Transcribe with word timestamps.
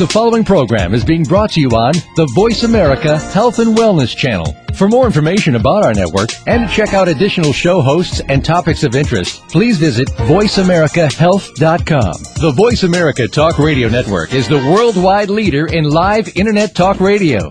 The 0.00 0.08
following 0.08 0.44
program 0.44 0.94
is 0.94 1.04
being 1.04 1.24
brought 1.24 1.50
to 1.50 1.60
you 1.60 1.68
on 1.72 1.92
the 2.16 2.24
Voice 2.34 2.62
America 2.62 3.18
Health 3.18 3.58
and 3.58 3.76
Wellness 3.76 4.16
Channel. 4.16 4.56
For 4.74 4.88
more 4.88 5.04
information 5.04 5.56
about 5.56 5.84
our 5.84 5.92
network 5.92 6.30
and 6.46 6.66
to 6.66 6.74
check 6.74 6.94
out 6.94 7.06
additional 7.06 7.52
show 7.52 7.82
hosts 7.82 8.22
and 8.30 8.42
topics 8.42 8.82
of 8.82 8.94
interest, 8.94 9.46
please 9.48 9.76
visit 9.76 10.08
VoiceAmericaHealth.com. 10.08 12.14
The 12.40 12.52
Voice 12.56 12.82
America 12.82 13.28
Talk 13.28 13.58
Radio 13.58 13.90
Network 13.90 14.32
is 14.32 14.48
the 14.48 14.56
worldwide 14.56 15.28
leader 15.28 15.66
in 15.66 15.84
live 15.84 16.34
Internet 16.34 16.74
talk 16.74 16.98
radio. 16.98 17.50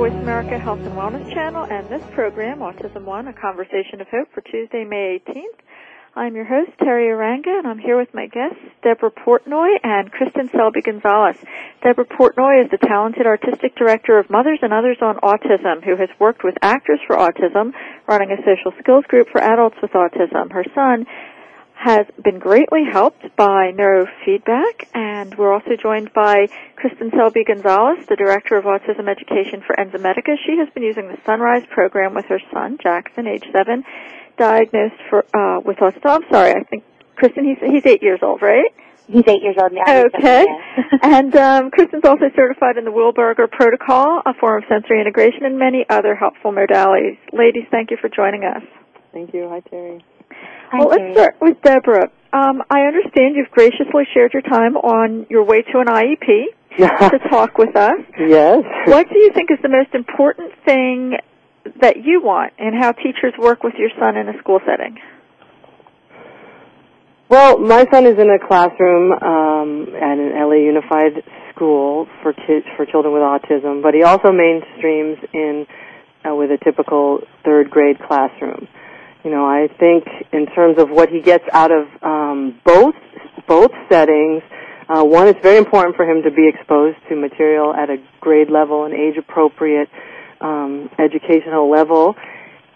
Voice 0.00 0.12
America 0.12 0.58
Health 0.58 0.78
and 0.78 0.96
Wellness 0.96 1.30
Channel 1.30 1.66
and 1.68 1.86
this 1.90 2.02
program, 2.14 2.60
Autism 2.60 3.04
One, 3.04 3.28
a 3.28 3.34
conversation 3.34 4.00
of 4.00 4.08
hope 4.08 4.32
for 4.32 4.40
Tuesday, 4.40 4.82
May 4.82 5.20
18th. 5.28 5.60
I'm 6.16 6.34
your 6.34 6.46
host, 6.46 6.70
Teri 6.80 7.12
Arranga, 7.12 7.58
and 7.58 7.68
I'm 7.68 7.78
here 7.78 7.98
with 7.98 8.08
my 8.14 8.26
guests, 8.26 8.64
Deborah 8.82 9.10
Portnoy 9.10 9.76
and 9.84 10.10
Kristin 10.10 10.50
Selby 10.52 10.80
Gonzalez. 10.80 11.36
Deborah 11.82 12.06
Portnoy 12.06 12.64
is 12.64 12.70
the 12.70 12.78
talented 12.78 13.26
artistic 13.26 13.76
director 13.76 14.18
of 14.18 14.30
Mothers 14.30 14.60
and 14.62 14.72
Others 14.72 14.96
on 15.02 15.16
Autism, 15.16 15.84
who 15.84 15.96
has 15.96 16.08
worked 16.18 16.44
with 16.44 16.54
Actors 16.62 17.00
for 17.06 17.16
Autism, 17.16 17.72
running 18.08 18.32
a 18.32 18.40
social 18.40 18.72
skills 18.80 19.04
group 19.06 19.28
for 19.30 19.42
adults 19.42 19.76
with 19.82 19.92
autism. 19.92 20.50
Her 20.50 20.64
son 20.74 21.04
has 21.80 22.04
been 22.22 22.38
greatly 22.38 22.84
helped 22.84 23.24
by 23.36 23.72
neurofeedback, 23.72 24.86
and 24.92 25.34
we're 25.38 25.50
also 25.50 25.76
joined 25.80 26.12
by 26.12 26.46
Kristin 26.76 27.10
Selby 27.16 27.42
Gonzalez, 27.42 28.04
the 28.06 28.16
Director 28.16 28.56
of 28.56 28.64
Autism 28.64 29.08
Education 29.08 29.62
for 29.66 29.74
Enzymedica. 29.76 30.36
She 30.44 30.58
has 30.58 30.68
been 30.74 30.82
using 30.82 31.08
the 31.08 31.16
Son-Rise 31.24 31.64
program 31.70 32.12
with 32.14 32.26
her 32.26 32.38
son, 32.52 32.76
Jackson, 32.82 33.26
age 33.26 33.44
seven, 33.50 33.84
diagnosed 34.36 35.00
for 35.08 35.24
uh, 35.32 35.60
with 35.64 35.78
autism. 35.78 36.04
I'm 36.04 36.24
sorry, 36.30 36.52
I 36.52 36.64
think 36.64 36.84
Kristin, 37.16 37.48
he's 37.48 37.58
he's 37.66 37.86
eight 37.86 38.02
years 38.02 38.20
old, 38.22 38.42
right? 38.42 38.74
He's 39.06 39.26
eight 39.26 39.42
years 39.42 39.56
old 39.58 39.72
now. 39.72 40.04
Okay. 40.04 40.46
and 41.02 41.34
um, 41.34 41.70
Kristin's 41.70 42.04
also 42.04 42.26
certified 42.36 42.76
in 42.76 42.84
the 42.84 42.92
Wilbarger 42.92 43.50
Protocol, 43.50 44.20
a 44.26 44.34
form 44.34 44.62
of 44.62 44.68
sensory 44.68 45.00
integration, 45.00 45.46
and 45.46 45.58
many 45.58 45.86
other 45.88 46.14
helpful 46.14 46.52
modalities. 46.52 47.16
Ladies, 47.32 47.64
thank 47.70 47.90
you 47.90 47.96
for 47.98 48.10
joining 48.10 48.44
us. 48.44 48.62
Thank 49.14 49.32
you. 49.32 49.48
Hi, 49.48 49.62
Teri. 49.62 50.02
Well, 50.72 50.88
let's 50.88 51.12
start 51.12 51.36
with 51.40 51.60
Deborah. 51.62 52.10
Um, 52.32 52.62
I 52.70 52.82
understand 52.82 53.34
you've 53.34 53.50
graciously 53.50 54.04
shared 54.14 54.32
your 54.32 54.42
time 54.42 54.76
on 54.76 55.26
your 55.28 55.44
way 55.44 55.62
to 55.62 55.78
an 55.80 55.86
IEP 55.86 57.10
to 57.10 57.18
talk 57.30 57.58
with 57.58 57.74
us. 57.74 57.98
Yes. 58.18 58.62
What 58.86 59.08
do 59.08 59.18
you 59.18 59.32
think 59.34 59.50
is 59.50 59.58
the 59.62 59.68
most 59.68 59.94
important 59.94 60.52
thing 60.64 61.16
that 61.80 61.96
you 61.96 62.22
want 62.22 62.52
and 62.58 62.74
how 62.80 62.92
teachers 62.92 63.34
work 63.38 63.62
with 63.62 63.74
your 63.78 63.90
son 63.98 64.16
in 64.16 64.28
a 64.28 64.38
school 64.38 64.60
setting? 64.64 64.96
Well, 67.28 67.58
my 67.58 67.84
son 67.92 68.06
is 68.06 68.18
in 68.18 68.28
a 68.30 68.38
classroom 68.44 69.12
um, 69.12 69.94
at 69.94 70.18
an 70.18 70.32
LA 70.34 70.66
Unified 70.66 71.22
school 71.54 72.06
for 72.22 72.32
kids 72.32 72.66
for 72.76 72.86
children 72.86 73.14
with 73.14 73.22
autism, 73.22 73.82
but 73.82 73.94
he 73.94 74.02
also 74.02 74.28
mainstreams 74.28 75.18
in 75.32 75.66
uh, 76.24 76.34
with 76.34 76.50
a 76.50 76.58
typical 76.64 77.20
third 77.44 77.70
grade 77.70 77.98
classroom. 77.98 78.66
You 79.24 79.30
know, 79.30 79.44
I 79.44 79.68
think 79.78 80.04
in 80.32 80.46
terms 80.46 80.78
of 80.78 80.88
what 80.88 81.10
he 81.10 81.20
gets 81.20 81.44
out 81.52 81.70
of 81.70 81.86
um, 82.02 82.58
both 82.64 82.94
both 83.46 83.70
settings, 83.90 84.42
uh, 84.88 85.04
one, 85.04 85.28
it's 85.28 85.38
very 85.42 85.58
important 85.58 85.94
for 85.94 86.04
him 86.04 86.22
to 86.22 86.30
be 86.30 86.48
exposed 86.48 86.96
to 87.08 87.16
material 87.16 87.74
at 87.74 87.90
a 87.90 87.98
grade 88.20 88.50
level 88.50 88.84
and 88.84 88.94
age 88.94 89.16
appropriate 89.18 89.88
um, 90.40 90.88
educational 90.98 91.70
level, 91.70 92.14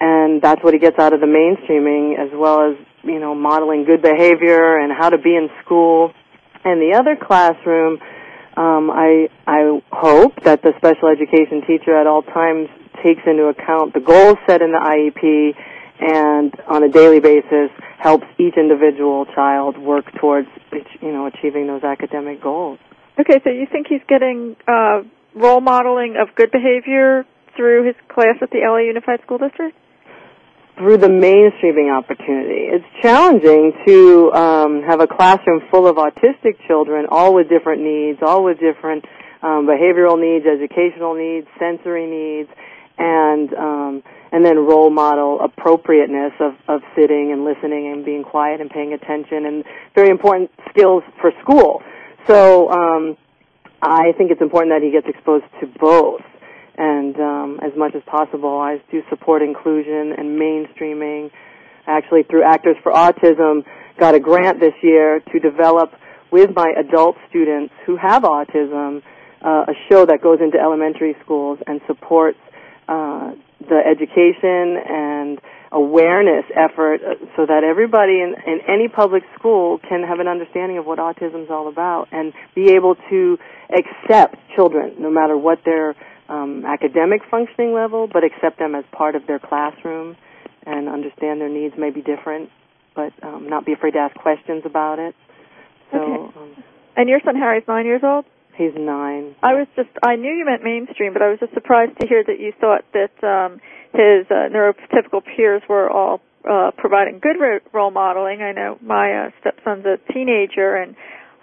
and 0.01 0.43
that's 0.43 0.63
what 0.63 0.75
he 0.75 0.79
gets 0.81 0.99
out 0.99 1.15
of 1.15 1.21
the 1.21 1.27
mainstreaming, 1.27 2.19
as 2.19 2.31
well 2.35 2.71
as 2.71 2.77
you 3.05 3.19
know 3.19 3.35
modeling 3.35 3.85
good 3.85 4.03
behavior 4.03 4.79
and 4.79 4.93
how 4.93 5.09
to 5.09 5.19
be 5.19 5.35
in 5.35 5.49
school. 5.65 6.13
And 6.63 6.81
the 6.81 6.97
other 6.99 7.17
classroom, 7.17 7.99
um, 8.57 8.91
I 8.91 9.29
I 9.47 9.81
hope 9.93 10.35
that 10.45 10.63
the 10.63 10.73
special 10.77 11.09
education 11.09 11.63
teacher 11.67 11.97
at 11.97 12.07
all 12.07 12.23
times 12.23 12.69
takes 13.03 13.23
into 13.27 13.45
account 13.45 13.95
the 13.95 14.01
goals 14.01 14.37
set 14.47 14.61
in 14.61 14.73
the 14.73 14.79
IEP 14.79 15.57
and 16.05 16.53
on 16.69 16.83
a 16.83 16.89
daily 16.89 17.21
basis 17.21 17.71
helps 17.99 18.27
each 18.39 18.55
individual 18.57 19.25
child 19.35 19.79
work 19.79 20.05
towards 20.21 20.49
you 21.01 21.13
know 21.13 21.27
achieving 21.27 21.67
those 21.67 21.83
academic 21.83 22.43
goals. 22.43 22.79
Okay, 23.19 23.41
so 23.45 23.51
you 23.51 23.67
think 23.71 23.87
he's 23.89 24.03
getting 24.09 24.57
uh, 24.69 25.03
role 25.35 25.61
modeling 25.61 26.17
of 26.21 26.35
good 26.35 26.51
behavior 26.51 27.25
through 27.57 27.87
his 27.87 27.95
class 28.09 28.37
at 28.43 28.51
the 28.51 28.59
LA 28.59 28.89
Unified 28.89 29.21
School 29.23 29.39
District? 29.39 29.77
Through 30.77 30.99
the 30.99 31.09
mainstreaming 31.09 31.97
opportunity. 31.97 32.67
It's 32.67 32.85
challenging 33.01 33.73
to 33.87 34.33
um, 34.33 34.83
have 34.83 35.01
a 35.01 35.07
classroom 35.07 35.63
full 35.71 35.87
of 35.87 35.97
autistic 35.97 36.59
children, 36.67 37.07
all 37.09 37.33
with 37.33 37.49
different 37.49 37.83
needs, 37.83 38.19
all 38.23 38.43
with 38.43 38.59
different 38.59 39.05
um, 39.41 39.69
behavioral 39.69 40.19
needs, 40.19 40.45
educational 40.47 41.15
needs, 41.15 41.47
sensory 41.61 42.07
needs, 42.07 42.51
and 42.99 43.55
um, 43.55 44.03
and 44.35 44.45
then 44.45 44.59
role 44.59 44.91
model 44.91 45.39
appropriateness 45.41 46.33
of, 46.41 46.55
of 46.67 46.81
sitting 46.97 47.31
and 47.31 47.45
listening 47.45 47.93
and 47.93 48.05
being 48.05 48.25
quiet 48.25 48.61
and 48.61 48.69
paying 48.69 48.93
attention 48.93 49.47
and 49.47 49.63
very 49.95 50.09
important 50.09 50.51
skills 50.71 51.05
for 51.21 51.31
school. 51.41 51.81
So 52.27 52.69
um, 52.69 53.17
I 53.81 54.11
think 54.19 54.33
it's 54.33 54.43
important 54.43 54.75
that 54.75 54.83
he 54.83 54.91
gets 54.91 55.07
exposed 55.07 55.45
to 55.61 55.69
both. 55.79 56.23
And 56.77 57.15
um, 57.21 57.61
as 57.63 57.79
much 57.79 57.95
as 57.95 58.03
possible, 58.07 58.59
I 58.59 58.83
do 58.91 59.03
support 59.09 59.41
inclusion 59.41 60.13
and 60.19 60.37
mainstreaming. 60.37 61.31
Actually, 61.87 62.25
through 62.25 62.43
Actors 62.43 62.77
for 62.83 62.91
Autism, 62.91 63.65
got 64.01 64.17
a 64.17 64.21
grant 64.21 64.59
this 64.59 64.75
year 64.83 65.23
to 65.33 65.39
develop 65.39 65.93
with 66.33 66.51
my 66.57 66.73
adult 66.77 67.15
students 67.31 67.73
who 67.87 67.97
have 67.97 68.25
autism 68.25 69.01
uh, 69.45 69.67
a 69.69 69.75
show 69.89 70.05
that 70.07 70.21
goes 70.21 70.41
into 70.41 70.59
elementary 70.59 71.15
schools 71.23 71.61
and 71.69 71.81
supports 71.87 72.39
uh, 72.89 73.31
the 73.69 73.81
education 73.81 74.77
and 74.79 75.41
awareness 75.73 76.45
effort 76.55 77.01
uh, 77.03 77.19
so 77.37 77.47
that 77.47 77.65
everybody 77.65 78.23
in, 78.23 78.35
in 78.47 78.61
any 78.69 78.89
public 78.89 79.25
school 79.37 79.79
can 79.79 80.03
have 80.03 80.21
an 80.21 80.29
understanding 80.29 80.79
of 80.79 80.87
what 80.87 80.99
autism 80.99 81.43
is 81.45 81.51
all 81.51 81.69
about 81.69 82.07
and 82.13 82.33
be 82.55 82.71
able 82.71 82.95
to 83.11 83.37
accept 83.75 84.37
children 84.55 84.95
no 84.99 85.11
matter 85.11 85.37
what 85.37 85.59
their 85.65 85.97
um, 86.29 86.65
academic 86.65 87.23
functioning 87.31 87.75
level, 87.75 88.09
but 88.11 88.23
accept 88.25 88.59
them 88.59 88.75
as 88.75 88.85
part 88.93 89.17
of 89.17 89.27
their 89.27 89.39
classroom 89.39 90.17
and 90.65 90.89
understand 90.89 91.41
their 91.41 91.49
needs 91.51 91.75
may 91.77 91.91
be 91.91 92.01
different, 92.01 92.51
but 92.95 93.13
um, 93.23 93.49
not 93.49 93.67
be 93.67 93.73
afraid 93.73 93.93
to 93.93 93.99
ask 93.99 94.15
questions 94.15 94.63
about 94.65 94.99
it. 94.99 95.15
So, 95.91 95.99
okay. 95.99 96.39
Um, 96.39 96.65
and 96.97 97.09
your 97.09 97.21
son 97.25 97.35
Harry's 97.35 97.65
nine 97.67 97.85
years 97.85 98.03
old? 98.05 98.25
He's 98.57 98.73
nine. 98.77 99.35
I 99.43 99.55
was 99.55 99.67
just, 99.75 99.91
I 100.03 100.17
knew 100.17 100.33
you 100.33 100.45
meant 100.45 100.63
mainstream, 100.63 101.13
but 101.13 101.23
I 101.23 101.31
was 101.31 101.41
just 101.41 101.55
surprised 101.55 101.99
to 102.01 102.07
hear 102.07 102.23
that 102.25 102.39
you 102.39 102.53
thought 102.61 102.85
that 102.93 103.15
um, 103.27 103.61
his 103.93 104.27
uh, 104.31 104.49
neurotypical 104.51 105.23
peers 105.25 105.63
were 105.69 105.91
all 105.91 106.21
uh, 106.49 106.71
providing 106.77 107.19
good 107.21 107.37
role 107.73 107.91
modeling. 107.91 108.43
I 108.43 108.53
know 108.53 108.79
my 108.81 109.27
uh, 109.27 109.31
stepson's 109.41 109.85
a 109.87 109.99
teenager, 110.13 110.77
and 110.77 110.95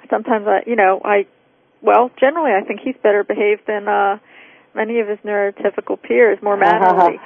sometimes 0.09 0.45
I, 0.47 0.61
you 0.67 0.75
know, 0.75 1.01
I, 1.03 1.27
well, 1.81 2.11
generally 2.19 2.51
I 2.51 2.65
think 2.65 2.81
he's 2.83 2.95
better 3.01 3.23
behaved 3.23 3.63
than 3.67 3.87
uh, 3.87 4.19
many 4.75 4.99
of 4.99 5.07
his 5.07 5.19
neurotypical 5.25 6.01
peers, 6.01 6.37
more 6.41 6.57
mannerly. 6.61 7.19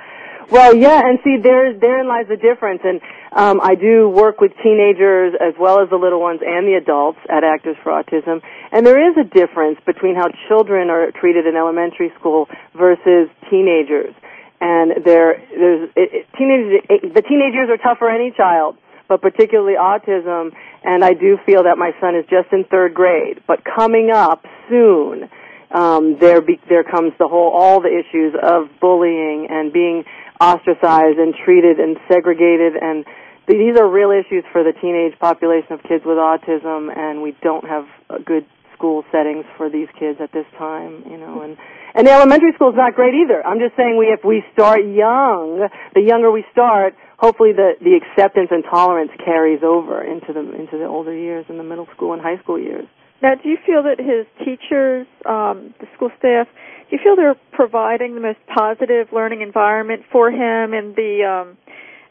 Well, 0.51 0.75
yeah, 0.75 1.01
and 1.03 1.19
see, 1.23 1.37
there 1.41 1.73
therein 1.73 2.07
lies 2.07 2.27
the 2.29 2.37
difference. 2.37 2.81
And 2.83 3.01
um, 3.33 3.59
I 3.61 3.75
do 3.75 4.09
work 4.09 4.39
with 4.39 4.51
teenagers 4.61 5.33
as 5.41 5.53
well 5.59 5.81
as 5.81 5.89
the 5.89 5.97
little 5.97 6.21
ones 6.21 6.41
and 6.45 6.67
the 6.67 6.75
adults 6.75 7.19
at 7.29 7.43
Actors 7.43 7.77
for 7.83 7.91
Autism. 7.91 8.41
And 8.71 8.85
there 8.85 9.09
is 9.09 9.17
a 9.17 9.23
difference 9.23 9.79
between 9.85 10.15
how 10.15 10.27
children 10.47 10.89
are 10.89 11.11
treated 11.11 11.47
in 11.47 11.55
elementary 11.55 12.11
school 12.19 12.47
versus 12.77 13.29
teenagers. 13.49 14.13
And 14.61 15.03
there, 15.03 15.41
there's 15.49 15.89
it, 15.95 16.09
it, 16.13 16.27
teenagers. 16.37 16.81
It, 16.89 17.13
the 17.13 17.21
teenagers 17.21 17.69
are 17.69 17.77
tough 17.77 17.97
for 17.97 18.09
any 18.09 18.31
child, 18.31 18.77
but 19.09 19.21
particularly 19.21 19.75
autism. 19.77 20.53
And 20.83 21.03
I 21.03 21.13
do 21.13 21.37
feel 21.45 21.63
that 21.63 21.77
my 21.77 21.91
son 21.99 22.15
is 22.15 22.25
just 22.29 22.53
in 22.53 22.65
third 22.65 22.93
grade, 22.93 23.41
but 23.47 23.63
coming 23.65 24.11
up 24.11 24.45
soon, 24.69 25.29
um, 25.71 26.17
there 26.19 26.41
be, 26.41 26.59
there 26.69 26.83
comes 26.83 27.11
the 27.19 27.27
whole 27.27 27.51
all 27.51 27.81
the 27.81 27.89
issues 27.89 28.33
of 28.41 28.69
bullying 28.79 29.47
and 29.49 29.73
being 29.73 30.05
ostracized 30.39 31.17
and 31.17 31.33
treated 31.33 31.79
and 31.79 31.97
segregated 32.11 32.75
and 32.75 33.05
these 33.47 33.77
are 33.77 33.87
real 33.87 34.09
issues 34.09 34.43
for 34.51 34.63
the 34.63 34.73
teenage 34.81 35.17
population 35.19 35.73
of 35.73 35.83
kids 35.83 36.03
with 36.05 36.17
autism 36.17 36.95
and 36.95 37.21
we 37.21 37.35
don't 37.41 37.65
have 37.67 37.85
uh, 38.09 38.17
good 38.25 38.45
school 38.73 39.05
settings 39.11 39.45
for 39.55 39.69
these 39.69 39.87
kids 39.97 40.19
at 40.19 40.31
this 40.31 40.45
time 40.57 41.03
you 41.09 41.17
know 41.17 41.41
and 41.41 41.57
and 41.95 42.05
the 42.05 42.11
elementary 42.11 42.51
school 42.55 42.69
is 42.69 42.75
not 42.75 42.93
great 42.93 43.13
either. 43.13 43.39
I'm 43.47 43.57
just 43.57 43.77
saying 43.77 43.95
we 43.97 44.07
if 44.07 44.19
we 44.25 44.43
start 44.51 44.81
young 44.83 45.69
the 45.93 46.01
younger 46.01 46.29
we 46.29 46.43
start 46.51 46.93
hopefully 47.17 47.53
the 47.53 47.79
the 47.79 47.95
acceptance 47.95 48.49
and 48.51 48.63
tolerance 48.69 49.11
carries 49.23 49.63
over 49.63 50.03
into 50.03 50.33
the 50.33 50.41
into 50.41 50.77
the 50.77 50.85
older 50.85 51.15
years 51.15 51.45
in 51.47 51.57
the 51.57 51.63
middle 51.63 51.87
school 51.95 52.11
and 52.11 52.21
high 52.21 52.37
school 52.43 52.59
years 52.59 52.85
now 53.25 53.33
do 53.35 53.49
you 53.49 53.57
feel 53.65 53.81
that 53.83 53.97
his 53.97 54.25
teachers 54.45 55.07
um 55.25 55.73
the 55.81 55.87
school 55.95 56.11
staff 56.19 56.47
do 56.89 56.95
you 56.95 56.99
feel 57.03 57.15
they're 57.15 57.39
providing 57.51 58.13
the 58.13 58.21
most 58.21 58.39
positive 58.53 59.11
learning 59.11 59.41
environment 59.41 60.03
for 60.11 60.29
him 60.29 60.73
and 60.73 60.95
the 60.95 61.25
um 61.25 61.57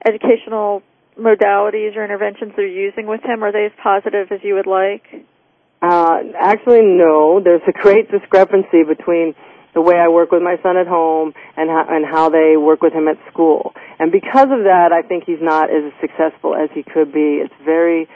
educational 0.07 0.83
modalities 1.19 1.95
or 1.97 2.05
interventions 2.05 2.53
they're 2.57 2.67
using 2.67 3.07
with 3.07 3.23
him 3.23 3.45
are 3.45 3.53
they 3.53 3.67
as 3.67 3.73
positive 3.81 4.33
as 4.33 4.41
you 4.43 4.55
would 4.55 4.67
like 4.67 5.07
uh, 5.85 6.21
actually, 6.41 6.81
no. 6.81 7.43
There's 7.45 7.61
a 7.69 7.73
great 7.73 8.11
discrepancy 8.11 8.85
between 8.89 9.35
the 9.75 9.83
way 9.83 9.97
I 9.97 10.09
work 10.09 10.33
with 10.33 10.41
my 10.41 10.57
son 10.63 10.79
at 10.79 10.87
home 10.87 11.35
and 11.59 11.69
how, 11.69 11.85
and 11.91 12.07
how 12.07 12.31
they 12.31 12.57
work 12.57 12.81
with 12.81 12.95
him 12.95 13.07
at 13.07 13.19
school. 13.31 13.75
And 13.99 14.11
because 14.11 14.49
of 14.49 14.65
that, 14.65 14.93
I 14.93 15.07
think 15.07 15.25
he's 15.27 15.43
not 15.43 15.69
as 15.69 15.93
successful 16.01 16.55
as 16.55 16.71
he 16.73 16.85
could 16.85 17.13
be. 17.13 17.43
It's 17.45 17.53
very, 17.65 18.09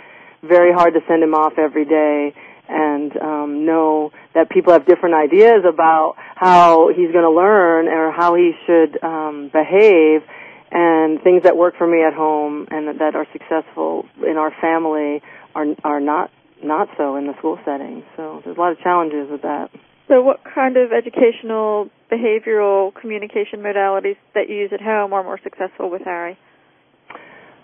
very 0.43 0.73
hard 0.73 0.95
to 0.95 1.01
send 1.07 1.23
him 1.23 1.35
off 1.35 1.59
every 1.59 1.85
day 1.85 2.33
and 2.69 3.17
um, 3.17 3.67
know 3.67 4.13
that 4.35 4.51
people 4.51 4.73
have 4.73 4.87
different 4.87 5.15
ideas 5.15 5.65
about 5.69 6.15
how 6.37 6.89
he's 6.89 7.11
going 7.13 7.25
to 7.25 7.31
learn 7.31 7.89
or 7.89 8.13
how 8.13 8.35
he 8.35 8.53
should 8.67 9.03
um, 9.03 9.51
behave 9.53 10.23
and 10.71 11.23
things 11.23 11.43
that 11.45 11.57
work 11.57 11.75
for 11.77 11.87
me 11.87 12.03
at 12.05 12.13
home 12.13 12.67
and 12.71 13.01
that 13.01 13.15
are 13.15 13.27
successful 13.33 14.05
in 14.27 14.37
our 14.37 14.53
family 14.61 15.23
are 15.55 15.67
are 15.83 16.01
not 16.01 16.31
not 16.63 16.89
so 16.97 17.17
in 17.17 17.27
the 17.27 17.35
school 17.39 17.59
setting. 17.65 18.05
So 18.17 18.43
there's 18.45 18.57
a 18.57 18.61
lot 18.61 18.73
of 18.73 18.79
challenges 18.81 19.31
with 19.31 19.43
that. 19.43 19.71
So 20.09 20.23
what 20.23 20.41
kind 20.43 20.77
of 20.77 20.93
educational 20.93 21.91
behavioral 22.11 22.95
communication 22.95 23.61
modalities 23.61 24.17
that 24.35 24.49
you 24.49 24.57
use 24.57 24.71
at 24.73 24.81
home 24.81 25.13
are 25.13 25.23
more 25.23 25.39
successful 25.43 25.91
with 25.91 26.03
Harry? 26.05 26.39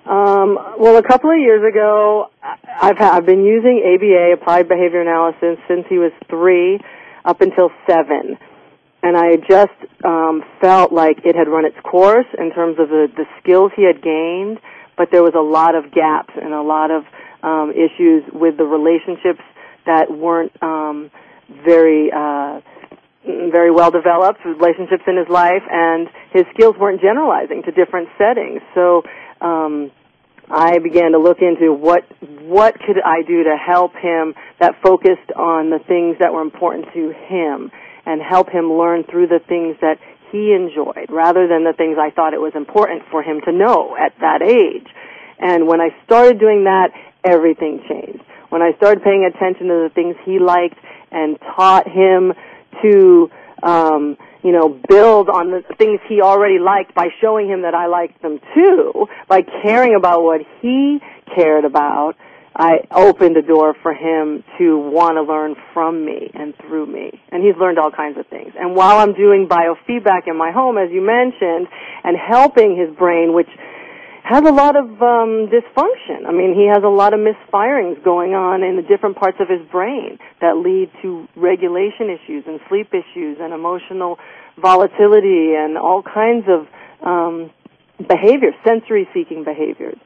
Um, 0.07 0.59
well, 0.79 0.99
a 0.99 1.03
couple 1.03 1.31
of 1.31 1.39
years 1.39 1.63
ago, 1.67 2.29
I've 2.43 2.99
ha- 2.99 3.13
I've 3.17 3.25
been 3.25 3.43
using 3.43 3.81
ABA, 3.81 4.35
Applied 4.35 4.69
Behavior 4.69 5.01
Analysis, 5.01 5.57
since 5.67 5.87
he 5.89 5.97
was 5.97 6.13
three 6.29 6.79
up 7.25 7.41
until 7.41 7.71
seven, 7.89 8.37
and 9.03 9.17
I 9.17 9.37
just 9.37 9.73
um, 10.05 10.45
felt 10.61 10.93
like 10.93 11.25
it 11.25 11.35
had 11.35 11.49
run 11.49 11.65
its 11.65 11.77
course 11.83 12.27
in 12.39 12.53
terms 12.53 12.77
of 12.79 12.91
the 12.91 13.09
the 13.17 13.25
skills 13.41 13.73
he 13.77 13.85
had 13.85 14.03
gained, 14.03 14.61
but 14.99 15.09
there 15.11 15.23
was 15.23 15.33
a 15.35 15.41
lot 15.41 15.75
of 15.75 15.91
gaps 15.91 16.35
and 16.37 16.53
a 16.53 16.61
lot 16.63 16.91
of 16.91 17.05
um, 17.43 17.73
issues 17.73 18.25
with 18.31 18.59
the 18.59 18.65
relationships 18.65 19.41
that 19.87 20.11
weren't 20.11 20.53
um, 20.63 21.11
very 21.65 22.13
uh, 22.13 22.61
very 23.25 23.71
well 23.71 23.91
developed 23.91 24.45
relationships 24.45 25.05
in 25.07 25.17
his 25.17 25.29
life, 25.31 25.63
and 25.71 26.09
his 26.31 26.45
skills 26.53 26.77
weren't 26.79 27.01
generalizing 27.01 27.63
to 27.63 27.73
different 27.73 28.09
settings. 28.19 28.61
So 28.75 29.03
um, 29.41 29.91
I 30.51 30.79
began 30.79 31.13
to 31.13 31.19
look 31.19 31.39
into 31.41 31.73
what 31.73 32.05
what 32.43 32.75
could 32.75 33.01
I 33.01 33.23
do 33.23 33.45
to 33.45 33.57
help 33.57 33.95
him 33.95 34.35
that 34.61 34.83
focused 34.83 35.33
on 35.35 35.71
the 35.71 35.79
things 35.79 36.17
that 36.21 36.33
were 36.33 36.43
important 36.43 36.93
to 36.93 37.13
him, 37.13 37.71
and 38.05 38.21
help 38.21 38.51
him 38.51 38.73
learn 38.73 39.05
through 39.05 39.29
the 39.29 39.41
things 39.41 39.77
that 39.81 39.99
he 40.31 40.53
enjoyed, 40.53 41.11
rather 41.11 41.49
than 41.49 41.65
the 41.65 41.73
things 41.73 41.97
I 41.99 42.11
thought 42.11 42.35
it 42.35 42.41
was 42.41 42.53
important 42.55 43.03
for 43.11 43.23
him 43.23 43.41
to 43.47 43.53
know 43.53 43.97
at 43.97 44.13
that 44.21 44.43
age. 44.43 44.87
And 45.39 45.67
when 45.67 45.81
I 45.81 45.91
started 46.05 46.39
doing 46.39 46.65
that, 46.65 46.91
everything 47.25 47.83
changed. 47.89 48.23
When 48.51 48.61
I 48.61 48.73
started 48.77 49.03
paying 49.03 49.25
attention 49.25 49.69
to 49.69 49.89
the 49.89 49.91
things 49.95 50.17
he 50.25 50.39
liked 50.39 50.79
and 51.11 51.39
taught 51.57 51.89
him 51.89 52.33
to, 52.83 53.31
um, 53.63 54.17
you 54.45 54.53
know, 54.53 54.79
build 54.89 55.31
on 55.31 55.51
the 55.51 55.63
things 55.79 56.01
he 56.07 56.21
already 56.21 56.59
liked 56.59 56.95
by 56.95 57.09
showing 57.21 57.49
him 57.49 57.63
that 57.63 57.75
I 57.75 57.87
liked 57.87 58.21
them 58.21 58.39
too, 58.55 59.09
by 59.27 59.41
caring 59.63 59.97
about 59.97 60.23
what 60.23 60.43
he 60.61 61.01
cared 61.35 61.65
about, 61.65 62.15
I 62.55 62.87
opened 62.93 63.37
a 63.37 63.43
door 63.43 63.75
for 63.83 63.93
him 63.93 64.45
to 64.59 64.79
want 64.79 65.17
to 65.17 65.23
learn 65.23 65.57
from 65.73 66.05
me 66.05 66.31
and 66.35 66.55
through 66.59 66.87
me. 66.87 67.21
And 67.33 67.43
he's 67.43 67.57
learned 67.59 67.79
all 67.79 67.91
kinds 67.91 68.17
of 68.17 68.27
things. 68.29 68.53
And 68.57 68.77
while 68.77 68.99
I'm 68.99 69.15
doing 69.15 69.49
biofeedback 69.49 70.29
in 70.29 70.37
my 70.37 70.53
home, 70.53 70.79
as 70.79 70.91
you 70.93 71.01
mentioned, 71.01 71.67
and 72.05 72.17
helping 72.17 72.77
his 72.77 72.95
brain, 72.97 73.35
which 73.35 73.49
has 74.25 74.43
a 74.43 74.53
lot 74.53 74.75
of 74.75 74.87
um, 75.03 75.53
dysfunction. 75.53 76.25
I 76.27 76.33
mean, 76.33 76.55
he 76.57 76.67
has 76.73 76.83
a 76.83 76.89
lot 76.89 77.13
of 77.13 77.21
misfirings 77.21 78.03
going 78.03 78.33
on 78.33 78.63
in 78.63 78.77
the 78.77 78.83
different 78.83 79.17
parts 79.17 79.37
of 79.39 79.49
his 79.49 79.61
brain 79.71 80.19
that 80.41 80.57
lead 80.57 80.89
to 81.03 81.29
regulation 81.37 82.09
issues 82.09 82.45
and 82.47 82.59
sleep 82.71 82.89
issues 82.89 83.37
and 83.39 83.53
emotional 83.53 84.17
volatility 84.57 85.53
and 85.53 85.77
all 85.77 86.03
kinds 86.03 86.47
of 86.49 86.67
um, 87.07 87.51
behaviors, 87.99 88.55
sensory-seeking 88.67 89.45
behaviors. 89.45 89.99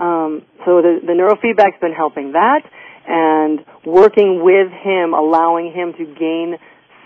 Um, 0.00 0.42
so 0.66 0.82
the, 0.82 0.98
the 1.06 1.14
neurofeedback's 1.14 1.78
been 1.80 1.94
helping 1.94 2.32
that, 2.32 2.62
and 3.06 3.64
working 3.86 4.42
with 4.42 4.72
him, 4.82 5.14
allowing 5.14 5.72
him 5.72 5.92
to 5.92 6.04
gain 6.18 6.56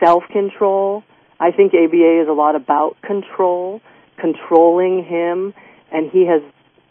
self-control. 0.03 1.03
I 1.39 1.51
think 1.51 1.75
ABA 1.75 2.23
is 2.23 2.29
a 2.29 2.33
lot 2.33 2.57
about 2.57 2.97
control, 3.03 3.83
controlling 4.19 5.05
him 5.05 5.53
and 5.93 6.11
he 6.11 6.27
has 6.27 6.43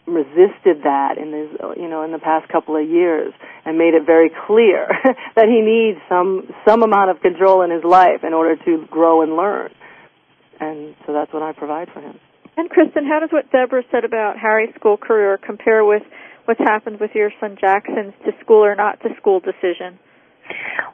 resisted 0.08 0.82
that 0.84 1.18
in 1.18 1.32
his 1.32 1.50
you 1.76 1.88
know 1.88 2.02
in 2.02 2.12
the 2.12 2.18
past 2.18 2.48
couple 2.48 2.74
of 2.76 2.88
years 2.88 3.32
and 3.64 3.76
made 3.76 3.92
it 3.92 4.06
very 4.06 4.30
clear 4.46 4.88
that 5.36 5.46
he 5.46 5.60
needs 5.60 6.00
some 6.08 6.48
some 6.66 6.82
amount 6.82 7.10
of 7.10 7.20
control 7.20 7.62
in 7.62 7.70
his 7.70 7.84
life 7.84 8.24
in 8.24 8.32
order 8.32 8.56
to 8.64 8.86
grow 8.90 9.22
and 9.22 9.36
learn. 9.36 9.70
And 10.60 10.96
so 11.06 11.12
that's 11.12 11.32
what 11.32 11.42
I 11.42 11.52
provide 11.52 11.88
for 11.92 12.00
him. 12.00 12.18
And 12.56 12.68
Kristin 12.70 13.06
how 13.06 13.20
does 13.20 13.30
what 13.30 13.52
Deborah 13.52 13.84
said 13.92 14.04
about 14.04 14.38
Harry's 14.38 14.74
school 14.74 14.96
career 14.96 15.38
compare 15.38 15.84
with 15.84 16.02
what's 16.46 16.60
happened 16.60 16.98
with 16.98 17.10
your 17.14 17.30
son 17.38 17.56
Jackson's 17.60 18.14
to 18.24 18.32
school 18.40 18.64
or 18.64 18.74
not 18.74 19.00
to 19.02 19.10
school 19.20 19.40
decision? 19.40 19.98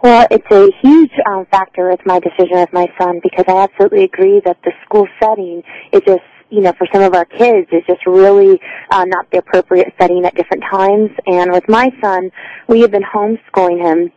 Well, 0.02 0.26
it's 0.30 0.50
a 0.50 0.70
huge 0.82 1.12
um, 1.30 1.46
factor 1.46 1.88
with 1.88 2.00
my 2.04 2.18
decision 2.18 2.58
with 2.58 2.72
my 2.72 2.88
son 3.00 3.20
because 3.22 3.44
I 3.46 3.62
absolutely 3.62 4.02
agree 4.02 4.42
that 4.44 4.58
the 4.64 4.72
school 4.84 5.06
setting 5.22 5.62
is 5.92 6.00
just 6.04 6.24
you 6.50 6.60
know, 6.60 6.72
for 6.76 6.86
some 6.92 7.02
of 7.02 7.14
our 7.14 7.24
kids 7.24 7.68
is 7.72 7.82
just 7.86 8.06
really 8.06 8.60
uh, 8.90 9.04
not 9.04 9.30
the 9.30 9.38
appropriate 9.38 9.92
setting 10.00 10.24
at 10.24 10.34
different 10.34 10.64
times. 10.70 11.10
And 11.26 11.52
with 11.52 11.68
my 11.68 11.90
son, 12.02 12.30
we 12.68 12.80
have 12.80 12.90
been 12.90 13.02
homeschooling 13.02 13.82
him 13.82 14.12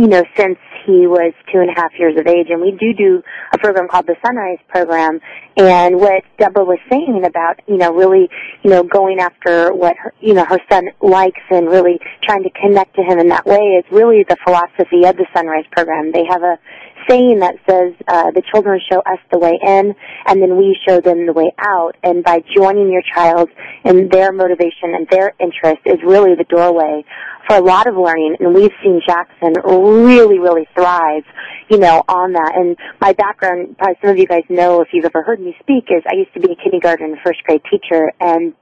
you 0.00 0.06
know, 0.06 0.24
since 0.36 0.58
he 0.86 1.06
was 1.06 1.34
two 1.52 1.58
and 1.58 1.68
a 1.68 1.74
half 1.74 1.92
years 1.98 2.18
of 2.18 2.26
age. 2.26 2.46
And 2.48 2.60
we 2.60 2.70
do 2.70 2.94
do 2.94 3.22
a 3.52 3.58
program 3.58 3.88
called 3.88 4.06
the 4.06 4.16
Son-Rise 4.24 4.58
Program. 4.68 5.20
And 5.56 5.96
what 5.96 6.22
Deborah 6.38 6.64
was 6.64 6.78
saying 6.90 7.22
about, 7.26 7.60
you 7.66 7.76
know, 7.76 7.92
really, 7.92 8.30
you 8.62 8.70
know, 8.70 8.82
going 8.82 9.18
after 9.18 9.74
what, 9.74 9.96
her, 9.96 10.14
you 10.20 10.32
know, 10.32 10.44
her 10.44 10.58
son 10.70 10.88
likes 11.02 11.42
and 11.50 11.68
really 11.68 12.00
trying 12.22 12.44
to 12.44 12.50
connect 12.50 12.96
to 12.96 13.02
him 13.02 13.18
in 13.18 13.28
that 13.28 13.44
way 13.44 13.58
is 13.78 13.84
really 13.90 14.24
the 14.28 14.36
philosophy 14.44 15.04
of 15.04 15.16
the 15.16 15.26
Son-Rise 15.34 15.66
Program. 15.72 16.12
They 16.12 16.24
have 16.30 16.42
a 16.42 16.58
saying 17.08 17.40
that 17.40 17.56
says 17.68 17.94
uh, 18.08 18.30
the 18.30 18.42
children 18.52 18.80
show 18.90 19.00
us 19.00 19.18
the 19.30 19.38
way 19.38 19.58
in, 19.62 19.94
and 20.26 20.42
then 20.42 20.56
we 20.56 20.78
show 20.86 21.00
them 21.00 21.26
the 21.26 21.32
way 21.32 21.52
out. 21.58 21.96
And 22.02 22.24
by 22.24 22.42
joining 22.54 22.90
your 22.90 23.02
child 23.14 23.48
in 23.84 24.08
their 24.08 24.32
motivation 24.32 24.94
and 24.94 25.06
their 25.08 25.34
interest 25.38 25.80
is 25.86 25.98
really 26.04 26.34
the 26.34 26.44
doorway 26.44 27.04
for 27.46 27.56
a 27.56 27.60
lot 27.60 27.86
of 27.86 27.96
learning. 27.96 28.36
And 28.40 28.54
we've 28.54 28.72
seen 28.82 29.00
Jackson 29.06 29.54
really, 29.64 30.38
really 30.38 30.66
thrive, 30.74 31.24
you 31.68 31.78
know, 31.78 32.02
on 32.08 32.32
that. 32.34 32.52
And 32.54 32.76
my 33.00 33.12
background, 33.12 33.76
probably 33.78 33.96
some 34.00 34.10
of 34.10 34.18
you 34.18 34.26
guys 34.26 34.44
know 34.48 34.80
if 34.82 34.88
you've 34.92 35.04
ever 35.04 35.22
heard 35.22 35.40
me 35.40 35.56
speak, 35.60 35.84
is 35.90 36.02
I 36.06 36.16
used 36.16 36.32
to 36.34 36.40
be 36.40 36.52
a 36.52 36.56
kindergarten 36.56 37.10
and 37.10 37.18
first 37.24 37.42
grade 37.44 37.62
teacher, 37.70 38.12
and 38.20 38.54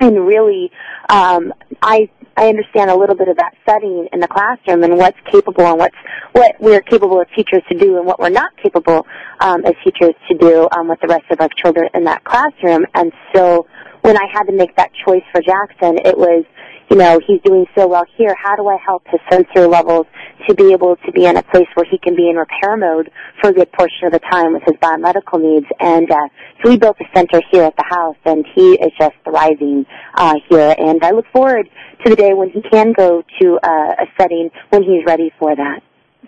and 0.00 0.26
really 0.26 0.70
um 1.08 1.52
i 1.82 2.08
i 2.36 2.48
understand 2.48 2.90
a 2.90 2.96
little 2.96 3.14
bit 3.14 3.28
of 3.28 3.36
that 3.36 3.52
setting 3.66 4.08
in 4.12 4.20
the 4.20 4.28
classroom 4.28 4.82
and 4.82 4.96
what's 4.96 5.18
capable 5.30 5.64
and 5.64 5.78
what's 5.78 5.96
what 6.32 6.54
we're 6.60 6.80
capable 6.80 7.20
as 7.20 7.26
teachers 7.36 7.62
to 7.70 7.78
do 7.78 7.96
and 7.96 8.06
what 8.06 8.18
we're 8.18 8.28
not 8.28 8.50
capable 8.62 9.06
um 9.40 9.64
as 9.64 9.74
teachers 9.84 10.14
to 10.28 10.36
do 10.38 10.68
um 10.76 10.88
with 10.88 11.00
the 11.00 11.08
rest 11.08 11.24
of 11.30 11.40
our 11.40 11.48
children 11.62 11.88
in 11.94 12.04
that 12.04 12.22
classroom. 12.24 12.84
And 12.94 13.12
so 13.34 13.66
when 14.02 14.16
i 14.16 14.26
had 14.32 14.44
to 14.44 14.52
make 14.52 14.74
that 14.76 14.90
choice 15.06 15.22
for 15.32 15.40
jackson 15.40 15.98
it 16.04 16.16
was 16.16 16.44
you 16.90 16.96
know, 16.96 17.18
he's 17.26 17.40
doing 17.42 17.66
so 17.76 17.86
well 17.86 18.04
here. 18.16 18.34
How 18.40 18.56
do 18.56 18.68
I 18.68 18.76
help 18.84 19.04
his 19.08 19.20
sensor 19.30 19.66
levels 19.66 20.06
to 20.48 20.54
be 20.54 20.72
able 20.72 20.96
to 20.96 21.12
be 21.12 21.26
in 21.26 21.36
a 21.36 21.42
place 21.42 21.66
where 21.74 21.86
he 21.90 21.98
can 21.98 22.14
be 22.14 22.28
in 22.28 22.36
repair 22.36 22.76
mode 22.76 23.10
for 23.40 23.50
a 23.50 23.52
good 23.52 23.72
portion 23.72 24.06
of 24.06 24.12
the 24.12 24.18
time 24.18 24.52
with 24.52 24.62
his 24.66 24.74
biomedical 24.76 25.40
needs? 25.40 25.66
And 25.80 26.10
uh, 26.10 26.28
so 26.62 26.70
we 26.70 26.76
built 26.76 26.96
a 27.00 27.04
center 27.14 27.40
here 27.50 27.64
at 27.64 27.76
the 27.76 27.84
house, 27.88 28.16
and 28.24 28.44
he 28.54 28.72
is 28.74 28.92
just 28.98 29.14
thriving 29.24 29.86
uh, 30.14 30.34
here. 30.48 30.74
And 30.78 31.02
I 31.02 31.10
look 31.10 31.26
forward 31.32 31.68
to 32.04 32.10
the 32.10 32.16
day 32.16 32.34
when 32.34 32.50
he 32.50 32.60
can 32.62 32.92
go 32.92 33.22
to 33.40 33.58
uh, 33.62 34.02
a 34.02 34.06
setting 34.18 34.50
when 34.70 34.82
he's 34.82 35.04
ready 35.06 35.32
for 35.38 35.54
that. 35.54 35.80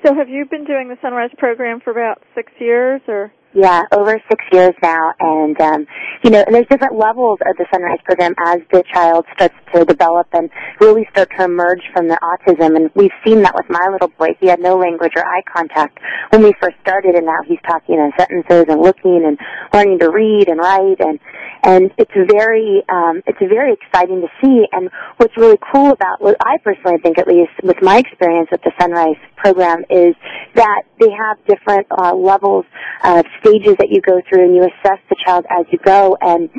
So, 0.05 0.15
have 0.15 0.29
you 0.29 0.45
been 0.45 0.65
doing 0.65 0.89
the 0.89 0.97
Son-Rise 1.01 1.31
program 1.39 1.81
for 1.81 1.91
about 1.91 2.23
six 2.35 2.53
years, 2.59 3.01
or? 3.09 3.33
Yeah, 3.57 3.85
over 3.91 4.21
six 4.29 4.45
years 4.53 4.75
now, 4.83 5.15
and 5.19 5.59
um, 5.63 5.87
you 6.23 6.29
know, 6.29 6.45
and 6.47 6.55
there's 6.55 6.67
different 6.69 6.99
levels 6.99 7.39
of 7.41 7.57
the 7.57 7.65
Son-Rise 7.73 8.01
program 8.05 8.35
as 8.45 8.59
the 8.71 8.85
child 8.93 9.25
starts 9.35 9.55
to 9.75 9.87
develop 9.87 10.27
and 10.35 10.51
really 10.79 11.09
start 11.11 11.31
to 11.39 11.45
emerge 11.45 11.81
from 11.95 12.07
their 12.07 12.19
autism. 12.23 12.77
And 12.77 12.91
we've 12.95 13.17
seen 13.25 13.41
that 13.45 13.55
with 13.55 13.65
my 13.71 13.89
little 13.91 14.13
boy. 14.19 14.37
He 14.41 14.49
had 14.49 14.61
no 14.61 14.77
language 14.77 15.13
or 15.17 15.25
eye 15.25 15.41
contact 15.51 15.99
when 16.29 16.43
we 16.43 16.53
first 16.61 16.77
started, 16.83 17.15
and 17.15 17.25
now 17.25 17.41
he's 17.49 17.59
talking 17.67 17.95
in 17.95 18.13
sentences 18.19 18.67
and 18.69 18.83
looking 18.83 19.25
and 19.25 19.39
learning 19.73 20.01
to 20.01 20.11
read 20.11 20.49
and 20.49 20.61
write, 20.61 21.01
and 21.01 21.19
and 21.63 21.91
it's 21.97 22.13
very 22.13 22.85
um, 22.91 23.23
it's 23.27 23.39
very 23.41 23.73
exciting 23.73 24.21
to 24.21 24.29
see. 24.45 24.67
And 24.71 24.91
what's 25.17 25.35
really 25.39 25.59
cool 25.73 25.93
about 25.93 26.21
what 26.21 26.37
I 26.45 26.59
personally 26.59 26.99
think, 27.03 27.17
at 27.17 27.27
least 27.27 27.53
with 27.63 27.81
my 27.81 27.97
experience 28.05 28.49
with 28.53 28.61
the 28.61 28.73
Son-Rise 28.79 29.17
program, 29.39 29.85
is 29.89 30.15
that 30.57 30.83
they 30.99 31.11
have 31.11 31.39
different 31.47 31.87
uh, 31.91 32.15
levels 32.15 32.65
of 33.05 33.25
stages 33.41 33.77
that 33.79 33.89
you 33.91 34.01
go 34.01 34.21
through 34.29 34.45
and 34.45 34.57
you 34.57 34.63
assess 34.63 34.99
the 35.09 35.17
child 35.25 35.45
as 35.51 35.67
you 35.71 35.79
go 35.85 36.17
and 36.21 36.51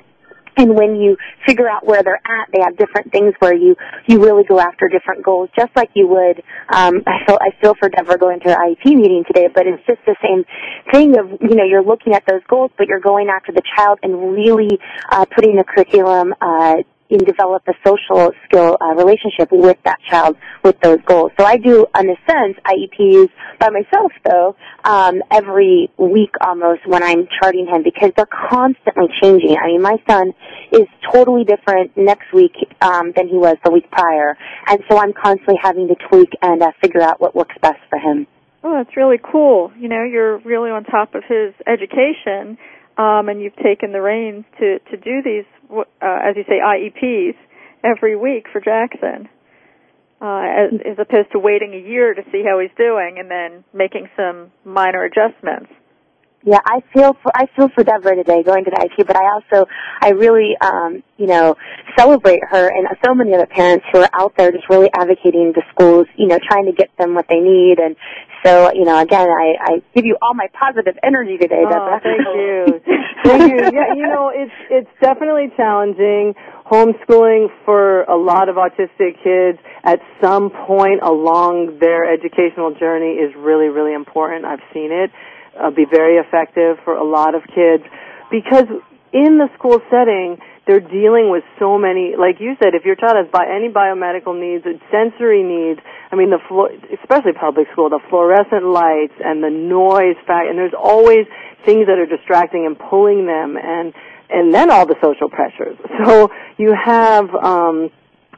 and 0.58 0.76
when 0.76 0.96
you 0.96 1.18
figure 1.46 1.70
out 1.70 1.86
where 1.86 2.02
they're 2.02 2.20
at, 2.26 2.50
they 2.52 2.60
have 2.62 2.76
different 2.78 3.12
things 3.12 3.34
where 3.40 3.54
you 3.54 3.76
you 4.08 4.24
really 4.24 4.44
go 4.44 4.60
after 4.60 4.90
different 4.90 5.24
goals, 5.24 5.50
just 5.56 5.70
like 5.76 5.92
you 5.94 6.08
would. 6.08 6.44
Um, 6.74 7.04
I 7.06 7.26
feel 7.26 7.38
I 7.40 7.50
feel 7.62 7.76
for 7.80 7.90
Deborah 7.90 8.18
going 8.18 8.40
to 8.42 8.50
her 8.50 8.56
IEP 8.56 8.86
meeting 8.86 9.24
today, 9.28 9.48
but 9.54 9.68
it's 9.68 9.86
just 9.86 10.00
the 10.06 10.16
same 10.22 10.46
thing 10.92 11.18
of 11.20 11.30
you 11.42 11.56
know 11.56 11.64
you're 11.64 11.84
looking 11.84 12.14
at 12.14 12.24
those 12.28 12.42
goals, 12.50 12.72
but 12.78 12.88
you're 12.88 13.00
going 13.00 13.30
after 13.30 13.52
the 13.52 13.62
child 13.76 14.00
and 14.02 14.34
really 14.34 14.80
uh, 15.12 15.26
putting 15.26 15.56
the 15.56 15.64
curriculum 15.64 16.34
uh, 16.42 16.78
and 17.10 17.26
develop 17.26 17.64
a 17.68 17.74
social 17.86 18.32
skill 18.46 18.78
uh, 18.82 18.94
relationship 18.96 19.50
with 19.52 19.78
that 19.84 20.00
child 20.10 20.36
with 20.64 20.80
those 20.82 21.00
goals. 21.06 21.32
So 21.40 21.46
I 21.46 21.58
do, 21.58 21.86
in 22.00 22.10
a 22.10 22.16
sense, 22.30 22.58
IEPs 22.66 23.30
by 23.60 23.70
myself 23.70 24.12
though, 24.26 24.56
um, 24.84 25.22
every 25.32 25.90
week 25.98 26.32
almost 26.42 26.88
when 26.88 27.04
I'm 27.04 27.28
charting 27.40 27.68
him 27.68 27.84
because 27.84 28.12
they're 28.16 28.26
constantly 28.50 29.08
changing. 29.22 29.58
I 29.62 29.68
mean, 29.68 29.82
my 29.82 29.98
son 30.10 30.34
is 30.72 30.88
totally 31.12 31.44
different 31.44 31.96
next 31.96 32.34
week 32.34 32.56
um, 32.82 33.14
than 33.16 33.28
he 33.28 33.36
was 33.36 33.58
the 33.64 33.72
week 33.72 33.90
prior, 33.92 34.38
and 34.68 34.80
so 34.90 34.98
I'm 34.98 35.14
constantly 35.14 35.58
having 35.62 35.88
to 35.88 35.96
tweak 36.10 36.30
and 36.42 36.62
uh, 36.62 36.72
figure 36.82 37.02
out 37.02 37.22
what 37.22 37.36
works 37.36 37.56
best 37.62 37.80
for 37.90 38.00
him. 38.00 38.28
Oh, 38.64 38.74
that's 38.74 38.98
really 38.98 39.20
cool. 39.20 39.72
You 39.80 39.88
know, 39.88 40.04
you're 40.04 40.40
really 40.40 40.72
on 40.72 40.84
top 40.84 41.16
of 41.16 41.24
his 41.24 41.54
education 41.66 42.58
um, 42.98 43.30
and 43.30 43.42
you've 43.42 43.56
taken 43.58 43.92
the 43.92 44.02
reins 44.02 44.44
to 44.60 44.80
to 44.90 44.98
do 44.98 45.22
these, 45.24 45.46
uh, 45.72 45.84
as 46.02 46.36
you 46.36 46.44
say, 46.48 46.60
IEPs 46.60 47.36
every 47.84 48.16
week 48.16 48.48
for 48.52 48.62
Jackson, 48.62 49.30
uh, 50.22 50.42
as, 50.42 50.82
as 50.86 51.00
opposed 51.00 51.32
to 51.32 51.40
waiting 51.40 51.74
a 51.74 51.90
year 51.90 52.14
to 52.14 52.24
see 52.32 52.44
how 52.44 52.60
he's 52.60 52.72
doing 52.78 53.18
and 53.20 53.30
then 53.30 53.64
making 53.74 54.10
some 54.16 54.52
minor 54.66 55.04
adjustments. 55.04 55.72
Yeah, 56.44 56.60
I 56.66 56.82
feel 56.94 57.18
for 57.22 57.32
I 57.36 57.48
feel 57.56 57.70
for 57.70 57.84
Deborah 57.84 58.16
today 58.16 58.44
going 58.44 58.64
to 58.66 58.72
the 58.72 58.78
IEP, 58.78 59.06
but 59.08 59.18
I 59.18 59.26
also 59.34 59.70
I 60.02 60.12
really 60.12 60.56
um, 60.62 61.04
you 61.18 61.28
know 61.28 61.56
celebrate 61.98 62.42
her 62.50 62.70
and 62.70 62.88
so 63.04 63.14
many 63.14 63.34
other 63.34 63.48
parents 63.48 63.86
who 63.92 64.00
are 64.00 64.10
out 64.14 64.34
there 64.38 64.52
just 64.52 64.70
really 64.70 64.90
advocating 64.94 65.54
the 65.54 65.64
schools, 65.74 66.08
you 66.16 66.28
know, 66.28 66.40
trying 66.48 66.66
to 66.66 66.72
get 66.72 66.90
them 66.98 67.16
what 67.16 67.26
they 67.28 67.40
need 67.40 67.80
and 67.80 67.96
so, 68.46 68.72
you 68.72 68.86
know, 68.86 69.00
again, 69.00 69.28
I, 69.28 69.56
I 69.60 69.82
give 69.96 70.06
you 70.06 70.16
all 70.22 70.34
my 70.34 70.48
positive 70.54 70.98
energy 71.04 71.38
today, 71.38 71.64
oh, 71.66 71.70
Deborah. 71.70 72.00
thank 72.04 72.22
you. 72.22 72.82
thank 73.26 73.52
you. 73.52 73.58
Yeah, 73.74 73.94
you 73.96 74.08
know, 74.08 74.32
it's 74.34 74.54
it's 74.70 74.90
definitely 75.02 75.52
challenging. 75.58 76.36
Homeschooling 76.70 77.48
for 77.66 78.04
a 78.04 78.16
lot 78.16 78.48
of 78.48 78.56
autistic 78.56 79.22
kids 79.24 79.60
at 79.84 80.00
some 80.22 80.50
point 80.50 81.02
along 81.02 81.80
their 81.80 82.06
educational 82.12 82.74
journey 82.76 83.16
is 83.20 83.34
really, 83.36 83.68
really 83.68 83.94
important. 83.94 84.46
I've 84.46 84.64
seen 84.74 84.92
it 84.92 85.12
uh, 85.60 85.72
be 85.72 85.86
very 85.90 86.18
effective 86.18 86.78
for 86.84 86.96
a 86.96 87.04
lot 87.04 87.36
of 87.36 87.44
kids 87.54 87.84
because 88.32 88.66
in 89.14 89.38
the 89.38 89.48
school 89.58 89.80
setting, 89.90 90.38
they're 90.68 90.84
dealing 90.84 91.32
with 91.32 91.44
so 91.60 91.78
many, 91.78 92.16
like 92.20 92.42
you 92.42 92.56
said, 92.62 92.76
if 92.76 92.84
your 92.84 92.96
child 92.96 93.16
has 93.16 93.28
bi- 93.32 93.48
any 93.48 93.72
biomedical 93.72 94.36
needs, 94.36 94.66
sensory 94.92 95.42
needs, 95.42 95.80
I 96.12 96.16
mean, 96.16 96.30
the 96.30 96.40
flo- 96.48 96.68
especially 96.92 97.32
public 97.40 97.68
school, 97.72 97.90
the 97.90 98.02
fluorescent 98.10 98.66
lights 98.66 99.16
and 99.24 99.42
the 99.42 99.50
noise 99.50 100.20
fact, 100.28 100.50
and 100.50 100.58
there's 100.60 100.76
always 100.78 101.26
things 101.64 101.88
that 101.88 101.98
are 101.98 102.06
distracting 102.06 102.66
and 102.66 102.78
pulling 102.78 103.26
them, 103.26 103.58
and 103.58 103.94
and 104.30 104.54
then 104.54 104.70
all 104.70 104.86
the 104.86 104.96
social 105.02 105.30
pressures. 105.30 105.78
So 106.06 106.30
you 106.58 106.76
have 106.76 107.34
um, 107.34 107.90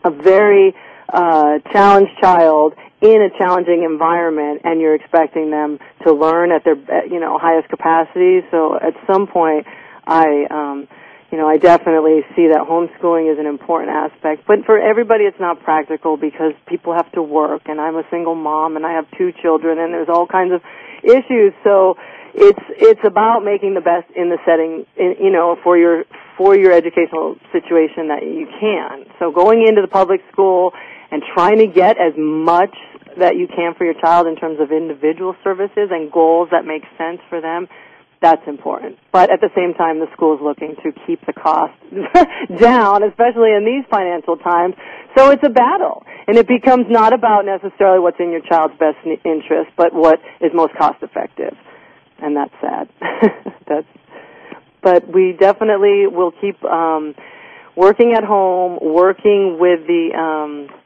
a 0.03 0.11
very 0.11 0.75
uh, 1.11 1.59
challenged 1.71 2.11
child 2.21 2.73
in 3.01 3.21
a 3.21 3.29
challenging 3.37 3.83
environment, 3.83 4.61
and 4.63 4.81
you're 4.81 4.95
expecting 4.95 5.51
them 5.51 5.79
to 6.05 6.13
learn 6.13 6.51
at 6.51 6.63
their 6.63 6.75
you 7.05 7.19
know 7.19 7.37
highest 7.37 7.69
capacity. 7.69 8.41
So 8.51 8.75
at 8.75 8.93
some 9.07 9.27
point, 9.27 9.67
I 10.05 10.45
um, 10.49 10.87
you 11.31 11.37
know, 11.37 11.47
I 11.47 11.57
definitely 11.57 12.21
see 12.35 12.47
that 12.49 12.65
homeschooling 12.65 13.31
is 13.31 13.37
an 13.37 13.45
important 13.45 13.91
aspect. 13.91 14.47
But 14.47 14.65
for 14.65 14.79
everybody, 14.79 15.25
it's 15.25 15.39
not 15.39 15.61
practical 15.61 16.17
because 16.17 16.53
people 16.65 16.93
have 16.93 17.11
to 17.11 17.21
work, 17.21 17.63
and 17.67 17.79
I'm 17.79 17.95
a 17.95 18.03
single 18.09 18.33
mom, 18.33 18.75
and 18.75 18.85
I 18.85 18.93
have 18.93 19.05
two 19.15 19.31
children, 19.41 19.77
and 19.77 19.93
there's 19.93 20.09
all 20.09 20.25
kinds 20.25 20.53
of 20.53 20.61
issues. 21.03 21.53
So 21.63 21.97
it's 22.33 22.65
it's 22.77 23.01
about 23.05 23.43
making 23.45 23.75
the 23.75 23.81
best 23.81 24.09
in 24.15 24.29
the 24.29 24.39
setting, 24.43 24.85
in, 24.97 25.23
you 25.23 25.31
know, 25.31 25.55
for 25.63 25.77
your 25.77 26.05
for 26.35 26.55
your 26.55 26.73
educational 26.73 27.35
situation 27.51 28.07
that 28.09 28.23
you 28.23 28.47
can. 28.59 29.05
So 29.19 29.31
going 29.31 29.67
into 29.67 29.81
the 29.81 29.87
public 29.87 30.21
school 30.31 30.73
and 31.11 31.21
trying 31.35 31.57
to 31.59 31.67
get 31.67 31.97
as 31.97 32.13
much 32.17 32.73
that 33.19 33.35
you 33.35 33.47
can 33.47 33.73
for 33.77 33.85
your 33.85 33.99
child 33.99 34.27
in 34.27 34.35
terms 34.35 34.59
of 34.59 34.71
individual 34.71 35.35
services 35.43 35.89
and 35.91 36.11
goals 36.11 36.49
that 36.51 36.65
make 36.65 36.83
sense 36.97 37.19
for 37.29 37.41
them 37.41 37.67
that's 38.21 38.45
important. 38.47 38.97
But 39.11 39.31
at 39.31 39.39
the 39.39 39.49
same 39.55 39.73
time, 39.73 39.99
the 39.99 40.07
school 40.13 40.35
is 40.35 40.41
looking 40.41 40.75
to 40.83 40.91
keep 41.07 41.25
the 41.25 41.33
cost 41.33 41.73
down, 42.59 43.03
especially 43.03 43.53
in 43.55 43.63
these 43.65 43.85
financial 43.89 44.35
times. 44.37 44.75
So 45.17 45.31
it's 45.31 45.43
a 45.45 45.49
battle. 45.49 46.03
And 46.27 46.37
it 46.37 46.47
becomes 46.47 46.85
not 46.89 47.13
about 47.13 47.45
necessarily 47.45 47.99
what's 47.99 48.19
in 48.19 48.31
your 48.31 48.41
child's 48.41 48.77
best 48.77 48.97
interest, 49.25 49.71
but 49.77 49.93
what 49.93 50.19
is 50.41 50.51
most 50.53 50.75
cost 50.75 51.01
effective. 51.01 51.55
And 52.21 52.35
that's 52.35 52.53
sad. 52.61 52.89
that's, 53.67 53.87
but 54.83 55.07
we 55.07 55.35
definitely 55.39 56.07
will 56.07 56.33
keep, 56.41 56.61
um, 56.65 57.15
working 57.75 58.13
at 58.13 58.25
home, 58.25 58.79
working 58.81 59.57
with 59.59 59.87
the, 59.87 60.11
um, 60.13 60.78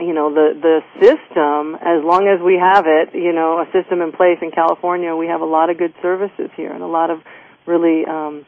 you 0.00 0.12
know 0.12 0.32
the 0.32 0.52
the 0.60 0.80
system 1.00 1.74
as 1.76 2.04
long 2.04 2.28
as 2.28 2.42
we 2.44 2.58
have 2.60 2.84
it 2.86 3.14
you 3.14 3.32
know 3.32 3.60
a 3.60 3.66
system 3.72 4.00
in 4.00 4.12
place 4.12 4.38
in 4.42 4.50
California 4.50 5.14
we 5.16 5.26
have 5.26 5.40
a 5.40 5.46
lot 5.46 5.70
of 5.70 5.78
good 5.78 5.94
services 6.02 6.50
here 6.56 6.72
and 6.72 6.82
a 6.82 6.86
lot 6.86 7.10
of 7.10 7.20
really 7.66 8.04
um 8.04 8.44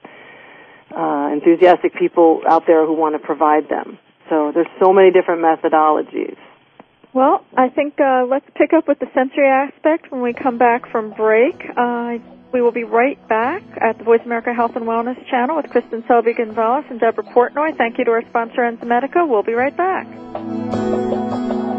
uh 0.94 1.30
enthusiastic 1.32 1.94
people 1.94 2.42
out 2.48 2.64
there 2.66 2.86
who 2.86 2.94
want 2.94 3.14
to 3.14 3.18
provide 3.18 3.68
them 3.68 3.98
so 4.28 4.52
there's 4.52 4.70
so 4.80 4.92
many 4.92 5.10
different 5.10 5.42
methodologies 5.42 6.36
well 7.12 7.44
i 7.56 7.68
think 7.68 7.94
uh 8.00 8.24
let's 8.24 8.46
pick 8.54 8.72
up 8.72 8.88
with 8.88 8.98
the 8.98 9.06
sensory 9.12 9.48
aspect 9.48 10.10
when 10.10 10.22
we 10.22 10.32
come 10.32 10.56
back 10.56 10.90
from 10.90 11.10
break 11.12 11.54
uh 11.76 12.16
we 12.52 12.62
will 12.62 12.72
be 12.72 12.84
right 12.84 13.18
back 13.28 13.62
at 13.80 13.98
the 13.98 14.04
Voice 14.04 14.22
America 14.24 14.54
Health 14.54 14.72
and 14.74 14.86
Wellness 14.86 15.18
channel 15.28 15.56
with 15.56 15.66
Kristin 15.66 16.06
Selby 16.08 16.32
Gonzalez 16.32 16.86
and 16.88 16.98
Deborah 16.98 17.24
Portnoy. 17.24 17.76
Thank 17.76 17.98
you 17.98 18.06
to 18.06 18.10
our 18.12 18.22
sponsor, 18.28 18.62
Enzymedica. 18.62 19.28
We'll 19.28 19.42
be 19.42 19.52
right 19.52 19.76
back. 19.76 21.07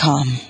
com. 0.00 0.49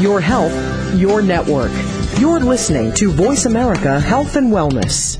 your 0.00 0.20
health, 0.20 0.52
your 0.94 1.22
network. 1.22 1.72
You're 2.18 2.40
listening 2.40 2.92
to 2.94 3.10
Voice 3.10 3.44
America 3.44 4.00
Health 4.00 4.36
and 4.36 4.52
Wellness. 4.52 5.18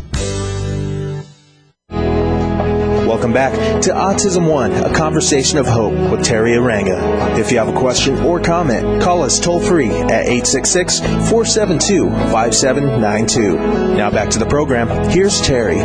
Welcome 3.06 3.32
back 3.32 3.82
to 3.82 3.90
Autism 3.90 4.50
One, 4.50 4.72
a 4.72 4.92
conversation 4.92 5.58
of 5.58 5.66
hope 5.66 5.92
with 5.92 6.20
Teri 6.20 6.56
Arranga. 6.58 7.38
If 7.38 7.52
you 7.52 7.58
have 7.58 7.68
a 7.68 7.78
question 7.78 8.18
or 8.18 8.40
comment, 8.40 9.02
call 9.02 9.22
us 9.22 9.38
toll 9.38 9.60
free 9.60 9.90
at 9.90 10.26
866 10.26 11.00
472 11.00 12.10
5792. 12.10 13.96
Now 13.96 14.10
back 14.10 14.30
to 14.30 14.38
the 14.38 14.46
program. 14.46 14.88
Here's 15.10 15.40
Teri. 15.40 15.78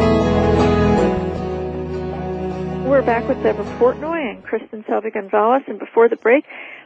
We're 2.86 3.04
back 3.04 3.28
with 3.28 3.42
Deborah 3.44 3.64
Portnoy 3.78 4.32
and 4.32 4.44
Kristin 4.44 4.86
Selby 4.88 5.12
Gonzalez, 5.12 5.64
and 5.68 5.80
before 5.80 6.10
the 6.10 6.18
break, 6.18 6.44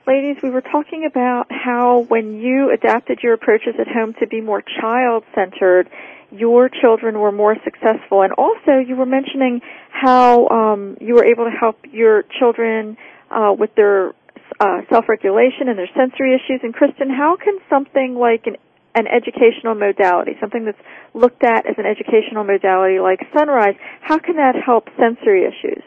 ladies, 0.08 0.38
we 0.44 0.50
were 0.50 0.62
talking 0.62 1.06
about 1.06 1.48
how 1.50 2.06
when 2.08 2.40
you 2.40 2.72
adapted 2.72 3.20
your 3.24 3.34
approaches 3.34 3.76
at 3.80 3.88
home 3.88 4.14
to 4.20 4.28
be 4.28 4.42
more 4.42 4.62
child 4.82 5.24
centered, 5.34 5.90
your 6.32 6.70
children 6.70 7.20
were 7.20 7.32
more 7.32 7.56
successful. 7.64 8.22
And 8.22 8.34
also, 8.34 8.78
you 8.86 8.96
were 8.96 9.06
mentioning 9.06 9.62
how 9.90 10.48
um, 10.50 10.98
you 11.00 11.14
were 11.16 11.26
able 11.26 11.46
to 11.46 11.52
help 11.52 11.78
your 11.92 12.24
children 12.40 12.98
uh, 13.30 13.54
with 13.58 13.74
their 13.76 14.14
uh, 14.60 14.82
self-regulation 14.90 15.70
and 15.70 15.78
their 15.78 15.90
sensory 15.96 16.36
issues. 16.36 16.62
And 16.64 16.74
Kristin, 16.76 17.16
how 17.16 17.38
can 17.38 17.58
something 17.70 18.16
like 18.16 18.48
an 18.48 18.58
an 18.96 19.08
educational 19.08 19.74
modality, 19.74 20.34
something 20.40 20.66
that's 20.66 20.78
looked 21.16 21.44
at 21.44 21.66
as 21.66 21.74
an 21.80 21.86
educational 21.88 22.44
modality 22.44 23.00
like 23.00 23.20
Son-Rise, 23.36 23.74
how 24.02 24.20
can 24.20 24.36
that 24.36 24.54
help 24.64 24.88
sensory 25.00 25.46
issues? 25.46 25.82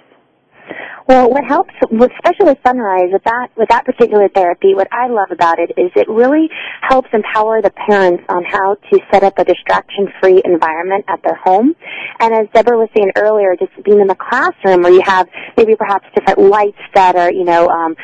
Well, 1.09 1.31
what 1.31 1.45
helps, 1.45 1.71
especially 1.83 2.47
with 2.47 2.59
Son-Rise, 2.66 3.11
with 3.12 3.23
that 3.23 3.51
with 3.57 3.69
that 3.69 3.85
particular 3.85 4.29
therapy, 4.29 4.75
what 4.75 4.88
I 4.90 5.07
love 5.07 5.31
about 5.31 5.61
it 5.61 5.71
is 5.79 5.92
it 5.95 6.09
really 6.09 6.51
helps 6.83 7.09
empower 7.12 7.62
the 7.62 7.71
parents 7.71 8.25
on 8.29 8.42
how 8.42 8.75
to 8.75 9.01
set 9.12 9.23
up 9.23 9.38
a 9.38 9.45
distraction-free 9.45 10.42
environment 10.45 11.05
at 11.07 11.23
their 11.23 11.37
home. 11.37 11.77
And 12.19 12.35
as 12.35 12.49
Deborah 12.53 12.77
was 12.77 12.88
saying 12.97 13.12
earlier, 13.14 13.55
just 13.55 13.71
being 13.85 14.01
in 14.01 14.09
the 14.09 14.16
classroom 14.16 14.83
where 14.83 14.92
you 14.92 15.03
have 15.05 15.29
maybe 15.57 15.77
perhaps 15.77 16.07
different 16.12 16.51
lights 16.51 16.83
that 16.95 17.14
are, 17.14 17.31
you 17.31 17.45
know, 17.45 17.69
um, 17.69 17.95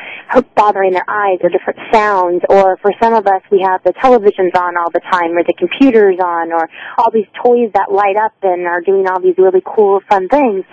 bothering 0.55 0.93
their 0.93 1.09
eyes, 1.09 1.39
or 1.43 1.49
different 1.49 1.79
sounds, 1.91 2.41
or 2.47 2.77
for 2.77 2.91
some 3.01 3.13
of 3.13 3.27
us, 3.27 3.41
we 3.51 3.59
have 3.59 3.83
the 3.83 3.91
televisions 3.99 4.55
on 4.55 4.77
all 4.77 4.89
the 4.91 5.01
time, 5.11 5.35
or 5.35 5.43
the 5.43 5.53
computers 5.59 6.15
on, 6.23 6.53
or 6.53 6.69
all 6.97 7.11
these 7.11 7.27
toys 7.43 7.69
that 7.73 7.91
light 7.91 8.15
up 8.15 8.31
and 8.43 8.65
are 8.65 8.79
doing 8.79 9.07
all 9.09 9.19
these 9.19 9.35
really 9.37 9.61
cool, 9.65 9.99
fun 10.09 10.29
things. 10.29 10.63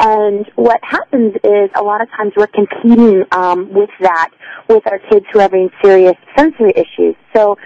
And 0.00 0.46
what 0.54 0.80
happens 0.82 1.34
is 1.42 1.70
a 1.78 1.82
lot 1.82 2.00
of 2.00 2.08
times 2.10 2.32
we're 2.36 2.48
competing 2.48 3.24
um, 3.32 3.72
with 3.72 3.90
that 4.00 4.30
with 4.68 4.86
our 4.86 4.98
kids 5.10 5.24
who 5.32 5.38
are 5.38 5.42
having 5.42 5.70
serious 5.82 6.16
sensory 6.36 6.72
issues. 6.76 7.14
So 7.34 7.56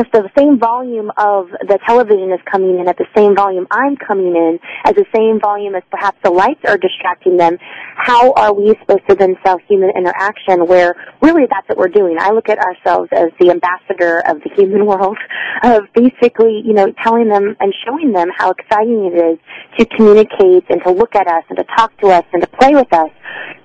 if 0.00 0.10
the 0.12 0.30
same 0.36 0.58
volume 0.58 1.10
of 1.16 1.48
the 1.68 1.78
television 1.86 2.32
is 2.32 2.40
coming 2.50 2.78
in 2.80 2.88
at 2.88 2.96
the 2.96 3.06
same 3.14 3.36
volume 3.36 3.66
I'm 3.70 3.96
coming 3.96 4.34
in, 4.34 4.58
at 4.84 4.96
the 4.96 5.04
same 5.14 5.40
volume 5.40 5.74
as 5.74 5.82
perhaps 5.90 6.18
the 6.24 6.30
lights 6.30 6.64
are 6.66 6.78
distracting 6.78 7.36
them, 7.36 7.58
how 7.94 8.32
are 8.32 8.54
we 8.54 8.74
supposed 8.80 9.06
to 9.08 9.14
then 9.14 9.36
sell 9.44 9.58
human 9.68 9.90
interaction 9.96 10.66
where 10.66 10.94
really 11.20 11.44
that's 11.50 11.68
what 11.68 11.78
we're 11.78 11.92
doing? 11.92 12.16
I 12.18 12.30
look 12.30 12.48
at 12.48 12.58
ourselves 12.58 13.10
as 13.12 13.28
the 13.38 13.50
ambassador 13.50 14.20
of 14.26 14.40
the 14.40 14.50
human 14.56 14.86
world 14.92 15.18
of 15.62 15.82
basically, 15.94 16.62
you 16.64 16.72
know, 16.72 16.92
telling 17.02 17.28
them 17.28 17.56
and 17.60 17.74
showing 17.86 18.12
them 18.12 18.28
how 18.36 18.50
exciting 18.50 19.12
it 19.12 19.16
is 19.16 19.38
to 19.78 19.84
communicate 19.84 20.64
and 20.70 20.82
to 20.84 20.90
look 20.90 21.14
at 21.14 21.26
us 21.26 21.44
and 21.48 21.58
to 21.58 21.64
talk 21.76 21.96
to 21.98 22.08
us 22.08 22.24
and 22.32 22.42
to 22.42 22.48
play 22.48 22.74
with 22.74 22.92
us. 22.92 23.10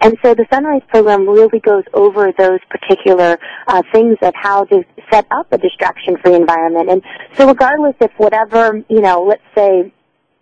And 0.01 0.15
so 0.23 0.35
the 0.35 0.45
Son-Rise 0.51 0.83
program 0.89 1.27
really 1.27 1.59
goes 1.59 1.83
over 1.93 2.31
those 2.37 2.59
particular 2.69 3.39
uh, 3.67 3.81
things 3.91 4.17
of 4.21 4.33
how 4.35 4.65
to 4.65 4.83
set 5.11 5.25
up 5.31 5.47
a 5.51 5.57
distraction-free 6.17 6.35
environment. 6.35 6.89
And 6.89 7.01
so 7.37 7.47
regardless 7.47 7.95
if 8.01 8.11
whatever, 8.17 8.83
you 8.89 9.01
know, 9.01 9.23
let's 9.23 9.43
say 9.55 9.91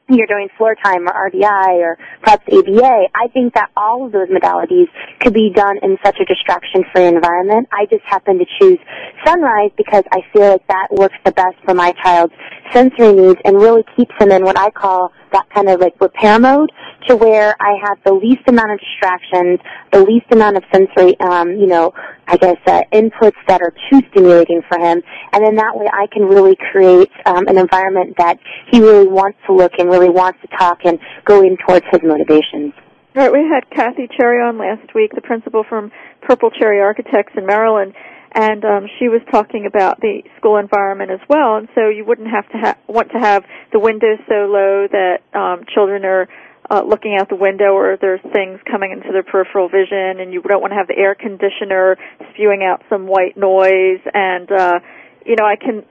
you're 0.08 0.28
doing 0.28 0.50
floor 0.56 0.76
time 0.84 1.08
or 1.08 1.30
RDI 1.32 1.82
or 1.82 1.98
perhaps 2.22 2.44
ABA, 2.52 3.10
I 3.16 3.28
think 3.34 3.56
that 3.56 3.72
all 3.76 4.06
of 4.06 4.12
those 4.12 4.28
modalities 4.28 4.88
could 5.20 5.34
be 5.34 5.52
done 5.54 5.78
in 5.82 5.98
such 6.04 6.18
a 6.20 6.26
distraction-free 6.26 7.08
environment. 7.08 7.68
I 7.72 7.86
just 7.90 8.04
happen 8.06 8.38
to 8.38 8.46
choose 8.60 8.78
Son-Rise 9.26 9.72
because 9.76 10.04
I 10.12 10.20
feel 10.32 10.50
like 10.50 10.68
that 10.68 10.88
works 10.92 11.16
the 11.26 11.32
best 11.32 11.56
for 11.66 11.74
my 11.74 11.92
child's 12.04 12.34
sensory 12.72 13.14
needs 13.14 13.40
and 13.46 13.58
really 13.58 13.84
keeps 13.96 14.14
him 14.20 14.32
in 14.32 14.44
what 14.44 14.60
I 14.60 14.70
call 14.70 15.12
that 15.32 15.46
kind 15.54 15.70
of 15.70 15.80
like 15.80 16.00
repair 16.00 16.40
mode 16.40 16.72
to 17.08 17.16
where 17.16 17.56
I 17.60 17.78
have 17.84 17.98
the 18.04 18.14
least 18.14 18.42
amount 18.48 18.72
of 18.72 18.80
distractions, 18.80 19.60
the 19.92 20.04
least 20.04 20.26
amount 20.32 20.58
of 20.58 20.64
sensory, 20.72 21.20
um, 21.20 21.52
you 21.52 21.68
know, 21.68 21.94
I 22.28 22.38
guess, 22.38 22.58
uh, 22.66 22.82
inputs 22.92 23.38
that 23.48 23.62
are 23.62 23.74
too 23.90 24.02
stimulating 24.12 24.62
for 24.68 24.80
him. 24.80 25.02
And 25.34 25.46
then 25.46 25.56
that 25.56 25.76
way 25.76 25.88
I 25.92 26.08
can 26.12 26.24
really 26.24 26.58
create 26.72 27.12
um, 27.26 27.48
an 27.48 27.58
environment 27.58 28.16
that 28.18 28.40
he 28.72 28.80
really 28.80 29.08
wants 29.08 29.38
to 29.48 29.54
look 29.54 29.74
and 29.78 29.90
really 29.90 30.10
wants 30.10 30.40
to 30.42 30.48
talk 30.58 30.80
and 30.86 31.00
go 31.26 31.42
in 31.42 31.58
towards 31.66 31.86
his 31.92 32.02
motivations. 32.04 32.74
Right, 33.14 33.32
we 33.32 33.48
had 33.48 33.70
Kathy 33.70 34.10
Cherry 34.18 34.44
on 34.44 34.58
last 34.58 34.94
week, 34.94 35.12
the 35.16 35.22
principal 35.22 35.64
from 35.64 35.92
Purple 36.22 36.52
Cherry 36.52 36.82
Architects 36.82 37.32
in 37.38 37.46
Maryland, 37.46 37.94
and 38.36 38.66
um, 38.66 38.88
she 39.00 39.08
was 39.08 39.22
talking 39.32 39.66
about 39.66 40.02
the 40.02 40.22
school 40.38 40.58
environment 40.58 41.10
as 41.10 41.22
well. 41.30 41.56
And 41.56 41.70
so 41.74 41.88
you 41.88 42.04
wouldn't 42.04 42.28
have 42.28 42.48
to 42.52 42.58
ha- 42.58 42.78
want 42.86 43.10
to 43.12 43.18
have 43.18 43.46
the 43.72 43.80
windows 43.80 44.20
so 44.28 44.52
low 44.52 44.88
that 44.92 45.24
um, 45.34 45.64
children 45.74 46.04
are 46.04 46.28
uh, 46.70 46.82
looking 46.86 47.16
out 47.18 47.30
the 47.30 47.36
window 47.36 47.72
or 47.72 47.98
there's 48.00 48.20
things 48.34 48.60
coming 48.70 48.92
into 48.92 49.12
their 49.14 49.24
peripheral 49.24 49.70
vision 49.70 50.20
and 50.20 50.34
you 50.34 50.42
don't 50.42 50.62
want 50.62 50.72
to 50.72 50.76
have 50.76 50.88
the 50.88 50.98
air 50.98 51.16
conditioner 51.16 51.96
spewing 52.34 52.64
out 52.64 52.84
some 52.90 53.08
white 53.08 53.38
noise. 53.38 54.02
And 54.14 54.52
uh 54.52 54.80
you 55.26 55.36
know 55.36 55.46
I 55.46 55.56
can 55.56 55.84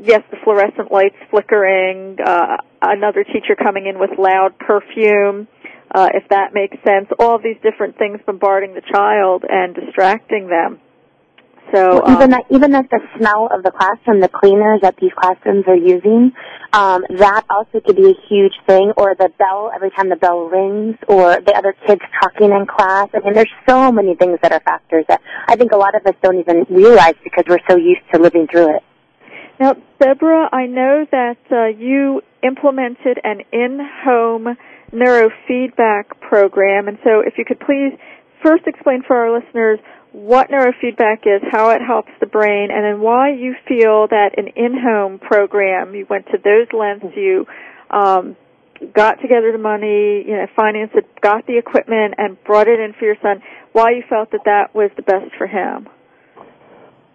yes 0.00 0.22
the 0.30 0.38
fluorescent 0.42 0.90
lights 0.90 1.16
flickering 1.30 2.16
uh 2.24 2.56
another 2.80 3.24
teacher 3.24 3.54
coming 3.56 3.86
in 3.86 3.98
with 3.98 4.10
loud 4.18 4.58
perfume 4.58 5.48
uh 5.94 6.08
if 6.14 6.26
that 6.30 6.54
makes 6.54 6.78
sense. 6.82 7.08
All 7.18 7.38
these 7.38 7.60
different 7.62 7.98
things 7.98 8.18
bombarding 8.24 8.72
the 8.72 8.82
child 8.90 9.44
and 9.46 9.74
distracting 9.74 10.48
them 10.48 10.80
so 11.70 12.02
well, 12.02 12.12
even 12.12 12.22
um, 12.22 12.30
that, 12.30 12.44
even 12.50 12.72
like 12.72 12.90
the 12.90 13.00
smell 13.16 13.48
of 13.52 13.62
the 13.62 13.70
classroom, 13.70 14.20
the 14.20 14.28
cleaners 14.28 14.80
that 14.82 14.96
these 15.00 15.12
classrooms 15.16 15.64
are 15.66 15.76
using, 15.76 16.32
um, 16.72 17.04
that 17.16 17.44
also 17.48 17.80
could 17.80 17.96
be 17.96 18.10
a 18.10 18.18
huge 18.28 18.52
thing. 18.66 18.92
Or 18.96 19.14
the 19.14 19.30
bell 19.38 19.70
every 19.74 19.90
time 19.90 20.08
the 20.08 20.16
bell 20.16 20.48
rings, 20.48 20.96
or 21.08 21.40
the 21.40 21.54
other 21.56 21.74
kids 21.86 22.02
talking 22.20 22.50
in 22.50 22.66
class. 22.66 23.08
I 23.14 23.20
mean, 23.24 23.34
there's 23.34 23.52
so 23.68 23.92
many 23.92 24.14
things 24.16 24.38
that 24.42 24.52
are 24.52 24.60
factors 24.60 25.04
that 25.08 25.20
I 25.48 25.56
think 25.56 25.72
a 25.72 25.76
lot 25.76 25.94
of 25.94 26.04
us 26.06 26.14
don't 26.22 26.38
even 26.38 26.66
realize 26.68 27.14
because 27.24 27.44
we're 27.48 27.64
so 27.68 27.76
used 27.76 28.02
to 28.12 28.20
living 28.20 28.48
through 28.50 28.76
it. 28.76 28.82
Now, 29.60 29.74
Deborah, 30.00 30.48
I 30.52 30.66
know 30.66 31.06
that 31.10 31.38
uh, 31.50 31.66
you 31.66 32.22
implemented 32.42 33.18
an 33.22 33.42
in-home 33.52 34.56
neurofeedback 34.92 36.20
program, 36.20 36.88
and 36.88 36.98
so 37.04 37.20
if 37.20 37.34
you 37.38 37.44
could 37.44 37.60
please 37.60 37.96
first 38.42 38.66
explain 38.66 39.02
for 39.06 39.16
our 39.16 39.38
listeners 39.38 39.78
what 40.12 40.50
neurofeedback 40.50 41.26
is, 41.26 41.42
how 41.50 41.70
it 41.70 41.80
helps 41.80 42.10
the 42.20 42.26
brain, 42.26 42.68
and 42.70 42.84
then 42.84 43.00
why 43.00 43.32
you 43.32 43.54
feel 43.66 44.08
that 44.08 44.36
an 44.36 44.48
in-home 44.56 45.18
program, 45.18 45.94
you 45.94 46.06
went 46.08 46.26
to 46.26 46.38
those 46.38 46.68
lengths, 46.72 47.16
you 47.16 47.46
um, 47.90 48.36
got 48.94 49.20
together 49.22 49.52
the 49.52 49.58
money, 49.58 50.22
you 50.26 50.36
know, 50.36 50.46
financed 50.54 50.94
it, 50.94 51.08
got 51.20 51.46
the 51.46 51.56
equipment, 51.56 52.14
and 52.18 52.42
brought 52.44 52.68
it 52.68 52.78
in 52.78 52.92
for 52.98 53.06
your 53.06 53.16
son, 53.22 53.42
why 53.72 53.90
you 53.90 54.02
felt 54.08 54.30
that 54.32 54.44
that 54.44 54.74
was 54.74 54.90
the 54.96 55.02
best 55.02 55.34
for 55.38 55.46
him. 55.46 55.88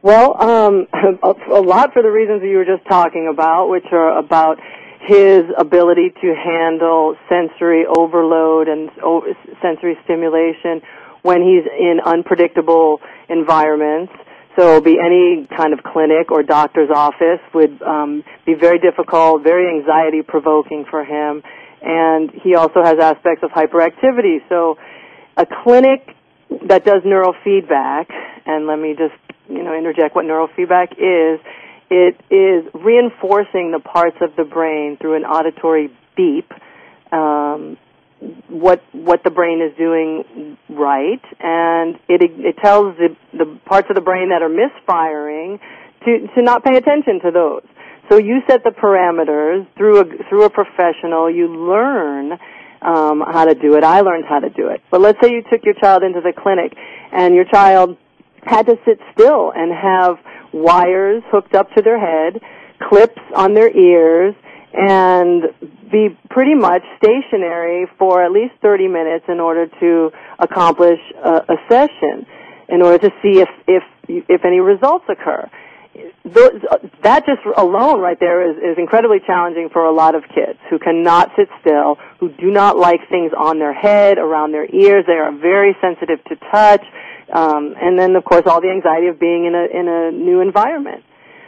Well, 0.01 0.41
um, 0.41 0.87
a 1.23 1.61
lot 1.61 1.93
for 1.93 2.01
the 2.01 2.09
reasons 2.09 2.41
that 2.41 2.47
you 2.47 2.57
were 2.57 2.65
just 2.65 2.87
talking 2.89 3.29
about, 3.31 3.69
which 3.69 3.85
are 3.91 4.17
about 4.17 4.57
his 5.01 5.43
ability 5.57 6.11
to 6.21 6.33
handle 6.33 7.15
sensory 7.29 7.85
overload 7.85 8.67
and 8.67 8.89
sensory 9.61 9.97
stimulation 10.03 10.81
when 11.27 11.41
he's 11.41 11.65
in 11.77 11.99
unpredictable 12.05 13.01
environments. 13.27 14.13
So 14.57 14.79
be 14.79 14.97
any 14.97 15.45
kind 15.45 15.73
of 15.73 15.83
clinic 15.83 16.31
or 16.31 16.41
doctor's 16.41 16.89
office 16.89 17.41
would 17.53 17.81
um, 17.81 18.23
be 18.45 18.53
very 18.53 18.79
difficult, 18.79 19.43
very 19.43 19.67
anxiety 19.77 20.21
provoking 20.21 20.85
for 20.89 21.03
him. 21.03 21.43
And 21.81 22.31
he 22.31 22.55
also 22.55 22.81
has 22.81 22.95
aspects 22.99 23.43
of 23.43 23.51
hyperactivity. 23.51 24.37
So 24.47 24.77
a 25.35 25.45
clinic 25.63 26.15
that 26.65 26.85
does 26.85 27.03
neurofeedback, 27.03 28.05
and 28.45 28.65
let 28.65 28.79
me 28.79 28.95
just, 28.97 29.19
you 29.49 29.63
know, 29.63 29.77
interject 29.77 30.15
what 30.15 30.23
neurofeedback 30.23 30.93
is, 30.93 31.41
it 31.89 32.15
is 32.31 32.65
reinforcing 32.73 33.71
the 33.71 33.81
parts 33.83 34.17
of 34.21 34.35
the 34.37 34.45
brain 34.45 34.97
through 34.99 35.15
an 35.17 35.25
auditory 35.25 35.89
beep 36.15 36.49
um, 37.11 37.77
what 38.49 38.81
what 38.93 39.23
the 39.23 39.29
brain 39.29 39.61
is 39.61 39.77
doing 39.77 40.57
right, 40.69 41.21
and 41.39 41.95
it 42.07 42.21
it 42.21 42.57
tells 42.63 42.97
the 42.97 43.15
the 43.33 43.59
parts 43.65 43.87
of 43.89 43.95
the 43.95 44.01
brain 44.01 44.29
that 44.29 44.41
are 44.41 44.49
misfiring 44.49 45.59
to 46.05 46.27
to 46.35 46.41
not 46.41 46.63
pay 46.63 46.77
attention 46.77 47.19
to 47.21 47.31
those. 47.31 47.63
So 48.09 48.17
you 48.17 48.41
set 48.47 48.63
the 48.63 48.71
parameters 48.71 49.67
through 49.75 49.99
a 49.99 50.05
through 50.29 50.45
a 50.45 50.49
professional. 50.49 51.29
You 51.29 51.47
learn 51.47 52.33
um, 52.81 53.21
how 53.21 53.45
to 53.45 53.53
do 53.53 53.75
it. 53.75 53.83
I 53.83 54.01
learned 54.01 54.25
how 54.25 54.39
to 54.39 54.49
do 54.49 54.69
it. 54.69 54.81
But 54.89 55.01
let's 55.01 55.19
say 55.21 55.31
you 55.31 55.43
took 55.51 55.63
your 55.63 55.75
child 55.75 56.03
into 56.03 56.21
the 56.21 56.33
clinic, 56.33 56.73
and 57.11 57.35
your 57.35 57.45
child 57.45 57.97
had 58.43 58.65
to 58.67 58.77
sit 58.85 58.99
still 59.13 59.51
and 59.53 59.71
have 59.73 60.17
wires 60.53 61.21
hooked 61.27 61.53
up 61.53 61.71
to 61.75 61.81
their 61.81 61.99
head, 61.99 62.41
clips 62.89 63.21
on 63.35 63.53
their 63.53 63.69
ears, 63.69 64.33
and 64.77 65.43
be 65.91 66.15
pretty 66.29 66.53
much 66.53 66.83
stationary 66.97 67.87
for 67.97 68.23
at 68.23 68.31
least 68.31 68.53
30 68.61 68.87
minutes 68.87 69.25
in 69.27 69.39
order 69.39 69.65
to 69.79 70.11
accomplish 70.37 70.99
a, 71.23 71.41
a 71.49 71.55
session, 71.67 72.27
in 72.69 72.83
order 72.83 73.09
to 73.09 73.15
see 73.23 73.39
if, 73.39 73.49
if, 73.67 73.83
if 74.07 74.45
any 74.45 74.59
results 74.59 75.05
occur. 75.09 75.49
Those, 76.23 76.61
that 77.01 77.25
just 77.25 77.41
alone 77.57 78.01
right 78.01 78.19
there 78.19 78.51
is, 78.51 78.57
is 78.57 78.77
incredibly 78.77 79.17
challenging 79.25 79.69
for 79.73 79.85
a 79.85 79.91
lot 79.91 80.13
of 80.13 80.21
kids 80.29 80.59
who 80.69 80.77
cannot 80.77 81.31
sit 81.35 81.49
still, 81.59 81.97
who 82.19 82.29
do 82.29 82.51
not 82.51 82.77
like 82.77 82.99
things 83.09 83.31
on 83.35 83.57
their 83.57 83.73
head, 83.73 84.19
around 84.19 84.51
their 84.51 84.69
ears. 84.69 85.05
They 85.07 85.13
are 85.13 85.31
very 85.31 85.75
sensitive 85.81 86.23
to 86.25 86.35
touch, 86.51 86.83
um, 87.33 87.73
and 87.81 87.97
then 87.97 88.15
of 88.15 88.23
course 88.25 88.43
all 88.45 88.61
the 88.61 88.69
anxiety 88.69 89.07
of 89.07 89.19
being 89.19 89.45
in 89.45 89.55
a 89.55 89.65
in 89.73 89.87
a 89.87 90.11
new 90.11 90.41
environment. 90.41 91.03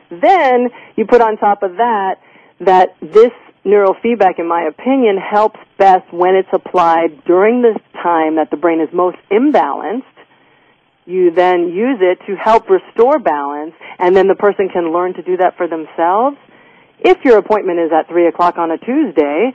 Then 0.10 0.70
you 0.96 1.06
put 1.06 1.22
on 1.22 1.38
top 1.38 1.62
of 1.62 1.78
that 1.78 2.16
that 2.62 2.96
this 3.02 3.32
neurofeedback, 3.66 4.40
in 4.40 4.48
my 4.48 4.64
opinion, 4.64 5.18
helps 5.18 5.60
best 5.78 6.12
when 6.12 6.36
it's 6.36 6.50
applied 6.54 7.24
during 7.26 7.62
the 7.62 7.80
time 8.02 8.36
that 8.36 8.50
the 8.52 8.58
brain 8.58 8.82
is 8.82 8.90
most 8.94 9.18
imbalanced. 9.32 10.04
You 11.06 11.32
then 11.32 11.70
use 11.70 12.00
it 12.02 12.20
to 12.28 12.36
help 12.36 12.70
restore 12.70 13.20
balance, 13.20 13.74
and 13.98 14.16
then 14.16 14.28
the 14.28 14.36
person 14.36 14.70
can 14.70 14.94
learn 14.94 15.14
to 15.16 15.22
do 15.24 15.38
that 15.38 15.58
for 15.58 15.68
themselves. 15.68 16.38
If 17.00 17.24
your 17.24 17.38
appointment 17.38 17.80
is 17.80 17.92
at 17.92 18.08
3 18.08 18.28
o'clock 18.28 18.58
on 18.58 18.72
a 18.72 18.78
Tuesday, 18.78 19.52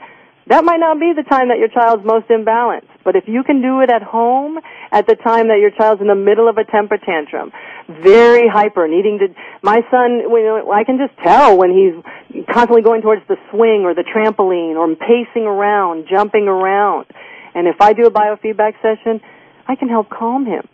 that 0.47 0.63
might 0.63 0.79
not 0.79 0.99
be 0.99 1.11
the 1.15 1.23
time 1.23 1.49
that 1.49 1.57
your 1.57 1.69
child's 1.69 2.05
most 2.05 2.27
imbalanced. 2.27 2.89
But 3.03 3.15
if 3.15 3.25
you 3.27 3.43
can 3.43 3.61
do 3.61 3.81
it 3.81 3.89
at 3.89 4.03
home 4.03 4.59
at 4.91 5.07
the 5.07 5.15
time 5.15 5.47
that 5.47 5.57
your 5.59 5.71
child's 5.71 6.01
in 6.01 6.07
the 6.07 6.15
middle 6.15 6.47
of 6.47 6.57
a 6.57 6.63
temper 6.63 6.97
tantrum, 6.97 7.51
very 7.89 8.47
hyper, 8.47 8.87
needing 8.87 9.19
to, 9.19 9.27
my 9.63 9.81
son, 9.89 10.21
you 10.29 10.43
know, 10.43 10.71
I 10.71 10.83
can 10.83 10.97
just 10.97 11.17
tell 11.25 11.57
when 11.57 11.71
he's 11.73 12.45
constantly 12.45 12.83
going 12.83 13.01
towards 13.01 13.21
the 13.27 13.37
swing 13.49 13.85
or 13.85 13.93
the 13.93 14.05
trampoline 14.05 14.77
or 14.77 14.93
pacing 14.95 15.47
around, 15.47 16.05
jumping 16.09 16.47
around. 16.47 17.07
And 17.55 17.67
if 17.67 17.81
I 17.81 17.93
do 17.93 18.05
a 18.05 18.11
biofeedback 18.11 18.73
session, 18.81 19.21
I 19.67 19.75
can 19.75 19.89
help 19.89 20.09
calm 20.09 20.45
him. 20.45 20.67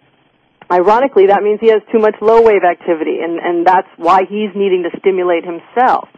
Ironically, 0.69 1.27
that 1.27 1.43
means 1.43 1.59
he 1.59 1.67
has 1.69 1.81
too 1.91 1.99
much 1.99 2.15
low 2.21 2.41
wave 2.41 2.63
activity 2.63 3.19
and, 3.21 3.39
and 3.39 3.67
that's 3.67 3.87
why 3.97 4.23
he's 4.23 4.51
needing 4.55 4.83
to 4.83 4.99
stimulate 4.99 5.43
himself. 5.43 6.09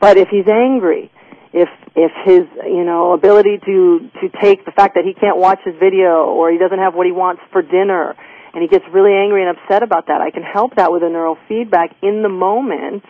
But 0.00 0.16
if 0.16 0.28
he's 0.28 0.48
angry, 0.48 1.10
if 1.52 1.68
if 1.94 2.12
his 2.24 2.44
you 2.64 2.84
know 2.84 3.12
ability 3.12 3.58
to 3.64 4.10
to 4.20 4.28
take 4.40 4.64
the 4.64 4.72
fact 4.72 4.94
that 4.94 5.04
he 5.04 5.14
can't 5.14 5.36
watch 5.36 5.60
his 5.64 5.74
video 5.78 6.24
or 6.24 6.50
he 6.50 6.58
doesn't 6.58 6.78
have 6.78 6.94
what 6.94 7.06
he 7.06 7.12
wants 7.12 7.42
for 7.52 7.62
dinner 7.62 8.16
and 8.54 8.62
he 8.62 8.68
gets 8.68 8.84
really 8.92 9.12
angry 9.12 9.46
and 9.46 9.56
upset 9.56 9.82
about 9.82 10.06
that 10.06 10.20
i 10.20 10.30
can 10.30 10.42
help 10.42 10.74
that 10.76 10.90
with 10.90 11.02
a 11.02 11.06
neurofeedback 11.06 11.94
in 12.02 12.22
the 12.22 12.28
moment 12.28 13.04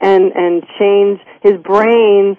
and 0.00 0.32
and 0.34 0.64
change 0.78 1.20
his 1.42 1.60
brain 1.62 2.36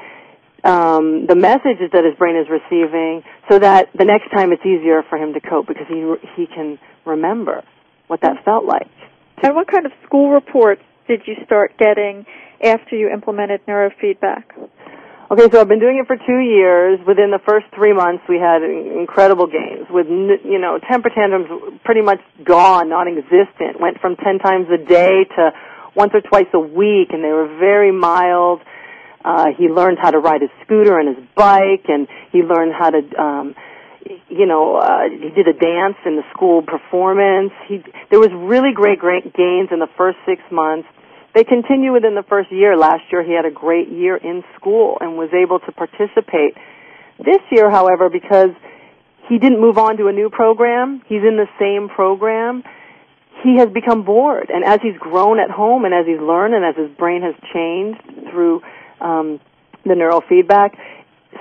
um, 0.64 1.28
the 1.28 1.36
messages 1.36 1.92
that 1.92 2.06
his 2.06 2.16
brain 2.18 2.38
is 2.38 2.48
receiving 2.50 3.24
so 3.50 3.60
that 3.60 3.90
the 3.98 4.06
next 4.06 4.32
time 4.32 4.52
it's 4.54 4.66
easier 4.66 5.04
for 5.10 5.18
him 5.18 5.34
to 5.34 5.42
cope 5.42 5.68
because 5.68 5.88
he 5.88 6.04
he 6.36 6.48
can 6.48 6.80
remember 7.06 7.64
what 8.08 8.22
that 8.22 8.44
felt 8.46 8.66
like. 8.66 8.90
And 9.42 9.56
what 9.56 9.68
kind 9.68 9.86
of 9.86 9.92
school 10.06 10.30
reports 10.30 10.82
did 11.08 11.22
you 11.26 11.36
start 11.46 11.78
getting 11.78 12.26
after 12.64 12.96
you 12.96 13.10
implemented 13.10 13.66
neurofeedback 13.66 14.44
Okay, 15.34 15.50
so 15.52 15.60
I've 15.60 15.68
been 15.68 15.80
doing 15.80 15.98
it 15.98 16.06
for 16.06 16.16
two 16.16 16.46
years. 16.46 17.00
Within 17.08 17.32
the 17.32 17.42
first 17.42 17.66
three 17.74 17.92
months, 17.92 18.22
we 18.30 18.38
had 18.38 18.62
incredible 18.62 19.48
gains 19.48 19.90
with, 19.90 20.06
you 20.06 20.60
know, 20.62 20.78
temper 20.78 21.10
tantrums 21.10 21.50
pretty 21.84 22.04
much 22.04 22.20
gone, 22.44 22.90
non-existent. 22.90 23.82
Went 23.82 23.98
from 24.00 24.16
10 24.16 24.38
times 24.38 24.68
a 24.70 24.78
day 24.78 25.26
to 25.36 25.50
once 25.96 26.12
or 26.14 26.22
twice 26.22 26.46
a 26.54 26.60
week, 26.60 27.10
and 27.10 27.24
they 27.24 27.34
were 27.34 27.48
very 27.58 27.92
mild. 27.92 28.62
Uh, 29.26 29.48
he 29.58 29.70
learned 29.70 29.98
how 30.00 30.12
to 30.12 30.20
ride 30.20 30.42
his 30.42 30.52
scooter 30.66 31.00
and 31.00 31.18
his 31.18 31.26
bike, 31.34 31.90
and 31.90 32.08
he 32.32 32.44
learned 32.44 32.74
how 32.78 32.92
to, 32.92 33.02
um, 33.18 33.56
you 34.30 34.46
know, 34.46 34.76
uh, 34.76 35.10
he 35.10 35.34
did 35.34 35.48
a 35.48 35.58
dance 35.58 35.98
in 36.06 36.16
the 36.16 36.24
school 36.30 36.62
performance. 36.62 37.54
He, 37.68 37.82
there 38.12 38.20
was 38.20 38.30
really 38.32 38.72
great, 38.72 39.00
great 39.00 39.34
gains 39.34 39.70
in 39.72 39.80
the 39.80 39.90
first 39.98 40.20
six 40.28 40.44
months 40.52 40.88
they 41.34 41.44
continue 41.44 41.92
within 41.92 42.16
the 42.16 42.24
first 42.24 42.52
year. 42.52 42.78
Last 42.78 43.04
year 43.12 43.24
he 43.24 43.34
had 43.34 43.46
a 43.46 43.52
great 43.52 43.90
year 43.90 44.16
in 44.16 44.44
school 44.56 44.98
and 45.02 45.18
was 45.18 45.30
able 45.34 45.60
to 45.60 45.72
participate. 45.72 46.56
This 47.18 47.42
year, 47.52 47.70
however, 47.70 48.10
because 48.10 48.52
he 49.30 49.40
didn't 49.40 49.60
move 49.60 49.78
on 49.78 49.98
to 49.98 50.08
a 50.08 50.12
new 50.12 50.30
program, 50.30 51.02
he's 51.08 51.24
in 51.24 51.38
the 51.38 51.48
same 51.60 51.90
program, 51.90 52.64
he 53.44 53.58
has 53.58 53.70
become 53.70 54.04
bored. 54.04 54.50
And 54.54 54.64
as 54.64 54.80
he's 54.82 54.98
grown 55.00 55.40
at 55.40 55.50
home 55.50 55.86
and 55.86 55.94
as 55.94 56.06
he's 56.06 56.20
learned 56.20 56.54
and 56.54 56.64
as 56.64 56.76
his 56.76 56.96
brain 56.98 57.22
has 57.22 57.36
changed 57.54 58.32
through 58.32 58.62
um, 59.02 59.40
the 59.86 59.94
neurofeedback, 59.94 60.78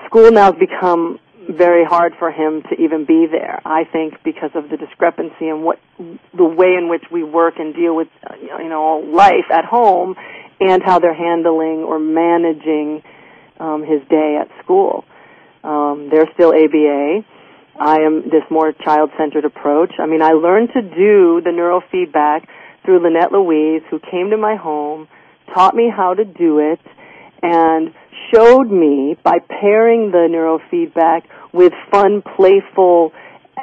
school 0.06 0.30
now 0.30 0.52
has 0.52 0.58
become 0.58 1.18
very 1.56 1.84
hard 1.84 2.14
for 2.18 2.30
him 2.30 2.62
to 2.62 2.80
even 2.82 3.04
be 3.04 3.26
there. 3.30 3.60
I 3.64 3.84
think 3.84 4.14
because 4.24 4.50
of 4.54 4.70
the 4.70 4.76
discrepancy 4.76 5.48
in 5.48 5.62
what 5.62 5.78
the 5.98 6.44
way 6.44 6.74
in 6.78 6.88
which 6.88 7.04
we 7.10 7.22
work 7.22 7.54
and 7.58 7.74
deal 7.74 7.94
with 7.94 8.08
you 8.40 8.68
know 8.68 8.98
life 8.98 9.50
at 9.50 9.64
home 9.64 10.14
and 10.60 10.82
how 10.82 10.98
they're 10.98 11.14
handling 11.14 11.84
or 11.84 11.98
managing 11.98 13.02
um, 13.58 13.82
his 13.82 14.00
day 14.08 14.38
at 14.40 14.48
school. 14.62 15.04
Um, 15.64 16.08
they're 16.10 16.28
still 16.34 16.50
ABA. 16.50 17.24
I 17.78 18.00
am 18.02 18.22
this 18.24 18.42
more 18.50 18.72
child-centered 18.72 19.44
approach. 19.44 19.92
I 19.98 20.06
mean, 20.06 20.22
I 20.22 20.32
learned 20.32 20.70
to 20.74 20.82
do 20.82 21.40
the 21.42 21.50
neurofeedback 21.50 22.46
through 22.84 23.02
Lynette 23.02 23.32
Louise, 23.32 23.82
who 23.90 23.98
came 23.98 24.30
to 24.30 24.36
my 24.36 24.56
home, 24.56 25.08
taught 25.54 25.74
me 25.74 25.90
how 25.94 26.14
to 26.14 26.24
do 26.24 26.58
it, 26.58 26.80
and 27.42 27.94
showed 28.32 28.70
me 28.70 29.16
by 29.22 29.38
pairing 29.38 30.10
the 30.10 30.28
neurofeedback 30.30 31.22
with 31.52 31.72
fun, 31.90 32.22
playful 32.36 33.12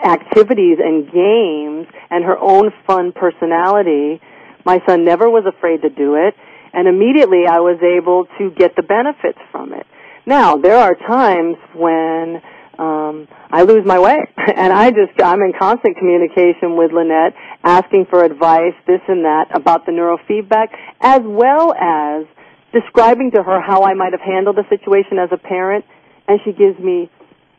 activities 0.04 0.78
and 0.80 1.06
games 1.12 1.88
and 2.10 2.24
her 2.24 2.38
own 2.38 2.72
fun 2.86 3.12
personality. 3.12 4.22
My 4.66 4.80
son 4.88 5.04
never 5.04 5.30
was 5.30 5.46
afraid 5.46 5.82
to 5.82 5.90
do 5.90 6.16
it, 6.16 6.36
and 6.74 6.88
immediately 6.88 7.44
I 7.50 7.60
was 7.60 7.80
able 7.82 8.28
to 8.38 8.52
get 8.52 8.76
the 8.76 8.84
benefits 8.84 9.40
from 9.52 9.74
it. 9.74 9.86
Now, 10.26 10.56
there 10.58 10.78
are 10.78 10.96
times 10.96 11.58
when 11.74 12.42
um, 12.78 13.28
I 13.52 13.64
lose 13.64 13.86
my 13.86 14.00
way, 14.00 14.18
and 14.38 14.72
I 14.72 14.92
just 14.92 15.20
I'm 15.22 15.42
in 15.42 15.54
constant 15.58 15.98
communication 15.98 16.78
with 16.78 16.92
Lynette, 16.92 17.34
asking 17.64 18.06
for 18.10 18.24
advice, 18.24 18.74
this 18.88 19.02
and 19.08 19.26
that 19.26 19.48
about 19.54 19.86
the 19.86 19.92
neurofeedback, 19.92 20.68
as 21.02 21.22
well 21.24 21.74
as 21.74 22.26
describing 22.72 23.32
to 23.32 23.44
her 23.44 23.62
how 23.62 23.84
I 23.84 23.94
might 23.94 24.14
have 24.14 24.22
handled 24.22 24.58
the 24.58 24.66
situation 24.70 25.18
as 25.20 25.30
a 25.32 25.38
parent, 25.38 25.86
and 26.28 26.40
she 26.46 26.52
gives 26.52 26.80
me 26.80 27.10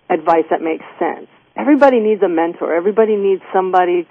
advice 0.08 0.44
that 0.50 0.60
makes 0.60 0.84
sense. 0.98 1.28
Everybody 1.56 2.00
needs 2.00 2.22
a 2.22 2.28
mentor. 2.28 2.74
Everybody 2.74 3.16
needs 3.16 3.42
somebody 3.52 4.06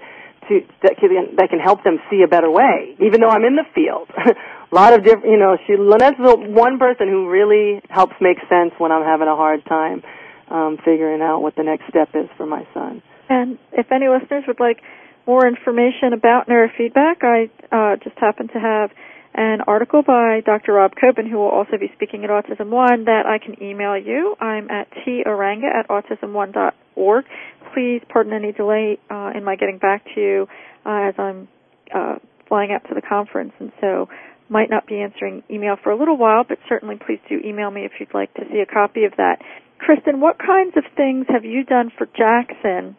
to 0.48 0.60
that 0.82 0.96
can 0.98 1.36
that 1.36 1.48
can 1.50 1.58
help 1.58 1.84
them 1.84 1.98
see 2.10 2.22
a 2.22 2.28
better 2.28 2.50
way. 2.50 2.96
Even 3.00 3.20
though 3.20 3.28
I'm 3.28 3.44
in 3.44 3.56
the 3.56 3.68
field, 3.74 4.08
a 4.16 4.74
lot 4.74 4.92
of 4.92 5.04
different. 5.04 5.26
You 5.26 5.38
know, 5.38 5.56
she 5.66 5.76
Lynette's 5.76 6.18
the 6.18 6.36
one 6.36 6.78
person 6.78 7.08
who 7.08 7.28
really 7.28 7.80
helps 7.88 8.14
make 8.20 8.38
sense 8.48 8.72
when 8.78 8.92
I'm 8.92 9.04
having 9.04 9.28
a 9.28 9.36
hard 9.36 9.64
time 9.64 10.02
um, 10.50 10.78
figuring 10.84 11.22
out 11.22 11.40
what 11.40 11.56
the 11.56 11.62
next 11.62 11.88
step 11.88 12.10
is 12.14 12.28
for 12.36 12.46
my 12.46 12.66
son. 12.74 13.02
And 13.28 13.58
if 13.72 13.90
any 13.92 14.08
listeners 14.08 14.44
would 14.48 14.60
like 14.60 14.82
more 15.26 15.46
information 15.46 16.12
about 16.12 16.48
neurofeedback, 16.48 17.22
I 17.22 17.50
uh, 17.70 17.96
just 18.02 18.18
happen 18.18 18.48
to 18.48 18.58
have 18.58 18.90
an 19.34 19.60
article 19.66 20.02
by 20.02 20.40
Dr. 20.44 20.74
Rob 20.74 20.92
Coben, 20.94 21.28
who 21.28 21.38
will 21.38 21.48
also 21.48 21.78
be 21.78 21.90
speaking 21.94 22.24
at 22.24 22.30
Autism 22.30 22.68
One, 22.70 23.04
that 23.04 23.26
I 23.26 23.38
can 23.38 23.62
email 23.62 23.96
you. 23.96 24.36
I'm 24.40 24.70
at 24.70 24.88
toranga 25.06 25.72
at 25.72 25.88
autism1.org. 25.88 27.24
Please 27.72 28.02
pardon 28.08 28.32
any 28.32 28.52
delay 28.52 28.98
uh, 29.10 29.30
in 29.34 29.44
my 29.44 29.56
getting 29.56 29.78
back 29.78 30.04
to 30.14 30.20
you 30.20 30.46
uh, 30.84 31.08
as 31.08 31.14
I'm 31.18 31.48
uh, 31.94 32.16
flying 32.48 32.72
out 32.72 32.88
to 32.88 32.94
the 32.94 33.02
conference, 33.02 33.52
and 33.60 33.70
so 33.80 34.08
might 34.48 34.68
not 34.68 34.86
be 34.86 35.00
answering 35.00 35.44
email 35.48 35.76
for 35.80 35.90
a 35.90 35.96
little 35.96 36.16
while, 36.16 36.42
but 36.46 36.58
certainly 36.68 36.96
please 36.96 37.20
do 37.28 37.38
email 37.44 37.70
me 37.70 37.84
if 37.84 37.92
you'd 38.00 38.12
like 38.12 38.34
to 38.34 38.42
see 38.50 38.58
a 38.58 38.66
copy 38.66 39.04
of 39.04 39.12
that. 39.16 39.36
Kristin, 39.78 40.18
what 40.18 40.38
kinds 40.38 40.76
of 40.76 40.84
things 40.96 41.26
have 41.28 41.44
you 41.44 41.64
done 41.64 41.90
for 41.96 42.06
Jackson 42.06 42.96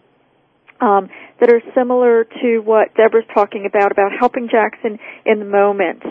um, 0.81 1.09
that 1.39 1.49
are 1.49 1.61
similar 1.75 2.25
to 2.41 2.59
what 2.59 2.93
Deborah's 2.95 3.27
talking 3.33 3.65
about, 3.65 3.91
about 3.91 4.11
helping 4.19 4.49
Jackson 4.49 4.99
in 5.25 5.39
the 5.39 5.45
moment? 5.45 6.03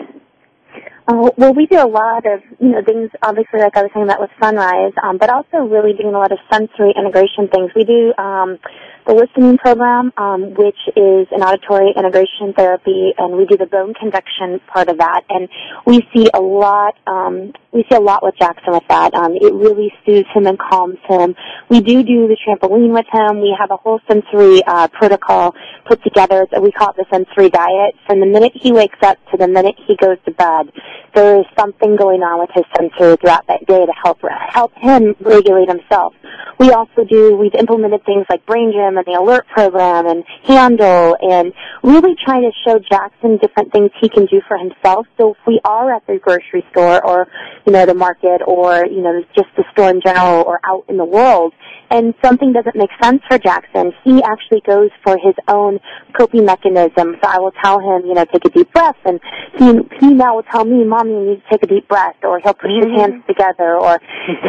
Uh, 1.07 1.29
well, 1.35 1.53
we 1.53 1.65
do 1.65 1.77
a 1.77 1.87
lot 1.87 2.25
of, 2.25 2.39
you 2.59 2.69
know, 2.69 2.81
things, 2.85 3.09
obviously, 3.21 3.59
like 3.59 3.75
I 3.75 3.81
was 3.83 3.91
saying 3.93 4.05
about 4.05 4.21
with 4.21 4.29
Son-Rise, 4.41 4.93
um, 5.03 5.17
but 5.17 5.29
also 5.29 5.57
really 5.67 5.93
doing 5.93 6.15
a 6.15 6.17
lot 6.17 6.31
of 6.31 6.39
sensory 6.49 6.93
integration 6.95 7.49
things. 7.49 7.71
We 7.75 7.83
do 7.83 8.13
um, 8.17 8.59
the 9.05 9.13
listening 9.13 9.57
program, 9.57 10.11
um, 10.17 10.53
which 10.53 10.77
is 10.95 11.27
an 11.31 11.41
auditory 11.41 11.93
integration 11.95 12.53
therapy, 12.55 13.13
and 13.17 13.35
we 13.35 13.45
do 13.45 13.57
the 13.57 13.65
bone 13.65 13.93
conduction 13.93 14.59
part 14.67 14.89
of 14.89 14.97
that. 14.99 15.23
And 15.29 15.49
we 15.85 16.07
see 16.13 16.29
a 16.33 16.39
lot, 16.39 16.95
um, 17.07 17.53
we 17.71 17.83
see 17.89 17.95
a 17.95 17.99
lot 17.99 18.23
with 18.23 18.35
Jackson 18.37 18.73
with 18.73 18.87
that. 18.89 19.13
Um, 19.13 19.33
it 19.35 19.53
really 19.53 19.91
soothes 20.05 20.27
him 20.33 20.45
and 20.45 20.57
calms 20.57 20.99
him. 21.07 21.35
We 21.69 21.81
do 21.81 22.03
do 22.03 22.27
the 22.27 22.37
trampoline 22.37 22.93
with 22.93 23.07
him. 23.11 23.41
We 23.41 23.55
have 23.57 23.71
a 23.71 23.77
whole 23.77 23.99
sensory 24.07 24.61
uh, 24.65 24.87
protocol 24.89 25.55
put 25.87 26.03
together. 26.03 26.47
We 26.61 26.71
call 26.71 26.91
it 26.91 26.97
the 26.97 27.05
sensory 27.11 27.49
diet. 27.49 27.95
From 28.05 28.19
the 28.19 28.27
minute 28.27 28.53
he 28.55 28.71
wakes 28.71 28.99
up 29.01 29.17
to 29.31 29.37
the 29.37 29.47
minute 29.47 29.75
he 29.87 29.95
goes 29.95 30.17
to 30.25 30.31
bed, 30.31 30.71
there 31.15 31.39
is 31.39 31.45
something 31.57 31.95
going 31.95 32.21
on 32.21 32.39
with 32.39 32.49
his 32.53 32.65
sensory 32.77 33.17
throughout 33.17 33.47
that 33.47 33.65
day 33.65 33.85
to 33.85 33.93
help 34.03 34.19
help 34.49 34.73
him 34.75 35.15
regulate 35.19 35.67
himself. 35.67 36.13
We 36.61 36.69
also 36.69 37.03
do. 37.09 37.35
We've 37.35 37.55
implemented 37.55 38.05
things 38.05 38.27
like 38.29 38.45
brain 38.45 38.71
gym 38.71 38.95
and 38.95 39.03
the 39.07 39.19
alert 39.19 39.47
program 39.47 40.05
and 40.05 40.23
handle 40.43 41.17
and 41.19 41.53
really 41.81 42.13
trying 42.23 42.43
to 42.43 42.51
show 42.63 42.77
Jackson 42.77 43.37
different 43.37 43.73
things 43.73 43.89
he 43.99 44.09
can 44.09 44.27
do 44.27 44.41
for 44.47 44.59
himself. 44.59 45.07
So 45.17 45.31
if 45.31 45.37
we 45.47 45.59
are 45.65 45.91
at 45.91 46.05
the 46.05 46.19
grocery 46.19 46.63
store 46.69 47.03
or, 47.03 47.27
you 47.65 47.73
know, 47.73 47.87
the 47.87 47.95
market 47.95 48.41
or, 48.45 48.85
you 48.85 49.01
know, 49.01 49.23
just 49.35 49.49
the 49.57 49.63
store 49.71 49.89
in 49.89 50.01
general 50.05 50.43
or 50.43 50.59
out 50.63 50.85
in 50.87 50.97
the 50.97 51.05
world 51.05 51.53
and 51.89 52.13
something 52.23 52.53
doesn't 52.53 52.75
make 52.75 52.91
sense 53.01 53.23
for 53.27 53.39
Jackson, 53.39 53.91
he 54.03 54.21
actually 54.21 54.61
goes 54.61 54.91
for 55.03 55.17
his 55.17 55.33
own 55.47 55.79
coping 56.15 56.45
mechanism. 56.45 57.17
So 57.23 57.27
I 57.27 57.39
will 57.39 57.53
tell 57.63 57.79
him, 57.79 58.05
you 58.05 58.13
know, 58.13 58.25
take 58.25 58.45
a 58.45 58.49
deep 58.49 58.71
breath 58.71 58.97
and 59.03 59.19
he, 59.57 59.73
he 59.99 60.13
now 60.13 60.35
will 60.35 60.43
tell 60.43 60.63
me, 60.63 60.83
mommy, 60.83 61.11
you 61.11 61.29
need 61.31 61.41
to 61.41 61.49
take 61.49 61.63
a 61.63 61.67
deep 61.67 61.87
breath 61.87 62.17
or 62.21 62.39
he'll 62.39 62.53
put 62.53 62.69
his 62.69 62.85
mm-hmm. 62.85 62.99
hands 62.99 63.23
together 63.27 63.79
or 63.79 63.99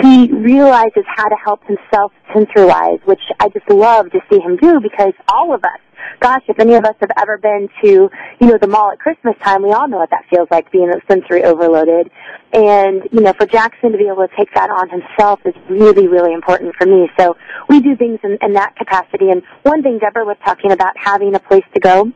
he 0.02 0.30
realizes 0.30 1.04
how 1.06 1.28
to 1.28 1.36
help 1.42 1.64
himself 1.64 2.01
sensory-wise, 2.32 2.98
which 3.04 3.20
I 3.38 3.48
just 3.48 3.68
love 3.70 4.10
to 4.10 4.20
see 4.30 4.40
him 4.40 4.56
do 4.56 4.80
because 4.80 5.12
all 5.28 5.54
of 5.54 5.62
us, 5.64 5.80
gosh, 6.20 6.42
if 6.48 6.58
any 6.58 6.74
of 6.74 6.84
us 6.84 6.94
have 7.00 7.10
ever 7.16 7.38
been 7.38 7.68
to, 7.82 8.10
you 8.40 8.46
know, 8.46 8.58
the 8.58 8.66
mall 8.66 8.90
at 8.92 8.98
Christmas 8.98 9.34
time, 9.42 9.62
we 9.62 9.72
all 9.72 9.88
know 9.88 9.98
what 9.98 10.10
that 10.10 10.24
feels 10.30 10.48
like 10.50 10.70
being 10.72 10.90
sensory 11.08 11.44
overloaded. 11.44 12.10
And, 12.52 13.02
you 13.12 13.20
know, 13.20 13.32
for 13.32 13.46
Jackson 13.46 13.92
to 13.92 13.98
be 13.98 14.08
able 14.08 14.26
to 14.26 14.36
take 14.36 14.52
that 14.54 14.70
on 14.70 14.88
himself 14.90 15.40
is 15.44 15.54
really, 15.68 16.08
really 16.08 16.32
important 16.32 16.74
for 16.76 16.86
me. 16.86 17.08
So 17.18 17.36
we 17.68 17.80
do 17.80 17.96
things 17.96 18.18
in, 18.24 18.38
in 18.42 18.54
that 18.54 18.76
capacity. 18.76 19.30
And 19.30 19.42
one 19.62 19.82
thing 19.82 19.98
Deborah 19.98 20.24
was 20.24 20.36
talking 20.44 20.72
about 20.72 20.94
having 20.96 21.34
a 21.34 21.40
place 21.40 21.64
to 21.74 21.80
go 21.80 22.12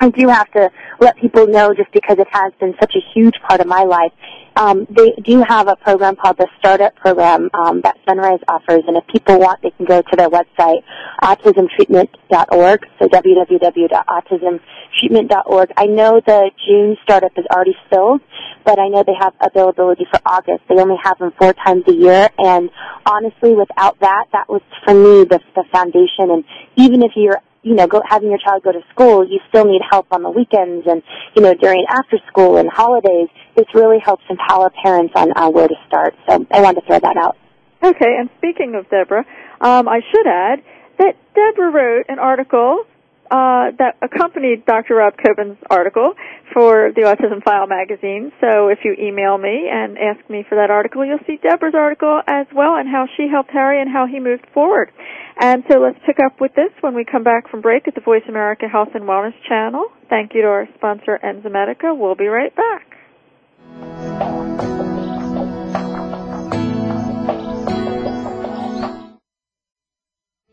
I 0.00 0.10
do 0.10 0.28
have 0.28 0.50
to 0.52 0.70
let 1.00 1.16
people 1.16 1.46
know 1.46 1.72
just 1.74 1.90
because 1.92 2.18
it 2.18 2.28
has 2.30 2.52
been 2.60 2.74
such 2.80 2.94
a 2.94 3.00
huge 3.14 3.34
part 3.48 3.60
of 3.60 3.66
my 3.66 3.84
life. 3.84 4.12
Um, 4.56 4.86
they 4.88 5.12
do 5.24 5.42
have 5.42 5.66
a 5.66 5.74
program 5.76 6.14
called 6.14 6.36
the 6.38 6.46
Startup 6.58 6.94
Program 6.94 7.50
um, 7.54 7.80
that 7.82 7.96
Son-Rise 8.06 8.38
offers, 8.46 8.84
and 8.86 8.96
if 8.96 9.04
people 9.08 9.40
want, 9.40 9.60
they 9.62 9.70
can 9.70 9.84
go 9.84 10.00
to 10.00 10.16
their 10.16 10.30
website, 10.30 10.84
autismtreatment.org, 11.22 12.86
so 13.00 13.08
www.autismtreatment.org. 13.08 15.72
I 15.76 15.86
know 15.86 16.20
the 16.24 16.52
June 16.66 16.96
startup 17.02 17.32
is 17.36 17.44
already 17.50 17.74
filled, 17.90 18.20
but 18.64 18.78
I 18.78 18.86
know 18.88 19.02
they 19.04 19.16
have 19.18 19.34
availability 19.40 20.06
for 20.08 20.20
August. 20.24 20.62
They 20.68 20.76
only 20.76 20.98
have 21.02 21.18
them 21.18 21.32
four 21.36 21.52
times 21.52 21.82
a 21.88 21.92
year, 21.92 22.30
and 22.38 22.70
honestly, 23.06 23.54
without 23.54 23.98
that, 24.00 24.26
that 24.32 24.48
was 24.48 24.62
for 24.84 24.94
me 24.94 25.24
the, 25.24 25.40
the 25.56 25.64
foundation. 25.72 26.30
And 26.30 26.44
even 26.76 27.02
if 27.02 27.10
you're 27.16 27.40
you 27.64 27.74
know, 27.74 27.86
go, 27.86 28.02
having 28.06 28.28
your 28.28 28.38
child 28.38 28.62
go 28.62 28.72
to 28.72 28.82
school, 28.92 29.26
you 29.26 29.40
still 29.48 29.64
need 29.64 29.80
help 29.90 30.06
on 30.12 30.22
the 30.22 30.30
weekends 30.30 30.86
and, 30.86 31.02
you 31.34 31.42
know, 31.42 31.54
during 31.54 31.84
after 31.88 32.18
school 32.28 32.58
and 32.58 32.68
holidays. 32.70 33.28
This 33.56 33.66
really 33.74 33.98
helps 33.98 34.22
empower 34.28 34.70
parents 34.70 35.14
on 35.16 35.32
uh, 35.34 35.50
where 35.50 35.66
to 35.66 35.74
start. 35.86 36.14
So 36.28 36.46
I 36.52 36.60
wanted 36.60 36.82
to 36.82 36.86
throw 36.86 36.98
that 37.00 37.16
out. 37.16 37.36
Okay, 37.82 38.16
and 38.18 38.30
speaking 38.38 38.74
of 38.76 38.88
Deborah, 38.90 39.24
um, 39.60 39.88
I 39.88 40.00
should 40.10 40.26
add 40.26 40.62
that 40.98 41.16
Deborah 41.34 41.70
wrote 41.70 42.06
an 42.08 42.18
article 42.18 42.84
uh, 43.30 43.72
that 43.78 43.96
accompanied 44.02 44.66
Dr. 44.66 44.96
Rob 44.96 45.14
Coben's 45.16 45.58
article 45.70 46.14
for 46.52 46.92
the 46.94 47.02
Autism 47.02 47.42
File 47.42 47.66
magazine. 47.66 48.32
So 48.40 48.68
if 48.68 48.80
you 48.84 48.94
email 48.98 49.38
me 49.38 49.68
and 49.70 49.96
ask 49.98 50.28
me 50.28 50.44
for 50.48 50.56
that 50.56 50.70
article, 50.70 51.04
you'll 51.04 51.24
see 51.26 51.38
Deborah's 51.42 51.74
article 51.74 52.20
as 52.26 52.46
well 52.54 52.76
and 52.76 52.88
how 52.88 53.06
she 53.16 53.28
helped 53.30 53.50
Harry 53.50 53.80
and 53.80 53.90
how 53.90 54.06
he 54.06 54.20
moved 54.20 54.46
forward. 54.52 54.92
And 55.40 55.64
so 55.70 55.78
let's 55.80 55.98
pick 56.06 56.18
up 56.24 56.40
with 56.40 56.54
this 56.54 56.70
when 56.80 56.94
we 56.94 57.04
come 57.04 57.24
back 57.24 57.50
from 57.50 57.60
break 57.60 57.88
at 57.88 57.94
the 57.94 58.00
Voice 58.00 58.22
America 58.28 58.68
Health 58.68 58.90
and 58.94 59.04
Wellness 59.04 59.34
channel. 59.48 59.86
Thank 60.08 60.34
you 60.34 60.42
to 60.42 60.48
our 60.48 60.68
sponsor, 60.76 61.18
Enzymedica. 61.22 61.96
We'll 61.96 62.14
be 62.14 62.28
right 62.28 62.54
back. 62.54 64.43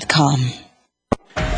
Newsroom.com. 0.00 0.69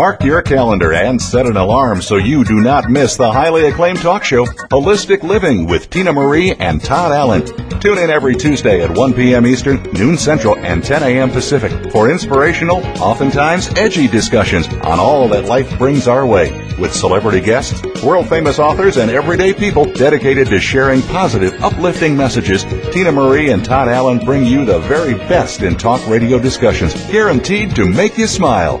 Mark 0.00 0.24
your 0.24 0.40
calendar 0.40 0.94
and 0.94 1.20
set 1.20 1.44
an 1.44 1.58
alarm 1.58 2.00
so 2.00 2.16
you 2.16 2.42
do 2.42 2.62
not 2.62 2.88
miss 2.88 3.18
the 3.18 3.30
highly 3.30 3.66
acclaimed 3.66 4.00
talk 4.00 4.24
show, 4.24 4.46
Holistic 4.70 5.22
Living 5.22 5.66
with 5.66 5.90
Tina 5.90 6.10
Marie 6.10 6.54
and 6.54 6.82
Todd 6.82 7.12
Allen. 7.12 7.44
Tune 7.80 7.98
in 7.98 8.08
every 8.08 8.34
Tuesday 8.34 8.82
at 8.82 8.96
1 8.96 9.12
p.m. 9.12 9.46
Eastern, 9.46 9.82
noon 9.92 10.16
Central, 10.16 10.56
and 10.56 10.82
10 10.82 11.02
a.m. 11.02 11.30
Pacific 11.30 11.92
for 11.92 12.10
inspirational, 12.10 12.78
oftentimes 13.02 13.68
edgy 13.76 14.08
discussions 14.08 14.68
on 14.68 14.98
all 14.98 15.28
that 15.28 15.44
life 15.44 15.76
brings 15.76 16.08
our 16.08 16.24
way 16.24 16.50
with 16.78 16.94
celebrity 16.94 17.42
guests, 17.42 17.82
world 18.02 18.26
famous 18.26 18.58
authors, 18.58 18.96
and 18.96 19.10
everyday 19.10 19.52
people 19.52 19.84
dedicated 19.84 20.48
to 20.48 20.58
sharing 20.58 21.02
positive, 21.02 21.52
uplifting 21.62 22.16
messages. 22.16 22.64
Tina 22.90 23.12
Marie 23.12 23.50
and 23.50 23.62
Todd 23.62 23.88
Allen 23.88 24.18
bring 24.18 24.46
you 24.46 24.64
the 24.64 24.78
very 24.78 25.12
best 25.12 25.60
in 25.60 25.76
talk 25.76 26.00
radio 26.08 26.38
discussions, 26.38 26.94
guaranteed 27.10 27.76
to 27.76 27.84
make 27.84 28.16
you 28.16 28.26
smile. 28.26 28.80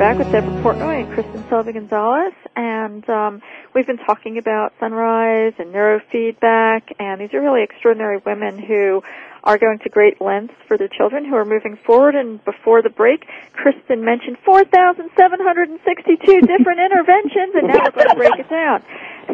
Back 0.00 0.16
with 0.16 0.32
Deborah 0.32 0.62
Portnoy 0.62 1.04
and 1.04 1.12
Kristin 1.12 1.46
Selby 1.50 1.74
Gonzalez, 1.74 2.32
and 2.56 3.06
um, 3.10 3.42
we've 3.74 3.86
been 3.86 3.98
talking 3.98 4.38
about 4.38 4.72
Son-Rise 4.80 5.52
and 5.58 5.74
neurofeedback, 5.74 6.94
and 6.98 7.20
these 7.20 7.34
are 7.34 7.42
really 7.42 7.62
extraordinary 7.62 8.16
women 8.24 8.58
who 8.58 9.02
are 9.44 9.58
going 9.58 9.78
to 9.80 9.90
great 9.90 10.18
lengths 10.18 10.54
for 10.66 10.78
their 10.78 10.88
children 10.88 11.26
who 11.26 11.34
are 11.36 11.44
moving 11.44 11.76
forward. 11.76 12.14
And 12.14 12.42
before 12.46 12.80
the 12.80 12.88
break, 12.88 13.26
Kristin 13.52 14.00
mentioned 14.00 14.38
4,762 14.42 16.40
different 16.48 16.80
interventions, 16.90 17.52
and 17.56 17.68
now 17.68 17.84
we're 17.84 17.90
going 17.90 18.08
to 18.08 18.14
break 18.14 18.38
it 18.38 18.48
down. 18.48 18.82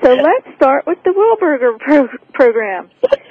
So 0.03 0.15
let's 0.15 0.57
start 0.57 0.87
with 0.87 0.99
the 1.05 1.11
Wilbarger 1.11 1.79
pro- 1.79 2.09
program. 2.33 2.91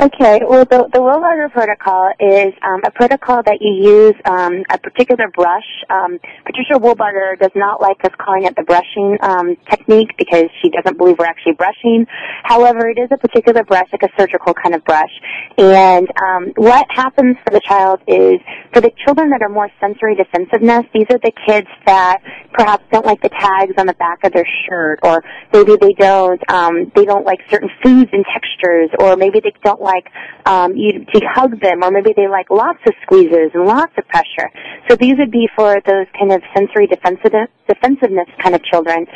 Okay, 0.00 0.40
well, 0.46 0.64
the, 0.64 0.86
the 0.92 1.00
Wilbarger 1.00 1.50
protocol 1.50 2.12
is 2.20 2.54
um, 2.62 2.80
a 2.86 2.90
protocol 2.92 3.42
that 3.42 3.58
you 3.60 3.90
use 3.90 4.14
um, 4.24 4.62
a 4.70 4.78
particular 4.78 5.26
brush. 5.34 5.66
Um, 5.90 6.20
Patricia 6.46 6.78
Wilbarger 6.78 7.36
does 7.40 7.50
not 7.56 7.80
like 7.80 7.98
us 8.04 8.12
calling 8.16 8.44
it 8.44 8.54
the 8.54 8.62
brushing 8.62 9.18
um, 9.22 9.56
technique 9.68 10.14
because 10.16 10.46
she 10.62 10.70
doesn't 10.70 10.98
believe 10.98 11.18
we're 11.18 11.26
actually 11.26 11.54
brushing. 11.54 12.06
However, 12.44 12.88
it 12.88 12.98
is 12.98 13.08
a 13.10 13.18
particular 13.18 13.64
brush, 13.64 13.88
like 13.90 14.04
a 14.04 14.12
surgical 14.16 14.54
kind 14.54 14.76
of 14.76 14.84
brush. 14.84 15.10
And 15.58 16.06
um, 16.22 16.52
what 16.54 16.86
happens 16.90 17.36
for 17.42 17.50
the 17.50 17.60
child 17.66 17.98
is, 18.06 18.38
for 18.72 18.80
the 18.80 18.92
children 19.04 19.30
that 19.30 19.42
are 19.42 19.50
more 19.50 19.68
sensory 19.80 20.14
defensiveness, 20.14 20.86
these 20.94 21.10
are 21.10 21.18
the 21.18 21.32
kids 21.44 21.66
that 21.86 22.22
perhaps 22.52 22.84
don't 22.92 23.04
like 23.04 23.20
the 23.20 23.30
tags 23.30 23.74
on 23.78 23.86
the 23.86 23.94
back 23.94 24.22
of 24.22 24.32
their 24.32 24.46
shirt, 24.68 25.00
or 25.02 25.24
maybe 25.52 25.74
they 25.80 25.87
don't 25.94 26.40
um, 26.50 26.90
they 26.94 27.04
don't 27.04 27.24
like 27.24 27.40
certain 27.50 27.70
foods 27.82 28.10
and 28.12 28.24
textures, 28.32 28.90
or 28.98 29.16
maybe 29.16 29.40
they 29.40 29.52
don't 29.62 29.80
like 29.80 30.06
um, 30.46 30.76
you 30.76 31.04
to 31.04 31.20
hug 31.26 31.60
them, 31.60 31.82
or 31.82 31.90
maybe 31.90 32.12
they 32.16 32.28
like 32.28 32.50
lots 32.50 32.80
of 32.86 32.94
squeezes 33.02 33.50
and 33.54 33.64
lots 33.64 33.92
of 33.98 34.06
pressure. 34.08 34.50
So 34.88 34.96
these 34.96 35.14
would 35.18 35.30
be 35.30 35.48
for 35.56 35.80
those 35.86 36.06
kind 36.18 36.32
of 36.32 36.42
sensory 36.54 36.86
defensiveness, 36.86 37.48
defensiveness 37.68 38.28
kind 38.42 38.54
of 38.54 38.62
children. 38.64 39.06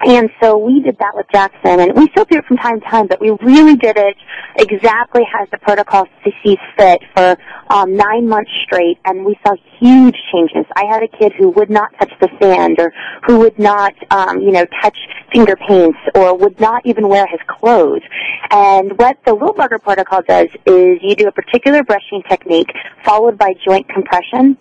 And 0.00 0.28
so 0.42 0.58
we 0.58 0.80
did 0.80 0.98
that 0.98 1.12
with 1.14 1.26
Jackson, 1.32 1.80
and 1.80 1.94
we 1.94 2.08
still 2.10 2.24
do 2.24 2.38
it 2.38 2.44
from 2.46 2.58
time 2.58 2.80
to 2.80 2.86
time, 2.86 3.06
but 3.06 3.20
we 3.20 3.30
really 3.42 3.76
did 3.76 3.96
it 3.96 4.16
exactly 4.56 5.22
as 5.40 5.48
the 5.50 5.58
protocol 5.58 6.06
sees 6.24 6.58
fit 6.76 7.00
for 7.16 7.36
um, 7.70 7.96
nine 7.96 8.28
months 8.28 8.50
straight, 8.64 8.98
and 9.04 9.24
we 9.24 9.38
saw 9.46 9.54
huge 9.80 10.16
changes. 10.32 10.66
I 10.76 10.84
had 10.90 11.02
a 11.02 11.08
kid 11.08 11.32
who 11.38 11.50
would 11.50 11.70
not 11.70 11.90
touch 11.98 12.12
the 12.20 12.28
sand, 12.40 12.76
or 12.78 12.92
who 13.26 13.38
would 13.38 13.58
not, 13.58 13.94
um, 14.10 14.40
you 14.40 14.50
know, 14.50 14.66
touch 14.82 14.98
finger 15.32 15.56
paints, 15.56 15.98
or 16.14 16.36
would 16.36 16.60
not 16.60 16.82
even 16.84 17.08
wear 17.08 17.26
his 17.26 17.40
clothes. 17.46 18.02
And 18.50 18.98
what 18.98 19.16
the 19.24 19.34
Wilbarger 19.34 19.82
protocol 19.82 20.22
does 20.26 20.48
is 20.66 20.98
you 21.02 21.14
do 21.16 21.28
a 21.28 21.32
particular 21.32 21.82
brushing 21.82 22.22
technique 22.28 22.70
followed 23.04 23.38
by 23.38 23.54
joint 23.66 23.88
compression. 23.88 24.58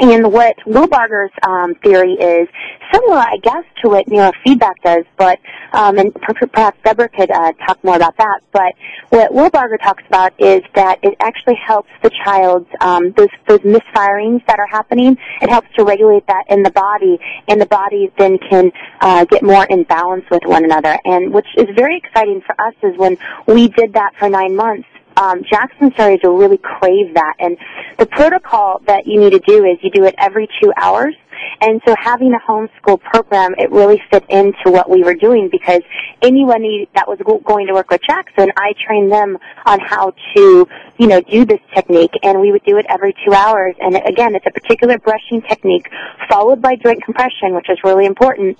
And 0.00 0.32
what 0.32 0.56
Wilbarger's 0.66 1.30
um, 1.46 1.74
theory 1.74 2.14
is 2.14 2.48
similar, 2.90 3.18
I 3.18 3.36
guess, 3.42 3.64
to 3.82 3.90
what 3.90 4.06
neurofeedback 4.06 4.76
does, 4.82 5.04
but 5.18 5.38
um, 5.72 5.98
and 5.98 6.14
perhaps 6.14 6.78
Deborah 6.82 7.10
could 7.10 7.30
uh, 7.30 7.52
talk 7.66 7.82
more 7.84 7.96
about 7.96 8.16
that. 8.16 8.40
But 8.50 8.74
what 9.10 9.30
Wilbarger 9.30 9.78
talks 9.78 10.02
about 10.06 10.32
is 10.38 10.62
that 10.74 11.00
it 11.02 11.16
actually 11.20 11.56
helps 11.56 11.90
the 12.02 12.10
child's 12.24 12.68
um, 12.80 13.12
those 13.12 13.28
those 13.46 13.60
misfirings 13.60 14.44
that 14.46 14.58
are 14.58 14.66
happening. 14.66 15.18
It 15.42 15.50
helps 15.50 15.68
to 15.76 15.84
regulate 15.84 16.26
that 16.28 16.44
in 16.48 16.62
the 16.62 16.70
body, 16.70 17.18
and 17.46 17.60
the 17.60 17.66
body 17.66 18.10
then 18.16 18.38
can 18.38 18.72
uh, 19.02 19.26
get 19.26 19.42
more 19.42 19.64
in 19.66 19.82
balance 19.84 20.24
with 20.30 20.44
one 20.46 20.64
another. 20.64 20.98
And 21.04 21.32
which 21.32 21.46
is 21.58 21.66
very 21.76 21.98
exciting 21.98 22.40
for 22.40 22.58
us 22.58 22.74
is 22.82 22.96
when 22.96 23.18
we 23.46 23.68
did 23.68 23.92
that 23.92 24.14
for 24.18 24.30
nine 24.30 24.56
months 24.56 24.88
um, 25.20 25.44
Jackson 25.48 25.92
started 25.92 26.22
to 26.22 26.30
really 26.30 26.56
crave 26.56 27.14
that. 27.14 27.34
And 27.38 27.58
the 27.98 28.06
protocol 28.06 28.80
that 28.86 29.06
you 29.06 29.20
need 29.20 29.30
to 29.30 29.38
do 29.40 29.64
is 29.64 29.76
you 29.82 29.90
do 29.90 30.04
it 30.04 30.14
every 30.16 30.48
two 30.62 30.72
hours. 30.76 31.14
And 31.60 31.80
so 31.86 31.94
having 31.98 32.32
a 32.32 32.50
homeschool 32.50 33.00
program, 33.00 33.54
it 33.58 33.70
really 33.70 34.02
fit 34.10 34.24
into 34.30 34.70
what 34.70 34.88
we 34.88 35.02
were 35.02 35.14
doing 35.14 35.50
because 35.52 35.82
anyone 36.22 36.62
that 36.94 37.06
was 37.06 37.18
going 37.44 37.66
to 37.66 37.74
work 37.74 37.90
with 37.90 38.00
Jackson, 38.02 38.50
I 38.56 38.72
trained 38.86 39.12
them 39.12 39.38
on 39.66 39.78
how 39.80 40.14
to, 40.34 40.68
you 40.98 41.06
know, 41.06 41.20
do 41.20 41.44
this 41.44 41.60
technique 41.74 42.12
and 42.22 42.40
we 42.40 42.50
would 42.52 42.64
do 42.64 42.78
it 42.78 42.86
every 42.88 43.14
two 43.26 43.34
hours. 43.34 43.74
And 43.78 43.96
again, 43.96 44.34
it's 44.34 44.46
a 44.46 44.50
particular 44.50 44.98
brushing 44.98 45.42
technique 45.42 45.88
followed 46.30 46.62
by 46.62 46.76
joint 46.76 47.04
compression, 47.04 47.54
which 47.54 47.68
is 47.68 47.78
really 47.84 48.06
important 48.06 48.58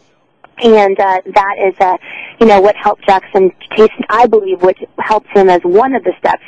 and 0.62 0.98
uh, 0.98 1.20
that 1.34 1.54
is, 1.58 1.74
uh, 1.80 1.96
you 2.40 2.46
know, 2.46 2.60
what 2.60 2.76
helped 2.76 3.04
Jackson 3.06 3.50
taste. 3.76 3.92
I 4.08 4.26
believe 4.26 4.62
what 4.62 4.76
helps 4.98 5.28
him 5.34 5.48
as 5.48 5.60
one 5.62 5.94
of 5.94 6.04
the 6.04 6.12
steps 6.18 6.42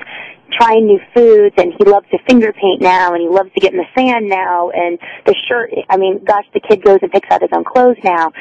trying 0.52 0.86
new 0.86 1.00
foods 1.14 1.54
and 1.58 1.72
he 1.78 1.84
loves 1.84 2.06
to 2.10 2.18
finger 2.26 2.52
paint 2.52 2.80
now 2.80 3.12
and 3.12 3.22
he 3.22 3.28
loves 3.28 3.50
to 3.54 3.60
get 3.60 3.72
in 3.72 3.78
the 3.78 3.86
sand 3.96 4.28
now 4.28 4.70
and 4.70 4.98
the 5.26 5.34
shirt 5.48 5.70
I 5.88 5.96
mean 5.96 6.24
gosh 6.24 6.44
the 6.52 6.60
kid 6.60 6.82
goes 6.82 6.98
and 7.02 7.10
picks 7.10 7.30
out 7.30 7.42
his 7.42 7.50
own 7.52 7.64
clothes 7.64 7.96
now. 8.04 8.32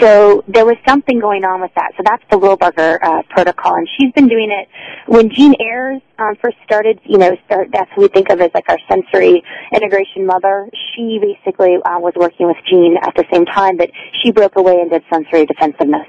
So 0.00 0.44
there 0.48 0.64
was 0.64 0.76
something 0.86 1.20
going 1.20 1.44
on 1.44 1.60
with 1.60 1.72
that. 1.74 1.92
So 1.96 2.02
that's 2.04 2.22
the 2.30 2.38
Wilbarger 2.38 2.98
uh, 3.02 3.22
protocol 3.30 3.74
and 3.74 3.88
she's 3.98 4.12
been 4.12 4.28
doing 4.28 4.50
it. 4.50 4.68
When 5.06 5.30
Jean 5.30 5.54
Ayers 5.60 6.02
um, 6.18 6.36
first 6.42 6.56
started 6.64 7.00
you 7.04 7.18
know 7.18 7.36
start, 7.46 7.68
that's 7.72 7.90
what 7.94 8.02
we 8.02 8.08
think 8.08 8.30
of 8.30 8.40
as 8.40 8.50
like 8.54 8.68
our 8.68 8.78
sensory 8.88 9.42
integration 9.74 10.26
mother 10.26 10.68
she 10.94 11.20
basically 11.20 11.76
uh, 11.84 11.98
was 11.98 12.14
working 12.16 12.46
with 12.46 12.56
Jean 12.68 12.96
at 13.02 13.14
the 13.14 13.24
same 13.32 13.44
time 13.46 13.76
but 13.76 13.90
she 14.22 14.32
broke 14.32 14.56
away 14.56 14.80
and 14.80 14.90
did 14.90 15.02
sensory 15.12 15.46
defensiveness. 15.46 16.06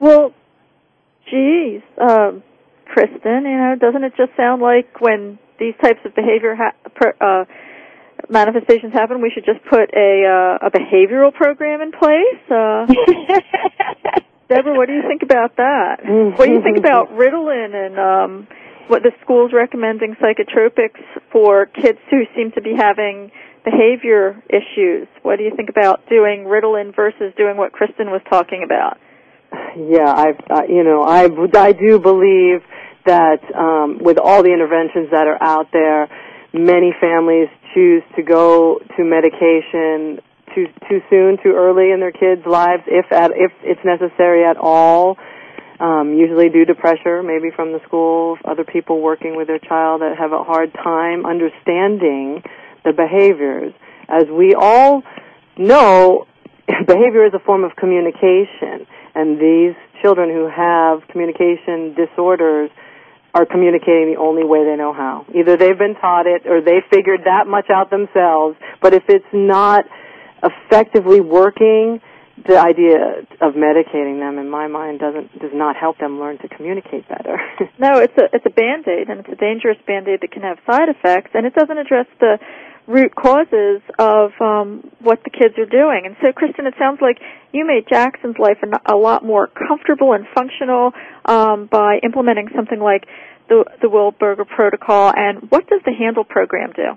Well 0.00 0.32
geez 1.30 1.82
um 1.98 2.42
Kristin, 2.88 3.42
you 3.42 3.56
know, 3.56 3.76
doesn't 3.78 4.04
it 4.04 4.12
just 4.16 4.36
sound 4.36 4.62
like 4.62 5.00
when 5.00 5.38
these 5.58 5.74
types 5.82 6.00
of 6.04 6.14
behavior 6.14 6.54
ha- 6.54 6.76
per, 6.94 7.14
uh, 7.20 7.44
manifestations 8.30 8.92
happen, 8.92 9.20
we 9.20 9.30
should 9.34 9.44
just 9.44 9.64
put 9.66 9.90
a 9.94 10.24
uh, 10.24 10.66
a 10.66 10.70
behavioral 10.70 11.32
program 11.32 11.80
in 11.80 11.92
place. 11.92 12.42
Uh, 12.50 12.86
Deborah, 14.48 14.76
what 14.76 14.86
do 14.86 14.94
you 14.94 15.02
think 15.08 15.22
about 15.22 15.56
that? 15.56 15.96
What 16.38 16.46
do 16.46 16.52
you 16.52 16.62
think 16.62 16.78
about 16.78 17.10
Ritalin 17.10 17.74
and 17.74 17.98
um, 17.98 18.48
what 18.86 19.02
the 19.02 19.10
school's 19.22 19.52
recommending 19.52 20.14
psychotropics 20.22 21.02
for 21.32 21.66
kids 21.66 21.98
who 22.10 22.22
seem 22.36 22.52
to 22.52 22.62
be 22.62 22.72
having 22.76 23.32
behavior 23.64 24.40
issues? 24.48 25.08
What 25.22 25.36
do 25.36 25.42
you 25.42 25.52
think 25.56 25.68
about 25.68 26.08
doing 26.08 26.44
Ritalin 26.46 26.94
versus 26.94 27.34
doing 27.36 27.56
what 27.56 27.72
Kristin 27.72 28.12
was 28.12 28.22
talking 28.30 28.62
about? 28.64 28.98
Yeah, 29.76 30.08
I, 30.08 30.28
uh, 30.48 30.62
you 30.68 30.84
know, 30.84 31.02
I, 31.02 31.28
I 31.54 31.72
do 31.72 31.98
believe 31.98 32.62
that 33.04 33.40
um, 33.54 33.98
with 34.00 34.18
all 34.18 34.42
the 34.42 34.52
interventions 34.52 35.10
that 35.12 35.26
are 35.26 35.40
out 35.42 35.68
there, 35.72 36.08
many 36.54 36.94
families 36.98 37.48
choose 37.74 38.02
to 38.16 38.22
go 38.22 38.80
to 38.96 39.04
medication 39.04 40.20
too 40.54 40.66
too 40.88 41.00
soon, 41.10 41.36
too 41.42 41.52
early 41.54 41.92
in 41.92 42.00
their 42.00 42.12
kids' 42.12 42.46
lives, 42.46 42.82
if 42.86 43.12
at, 43.12 43.32
if 43.34 43.52
it's 43.62 43.80
necessary 43.84 44.44
at 44.44 44.56
all. 44.56 45.18
Um, 45.78 46.14
usually 46.14 46.48
due 46.48 46.64
to 46.64 46.74
pressure, 46.74 47.22
maybe 47.22 47.50
from 47.54 47.72
the 47.72 47.80
school, 47.86 48.38
other 48.46 48.64
people 48.64 49.02
working 49.02 49.36
with 49.36 49.46
their 49.46 49.58
child 49.58 50.00
that 50.00 50.16
have 50.18 50.32
a 50.32 50.42
hard 50.42 50.72
time 50.72 51.26
understanding 51.26 52.42
the 52.82 52.94
behaviors. 52.94 53.74
As 54.08 54.24
we 54.32 54.54
all 54.54 55.02
know, 55.58 56.26
behavior 56.86 57.26
is 57.26 57.34
a 57.34 57.40
form 57.40 57.62
of 57.62 57.76
communication, 57.76 58.86
and 59.16 59.40
these 59.40 59.74
children 60.02 60.28
who 60.28 60.46
have 60.46 61.08
communication 61.08 61.96
disorders 61.96 62.70
are 63.32 63.46
communicating 63.46 64.12
the 64.12 64.20
only 64.20 64.44
way 64.44 64.64
they 64.64 64.76
know 64.76 64.92
how. 64.92 65.24
Either 65.34 65.56
they've 65.56 65.78
been 65.78 65.96
taught 65.96 66.26
it 66.26 66.46
or 66.46 66.60
they 66.60 66.80
figured 66.90 67.20
that 67.24 67.46
much 67.46 67.68
out 67.70 67.90
themselves, 67.90 68.56
but 68.80 68.94
if 68.94 69.04
it's 69.08 69.32
not 69.32 69.84
effectively 70.44 71.20
working, 71.20 72.00
the 72.46 72.60
idea 72.60 73.24
of 73.40 73.54
medicating 73.54 74.20
them 74.20 74.38
in 74.38 74.48
my 74.48 74.68
mind 74.68 75.00
doesn't 75.00 75.32
does 75.40 75.52
not 75.54 75.74
help 75.76 75.98
them 75.98 76.20
learn 76.20 76.36
to 76.38 76.48
communicate 76.48 77.08
better. 77.08 77.40
no, 77.78 77.98
it's 77.98 78.16
a 78.18 78.28
it's 78.32 78.44
a 78.44 78.50
band-aid 78.50 79.08
and 79.08 79.20
it's 79.20 79.32
a 79.32 79.36
dangerous 79.36 79.78
band-aid 79.86 80.20
that 80.20 80.30
can 80.30 80.42
have 80.42 80.58
side 80.68 80.88
effects 80.88 81.30
and 81.32 81.46
it 81.46 81.54
doesn't 81.54 81.78
address 81.78 82.06
the 82.20 82.38
root 82.86 83.14
causes 83.14 83.82
of 83.98 84.30
um 84.40 84.90
what 85.00 85.22
the 85.24 85.30
kids 85.30 85.54
are 85.58 85.66
doing. 85.66 86.02
And 86.06 86.16
so 86.22 86.32
Kristin, 86.32 86.66
it 86.66 86.74
sounds 86.78 87.00
like 87.00 87.18
you 87.52 87.66
made 87.66 87.86
Jackson's 87.88 88.36
life 88.38 88.58
a, 88.86 88.96
lot 88.96 89.24
more 89.24 89.48
comfortable 89.48 90.12
and 90.12 90.26
functional 90.34 90.92
um 91.24 91.66
by 91.66 91.98
implementing 92.02 92.48
something 92.54 92.80
like 92.80 93.06
the 93.48 93.64
the 93.82 93.88
Wilbarger 93.88 94.46
protocol 94.46 95.12
and 95.16 95.50
what 95.50 95.68
does 95.68 95.80
the 95.84 95.92
handle 95.92 96.24
program 96.24 96.72
do? 96.74 96.96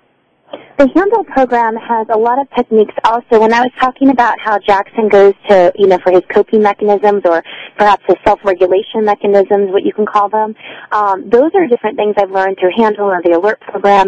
The 0.78 0.90
Handle 0.96 1.24
program 1.26 1.76
has 1.76 2.08
a 2.10 2.18
lot 2.18 2.40
of 2.40 2.48
techniques 2.56 2.96
also. 3.04 3.40
When 3.40 3.54
I 3.54 3.62
was 3.62 3.72
talking 3.80 4.10
about 4.10 4.40
how 4.40 4.58
Jackson 4.58 5.10
goes 5.10 5.34
to, 5.50 5.72
you 5.76 5.88
know, 5.88 6.00
for 6.02 6.12
his 6.12 6.24
coping 6.34 6.64
mechanisms 6.64 7.22
or 7.26 7.44
perhaps 7.78 8.04
his 8.08 8.16
self-regulation 8.26 9.04
mechanisms, 9.04 9.70
what 9.72 9.84
you 9.84 9.94
can 9.94 10.06
call 10.06 10.30
them, 10.30 10.56
um, 10.92 11.30
those 11.30 11.52
are 11.54 11.68
different 11.68 11.98
things 11.98 12.16
I've 12.18 12.32
learned 12.32 12.58
through 12.60 12.72
Handle 12.78 13.06
or 13.06 13.22
the 13.22 13.38
Alert 13.38 13.60
program 13.62 14.08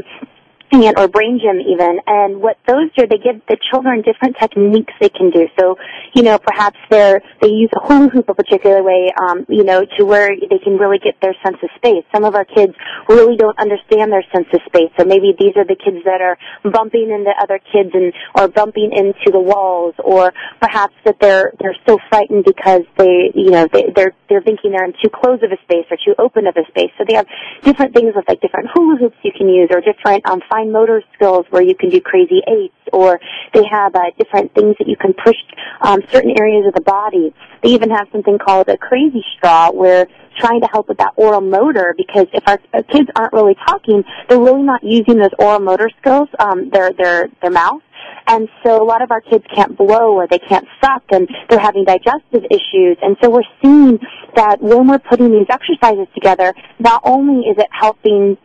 it 0.79 0.95
or 0.97 1.07
brain 1.07 1.39
gym 1.43 1.59
even. 1.59 1.99
And 2.07 2.41
what 2.41 2.57
those 2.67 2.87
do, 2.97 3.05
they 3.05 3.17
give 3.17 3.43
the 3.47 3.57
children 3.71 4.01
different 4.01 4.37
techniques 4.39 4.93
they 4.99 5.09
can 5.09 5.29
do. 5.29 5.47
So, 5.59 5.75
you 6.15 6.23
know, 6.23 6.39
perhaps 6.39 6.77
they're, 6.89 7.21
they 7.41 7.49
use 7.49 7.69
a 7.75 7.85
hula 7.85 8.07
hoop 8.09 8.29
a 8.29 8.33
particular 8.33 8.81
way, 8.81 9.11
um, 9.19 9.45
you 9.49 9.63
know, 9.63 9.85
to 9.97 10.05
where 10.05 10.31
they 10.31 10.59
can 10.63 10.77
really 10.77 10.99
get 10.99 11.19
their 11.21 11.35
sense 11.43 11.57
of 11.61 11.69
space. 11.75 12.03
Some 12.13 12.23
of 12.23 12.35
our 12.35 12.45
kids 12.45 12.73
really 13.09 13.35
don't 13.35 13.57
understand 13.59 14.11
their 14.11 14.23
sense 14.33 14.47
of 14.53 14.61
space. 14.65 14.91
So 14.97 15.03
maybe 15.05 15.35
these 15.37 15.53
are 15.57 15.65
the 15.65 15.75
kids 15.75 16.03
that 16.05 16.21
are 16.21 16.37
bumping 16.63 17.11
into 17.11 17.31
other 17.41 17.59
kids 17.59 17.91
and, 17.93 18.13
or 18.35 18.47
bumping 18.47 18.91
into 18.95 19.31
the 19.31 19.39
walls 19.39 19.95
or 19.99 20.31
perhaps 20.61 20.95
that 21.03 21.19
they're, 21.19 21.51
they're 21.59 21.77
so 21.85 21.97
frightened 22.09 22.45
because 22.45 22.83
they, 22.97 23.31
you 23.35 23.51
know, 23.51 23.67
they, 23.71 23.91
they're, 23.93 24.15
they're 24.29 24.41
thinking 24.41 24.71
they're 24.71 24.85
in 24.85 24.93
too 25.03 25.09
close 25.09 25.43
of 25.43 25.51
a 25.51 25.59
space 25.63 25.85
or 25.91 25.97
too 25.99 26.15
open 26.17 26.47
of 26.47 26.55
a 26.55 26.65
space. 26.69 26.91
So 26.97 27.03
they 27.07 27.15
have 27.15 27.27
different 27.63 27.93
things 27.93 28.13
with 28.15 28.23
like 28.27 28.39
different 28.39 28.69
hula 28.73 28.97
hoops 28.97 29.17
you 29.23 29.31
can 29.35 29.49
use 29.49 29.69
or 29.71 29.81
different, 29.81 30.25
um, 30.25 30.39
fine 30.49 30.60
motor 30.65 31.03
skills 31.15 31.45
where 31.49 31.61
you 31.61 31.75
can 31.75 31.89
do 31.89 32.01
crazy 32.01 32.41
eights, 32.47 32.75
or 32.91 33.19
they 33.53 33.63
have 33.69 33.95
uh, 33.95 34.01
different 34.17 34.53
things 34.53 34.75
that 34.79 34.87
you 34.87 34.95
can 34.95 35.13
push 35.13 35.37
um, 35.81 36.01
certain 36.11 36.33
areas 36.37 36.65
of 36.67 36.73
the 36.73 36.81
body. 36.81 37.33
They 37.63 37.69
even 37.69 37.89
have 37.89 38.07
something 38.11 38.37
called 38.37 38.67
a 38.69 38.77
crazy 38.77 39.23
straw, 39.37 39.71
where 39.71 40.07
trying 40.37 40.61
to 40.61 40.67
help 40.67 40.87
with 40.87 40.97
that 40.97 41.13
oral 41.15 41.41
motor 41.41 41.93
because 41.97 42.27
if 42.33 42.43
our, 42.47 42.59
our 42.73 42.83
kids 42.83 43.09
aren't 43.15 43.33
really 43.33 43.55
talking, 43.67 44.03
they're 44.27 44.39
really 44.39 44.63
not 44.63 44.83
using 44.83 45.17
those 45.17 45.31
oral 45.37 45.59
motor 45.59 45.89
skills, 45.99 46.29
um, 46.39 46.69
their 46.69 46.91
their 46.93 47.29
their 47.41 47.51
mouth. 47.51 47.81
And 48.27 48.49
so 48.63 48.81
a 48.81 48.85
lot 48.85 49.01
of 49.01 49.11
our 49.11 49.21
kids 49.21 49.43
can't 49.53 49.77
blow 49.77 50.13
or 50.13 50.27
they 50.27 50.39
can't 50.39 50.67
suck 50.81 51.03
and 51.11 51.27
they're 51.49 51.59
having 51.59 51.85
digestive 51.85 52.45
issues. 52.49 52.97
And 53.01 53.17
so 53.21 53.29
we're 53.29 53.41
seeing 53.61 53.99
that 54.35 54.61
when 54.61 54.87
we're 54.87 54.99
putting 54.99 55.31
these 55.31 55.47
exercises 55.49 56.07
together, 56.13 56.53
not 56.79 57.01
only 57.03 57.47
is 57.47 57.57
it 57.57 57.67
helping 57.71 58.37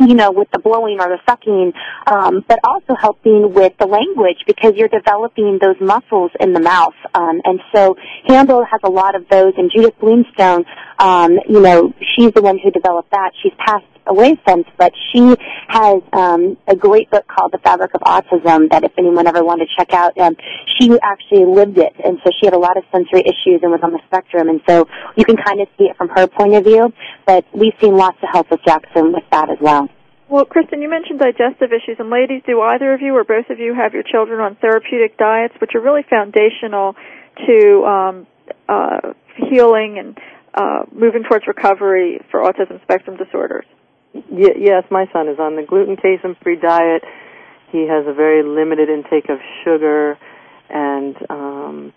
you 0.00 0.14
know, 0.14 0.32
with 0.32 0.50
the 0.50 0.58
blowing 0.58 0.98
or 1.00 1.08
the 1.08 1.18
sucking, 1.28 1.72
um, 2.06 2.44
but 2.48 2.58
also 2.64 2.94
helping 2.98 3.52
with 3.52 3.72
the 3.78 3.86
language 3.86 4.38
because 4.46 4.74
you're 4.76 4.88
developing 4.88 5.58
those 5.60 5.76
muscles 5.80 6.30
in 6.40 6.52
the 6.52 6.60
mouth. 6.60 6.94
Um, 7.14 7.40
and 7.44 7.60
so 7.74 7.96
Handle 8.26 8.64
has 8.64 8.80
a 8.82 8.90
lot 8.90 9.14
of 9.14 9.28
those, 9.28 9.52
and 9.56 9.70
Judith 9.74 9.94
Bluestone, 10.00 10.64
um, 10.98 11.38
you 11.48 11.60
know, 11.60 11.92
she's 12.16 12.32
the 12.32 12.42
one 12.42 12.58
who 12.58 12.70
developed 12.70 13.10
that. 13.10 13.32
She's 13.42 13.52
passed 13.58 13.84
away 14.06 14.36
since, 14.46 14.66
but 14.78 14.92
she 15.12 15.36
has 15.68 16.02
um, 16.12 16.56
a 16.66 16.76
great 16.76 17.10
book 17.10 17.26
called 17.26 17.52
The 17.52 17.58
Fabric 17.58 17.94
of 17.94 18.00
Autism 18.02 18.70
that 18.70 18.84
if 18.84 18.92
anyone 18.98 19.26
ever 19.26 19.44
wanted 19.44 19.68
to 19.68 19.70
check 19.76 19.92
out, 19.92 20.16
um, 20.18 20.36
she 20.78 20.98
actually 21.02 21.44
lived 21.44 21.78
it, 21.78 21.94
and 22.04 22.18
so 22.24 22.30
she 22.38 22.46
had 22.46 22.54
a 22.54 22.58
lot 22.58 22.76
of 22.76 22.84
sensory 22.92 23.20
issues 23.20 23.60
and 23.62 23.70
was 23.70 23.80
on 23.82 23.92
the 23.92 24.00
spectrum, 24.06 24.48
and 24.48 24.60
so 24.68 24.86
you 25.16 25.24
can 25.24 25.36
kind 25.36 25.60
of 25.60 25.68
see 25.78 25.84
it 25.84 25.96
from 25.96 26.08
her 26.08 26.26
point 26.26 26.54
of 26.54 26.64
view, 26.64 26.92
but 27.26 27.44
we've 27.52 27.74
seen 27.80 27.96
lots 27.96 28.18
of 28.22 28.28
help 28.32 28.50
with 28.50 28.60
Jackson 28.64 29.12
with 29.12 29.24
that 29.30 29.50
as 29.50 29.58
well. 29.60 29.88
Well, 30.28 30.44
Kristin, 30.44 30.80
you 30.80 30.88
mentioned 30.88 31.18
digestive 31.18 31.72
issues, 31.72 31.96
and 31.98 32.08
ladies, 32.08 32.42
do 32.46 32.60
either 32.60 32.94
of 32.94 33.00
you 33.00 33.16
or 33.16 33.24
both 33.24 33.50
of 33.50 33.58
you 33.58 33.74
have 33.74 33.94
your 33.94 34.04
children 34.04 34.40
on 34.40 34.54
therapeutic 34.56 35.18
diets, 35.18 35.54
which 35.60 35.74
are 35.74 35.80
really 35.80 36.04
foundational 36.08 36.94
to 37.46 37.84
um, 37.84 38.26
uh, 38.68 39.12
healing 39.50 39.98
and 39.98 40.18
uh, 40.54 40.84
moving 40.92 41.24
towards 41.28 41.46
recovery 41.48 42.20
for 42.30 42.40
autism 42.40 42.80
spectrum 42.82 43.16
disorders? 43.16 43.64
Y- 44.14 44.56
yes, 44.58 44.84
my 44.90 45.06
son 45.12 45.28
is 45.28 45.38
on 45.38 45.56
the 45.56 45.62
gluten 45.62 45.96
casein 45.96 46.36
free 46.42 46.56
diet. 46.56 47.02
He 47.70 47.86
has 47.86 48.06
a 48.06 48.12
very 48.12 48.42
limited 48.42 48.88
intake 48.88 49.28
of 49.28 49.38
sugar, 49.64 50.18
and 50.68 51.16
um, 51.30 51.92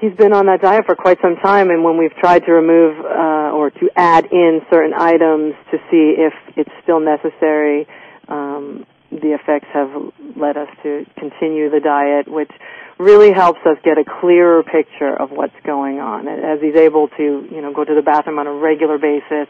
he's 0.00 0.14
been 0.14 0.32
on 0.32 0.46
that 0.46 0.60
diet 0.60 0.84
for 0.86 0.94
quite 0.94 1.18
some 1.20 1.36
time. 1.36 1.70
And 1.70 1.82
when 1.82 1.98
we've 1.98 2.14
tried 2.14 2.44
to 2.46 2.52
remove 2.52 3.04
uh, 3.04 3.56
or 3.56 3.70
to 3.70 3.90
add 3.96 4.26
in 4.30 4.60
certain 4.70 4.94
items 4.94 5.54
to 5.72 5.78
see 5.90 6.14
if 6.18 6.32
it's 6.56 6.70
still 6.82 7.00
necessary, 7.00 7.86
um, 8.28 8.86
the 9.10 9.34
effects 9.34 9.68
have 9.74 9.90
led 10.36 10.56
us 10.56 10.68
to 10.82 11.04
continue 11.18 11.68
the 11.68 11.80
diet, 11.80 12.28
which 12.28 12.50
really 12.98 13.32
helps 13.32 13.60
us 13.66 13.76
get 13.84 13.98
a 13.98 14.04
clearer 14.20 14.62
picture 14.62 15.14
of 15.14 15.30
what's 15.30 15.56
going 15.64 15.98
on. 15.98 16.28
As 16.28 16.60
he's 16.60 16.76
able 16.76 17.08
to, 17.08 17.48
you 17.50 17.60
know, 17.60 17.72
go 17.74 17.84
to 17.84 17.94
the 17.94 18.02
bathroom 18.02 18.38
on 18.38 18.46
a 18.46 18.52
regular 18.52 18.98
basis, 18.98 19.48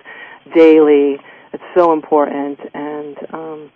daily, 0.55 1.19
it's 1.53 1.63
so 1.77 1.93
important. 1.93 2.59
And 2.75 3.17
um, 3.33 3.71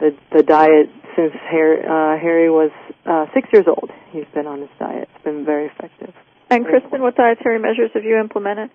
the 0.00 0.16
the 0.32 0.42
diet 0.42 0.90
since 1.16 1.32
Harry, 1.50 1.82
uh, 1.82 2.20
Harry 2.20 2.50
was 2.50 2.70
uh, 3.04 3.26
six 3.34 3.48
years 3.52 3.66
old, 3.66 3.90
he's 4.10 4.28
been 4.34 4.46
on 4.46 4.60
this 4.60 4.70
diet. 4.78 5.08
It's 5.14 5.24
been 5.24 5.44
very 5.44 5.66
effective. 5.66 6.14
And 6.50 6.64
Kristin, 6.64 7.00
what 7.00 7.16
dietary 7.16 7.58
measures 7.58 7.90
have 7.94 8.04
you 8.04 8.18
implemented? 8.18 8.70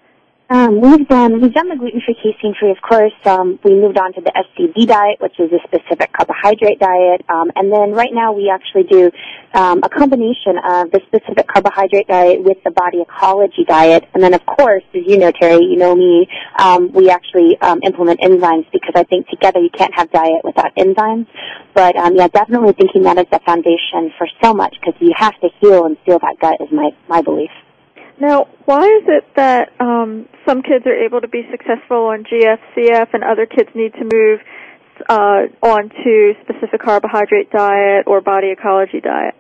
Um, 0.49 0.81
we've 0.81 1.07
done 1.07 1.41
we've 1.41 1.53
done 1.53 1.69
the 1.69 1.77
gluten-free, 1.77 2.15
casein-free, 2.21 2.71
of 2.71 2.81
course. 2.81 3.13
Um, 3.23 3.59
we 3.63 3.79
moved 3.79 3.97
on 3.97 4.11
to 4.13 4.21
the 4.21 4.31
SCD 4.35 4.85
diet, 4.85 5.21
which 5.21 5.39
is 5.39 5.49
a 5.53 5.59
specific 5.63 6.11
carbohydrate 6.11 6.79
diet, 6.79 7.23
um, 7.29 7.49
and 7.55 7.71
then 7.71 7.93
right 7.93 8.11
now 8.13 8.33
we 8.33 8.51
actually 8.51 8.83
do 8.83 9.09
um, 9.53 9.79
a 9.83 9.89
combination 9.89 10.59
of 10.59 10.91
the 10.91 10.99
specific 11.07 11.47
carbohydrate 11.47 12.07
diet 12.07 12.43
with 12.43 12.57
the 12.65 12.71
body 12.71 12.99
ecology 13.01 13.63
diet, 13.65 14.03
and 14.13 14.21
then 14.21 14.33
of 14.33 14.45
course, 14.45 14.83
as 14.93 15.01
you 15.07 15.17
know, 15.17 15.31
Teri, 15.31 15.63
you 15.63 15.77
know 15.77 15.95
me, 15.95 16.27
um, 16.59 16.91
we 16.91 17.09
actually 17.09 17.57
um, 17.61 17.79
implement 17.81 18.19
enzymes 18.19 18.67
because 18.73 18.93
I 18.95 19.03
think 19.05 19.29
together 19.29 19.61
you 19.61 19.69
can't 19.71 19.95
have 19.95 20.11
diet 20.11 20.43
without 20.43 20.75
enzymes. 20.75 21.25
But 21.73 21.95
um, 21.95 22.15
yeah, 22.15 22.27
definitely 22.27 22.73
thinking 22.73 23.03
that 23.03 23.17
is 23.17 23.27
the 23.31 23.39
foundation 23.45 24.11
for 24.17 24.27
so 24.43 24.53
much 24.53 24.75
because 24.79 24.99
you 24.99 25.13
have 25.15 25.39
to 25.39 25.49
heal 25.61 25.85
and 25.85 25.95
seal 26.05 26.19
that 26.19 26.35
gut 26.41 26.59
is 26.59 26.67
my 26.69 26.91
my 27.07 27.21
belief. 27.21 27.49
Now, 28.19 28.47
why 28.65 28.85
is 28.85 29.03
it 29.07 29.25
that 29.35 29.69
um, 29.79 30.27
some 30.47 30.61
kids 30.61 30.85
are 30.85 31.05
able 31.05 31.21
to 31.21 31.27
be 31.27 31.43
successful 31.51 32.07
on 32.07 32.23
GFCF 32.23 33.07
and 33.13 33.23
other 33.23 33.45
kids 33.45 33.69
need 33.75 33.93
to 33.93 34.03
move 34.03 34.39
uh, 35.09 35.47
on 35.61 35.89
to 35.89 36.33
specific 36.43 36.81
carbohydrate 36.81 37.51
diet 37.51 38.05
or 38.07 38.21
body 38.21 38.51
ecology 38.51 39.01
diet? 39.01 39.35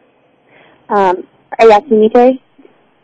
Um, 0.89 1.27
are 1.59 1.65
you 1.65 1.71
asking 1.71 2.01
me, 2.01 2.09
Teri? 2.09 2.39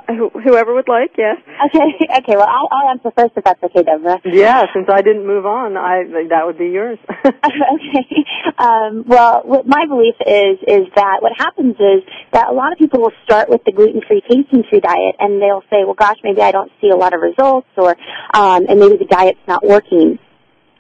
whoever 0.44 0.74
would 0.74 0.88
like, 0.88 1.12
yes. 1.18 1.38
Okay, 1.66 2.08
okay. 2.20 2.36
Well, 2.36 2.48
I'll, 2.48 2.68
I'll 2.72 2.90
answer 2.90 3.12
first 3.16 3.34
if 3.36 3.44
that's 3.44 3.62
okay, 3.64 3.84
Deborah. 3.84 4.20
Yeah, 4.26 4.66
since 4.74 4.88
I 4.90 5.02
didn't 5.02 5.26
move 5.26 5.46
on, 5.46 5.78
I 5.78 6.04
that 6.30 6.46
would 6.46 6.58
be 6.58 6.68
yours. 6.68 6.98
okay. 7.26 8.26
Um, 8.58 9.04
well, 9.08 9.42
what 9.44 9.68
my 9.68 9.86
belief 9.88 10.16
is 10.26 10.60
is 10.68 10.88
that 10.96 11.22
what 11.22 11.34
happens 11.38 11.76
is 11.80 12.04
that 12.34 12.50
a 12.50 12.54
lot 12.54 12.72
of 12.72 12.78
people 12.78 13.02
will 13.02 13.14
start 13.24 13.50
with 13.50 13.64
the 13.66 13.72
gluten-free, 13.72 14.22
casein-free 14.22 14.80
diet, 14.80 15.16
and 15.20 15.42
they'll 15.42 15.64
say, 15.70 15.84
"Well, 15.86 15.96
gosh, 15.96 16.18
maybe 16.24 16.42
I 16.42 16.52
don't 16.52 16.72
see 16.82 16.90
a 16.90 16.96
lot 16.96 17.14
of 17.14 17.22
results, 17.22 17.68
or 17.78 17.96
um, 18.34 18.66
and 18.68 18.80
maybe 18.80 18.98
the 18.98 19.08
diet's 19.10 19.40
not 19.48 19.66
working." 19.66 20.20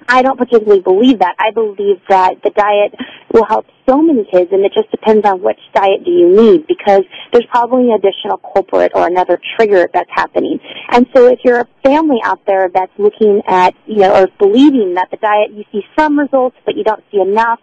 I 0.07 0.23
don't 0.23 0.37
particularly 0.37 0.81
believe 0.81 1.19
that. 1.19 1.35
I 1.37 1.51
believe 1.51 2.01
that 2.09 2.41
the 2.43 2.49
diet 2.49 2.95
will 3.31 3.45
help 3.45 3.67
so 3.89 4.01
many 4.01 4.23
kids, 4.31 4.51
and 4.51 4.63
it 4.63 4.71
just 4.73 4.91
depends 4.91 5.25
on 5.25 5.41
which 5.41 5.59
diet 5.73 6.05
do 6.05 6.11
you 6.11 6.29
need 6.29 6.67
because 6.67 7.01
there's 7.31 7.45
probably 7.49 7.89
an 7.89 7.97
additional 7.97 8.37
culprit 8.37 8.91
or 8.93 9.07
another 9.07 9.39
trigger 9.57 9.89
that's 9.91 10.09
happening. 10.13 10.59
And 10.91 11.07
so 11.15 11.27
if 11.27 11.39
you're 11.43 11.61
a 11.61 11.67
family 11.83 12.19
out 12.23 12.45
there 12.45 12.69
that's 12.71 12.91
looking 12.99 13.41
at, 13.47 13.73
you 13.87 13.97
know, 13.97 14.13
or 14.13 14.27
believing 14.37 14.93
that 14.95 15.09
the 15.09 15.17
diet, 15.17 15.51
you 15.51 15.63
see 15.71 15.81
some 15.97 16.19
results, 16.19 16.55
but 16.65 16.75
you 16.75 16.83
don't 16.83 17.03
see 17.11 17.19
enough, 17.19 17.59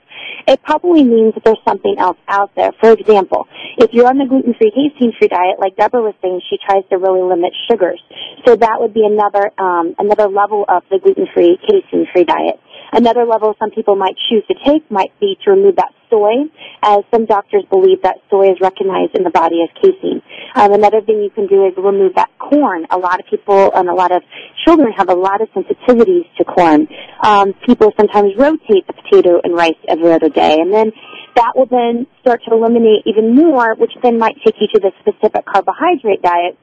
it 0.48 0.62
probably 0.62 1.04
means 1.04 1.34
that 1.34 1.44
there's 1.44 1.62
something 1.66 1.96
else 1.98 2.18
out 2.26 2.50
there. 2.56 2.70
For 2.80 2.92
example, 2.92 3.46
if 3.78 3.92
you're 3.92 4.08
on 4.08 4.18
the 4.18 4.26
gluten-free, 4.26 4.72
casein-free 4.72 5.28
diet, 5.28 5.58
like 5.58 5.76
Deborah 5.76 6.02
was 6.02 6.14
saying, 6.22 6.40
she 6.48 6.56
tries 6.64 6.82
to 6.90 6.98
really 6.98 7.22
limit 7.22 7.52
sugars. 7.70 8.02
So 8.46 8.56
that 8.56 8.76
would 8.80 8.94
be 8.94 9.04
another 9.04 9.52
um, 9.58 9.94
another 9.98 10.28
level 10.28 10.64
of 10.68 10.82
the 10.90 10.98
gluten-free, 10.98 11.58
casein-free 11.66 12.24
diet. 12.24 12.60
Another 12.92 13.24
level 13.24 13.54
some 13.58 13.70
people 13.70 13.96
might 13.96 14.16
choose 14.28 14.44
to 14.48 14.54
take 14.64 14.88
might 14.90 15.12
be 15.20 15.36
to 15.44 15.50
remove 15.50 15.76
that 15.76 15.92
soy, 16.10 16.46
as 16.82 17.02
some 17.10 17.26
doctors 17.26 17.64
believe 17.70 18.02
that 18.02 18.16
soy 18.30 18.50
is 18.50 18.58
recognized 18.60 19.14
in 19.14 19.24
the 19.24 19.30
body 19.30 19.62
as 19.62 19.70
casein. 19.82 20.22
Um, 20.54 20.72
another 20.72 21.00
thing 21.00 21.22
you 21.22 21.30
can 21.30 21.46
do 21.46 21.66
is 21.66 21.74
remove 21.76 22.14
that 22.14 22.30
corn. 22.38 22.86
A 22.90 22.98
lot 22.98 23.20
of 23.20 23.26
people 23.26 23.72
and 23.74 23.88
a 23.88 23.94
lot 23.94 24.12
of 24.12 24.22
children 24.64 24.92
have 24.96 25.08
a 25.08 25.14
lot 25.14 25.40
of 25.40 25.48
sensitivities 25.50 26.24
to 26.38 26.44
corn. 26.44 26.88
Um, 27.22 27.54
people 27.66 27.92
sometimes 27.96 28.32
rotate 28.36 28.86
the 28.86 28.94
potato 28.94 29.40
and 29.42 29.54
rice 29.54 29.78
every 29.88 30.12
other 30.12 30.28
day, 30.28 30.58
and 30.60 30.72
then 30.72 30.92
that 31.34 31.52
will 31.54 31.66
then 31.66 32.06
start 32.20 32.42
to 32.48 32.54
eliminate 32.54 33.02
even 33.04 33.34
more, 33.34 33.74
which 33.74 33.92
then 34.02 34.18
might 34.18 34.36
take 34.44 34.54
you 34.60 34.68
to 34.74 34.80
the 34.80 34.92
specific 35.00 35.44
carbohydrate 35.44 36.22
diet 36.22 36.58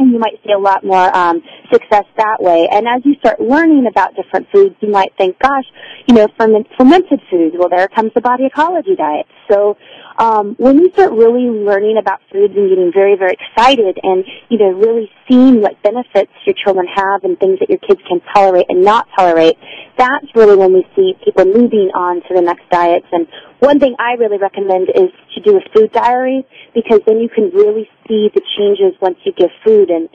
and 0.00 0.12
you 0.12 0.18
might 0.18 0.40
see 0.44 0.52
a 0.52 0.58
lot 0.58 0.84
more 0.84 1.14
um, 1.16 1.42
success 1.70 2.04
that 2.16 2.38
way. 2.40 2.68
And 2.72 2.88
as 2.88 3.02
you 3.04 3.14
start 3.20 3.40
learning 3.40 3.86
about 3.86 4.16
different 4.16 4.48
foods, 4.52 4.74
you 4.80 4.90
might 4.90 5.12
think, 5.16 5.38
gosh, 5.38 5.64
you 6.08 6.14
know, 6.14 6.26
ferment, 6.38 6.66
fermented 6.76 7.20
foods, 7.30 7.54
well, 7.58 7.68
there 7.68 7.86
comes 7.88 8.12
the 8.14 8.20
body 8.20 8.46
ecology 8.46 8.96
diet. 8.96 9.26
So 9.50 9.76
um, 10.18 10.54
when 10.58 10.78
you 10.78 10.90
start 10.92 11.12
really 11.12 11.48
learning 11.48 11.96
about 11.98 12.20
foods 12.32 12.54
and 12.56 12.68
getting 12.68 12.92
very, 12.92 13.16
very 13.16 13.36
excited 13.36 13.98
and, 14.02 14.24
you 14.48 14.58
know, 14.58 14.70
really 14.70 15.10
seeing 15.28 15.60
what 15.60 15.80
benefits 15.82 16.32
your 16.46 16.54
children 16.64 16.86
have 16.86 17.24
and 17.24 17.38
things 17.38 17.58
that 17.60 17.68
your 17.68 17.78
kids 17.78 18.00
can 18.08 18.20
tolerate 18.34 18.66
and 18.68 18.82
not 18.82 19.06
tolerate, 19.16 19.56
that's 19.96 20.26
really 20.34 20.56
when 20.56 20.72
we 20.72 20.86
see 20.96 21.14
people 21.24 21.44
moving 21.44 21.90
on 21.94 22.22
to 22.28 22.34
the 22.34 22.40
next 22.42 22.68
diets. 22.70 23.06
And 23.12 23.26
one 23.60 23.78
thing 23.78 23.96
I 23.98 24.14
really 24.14 24.38
recommend 24.38 24.88
is 24.94 25.10
to 25.34 25.40
do 25.42 25.56
a 25.56 25.60
food 25.74 25.92
diary 25.92 26.46
because 26.74 27.00
then 27.06 27.18
you 27.18 27.28
can 27.28 27.50
really 27.50 27.88
see 28.10 28.28
the 28.34 28.42
changes 28.58 28.98
once 29.00 29.16
you 29.24 29.32
give 29.32 29.50
food 29.64 29.90
and 29.90 30.10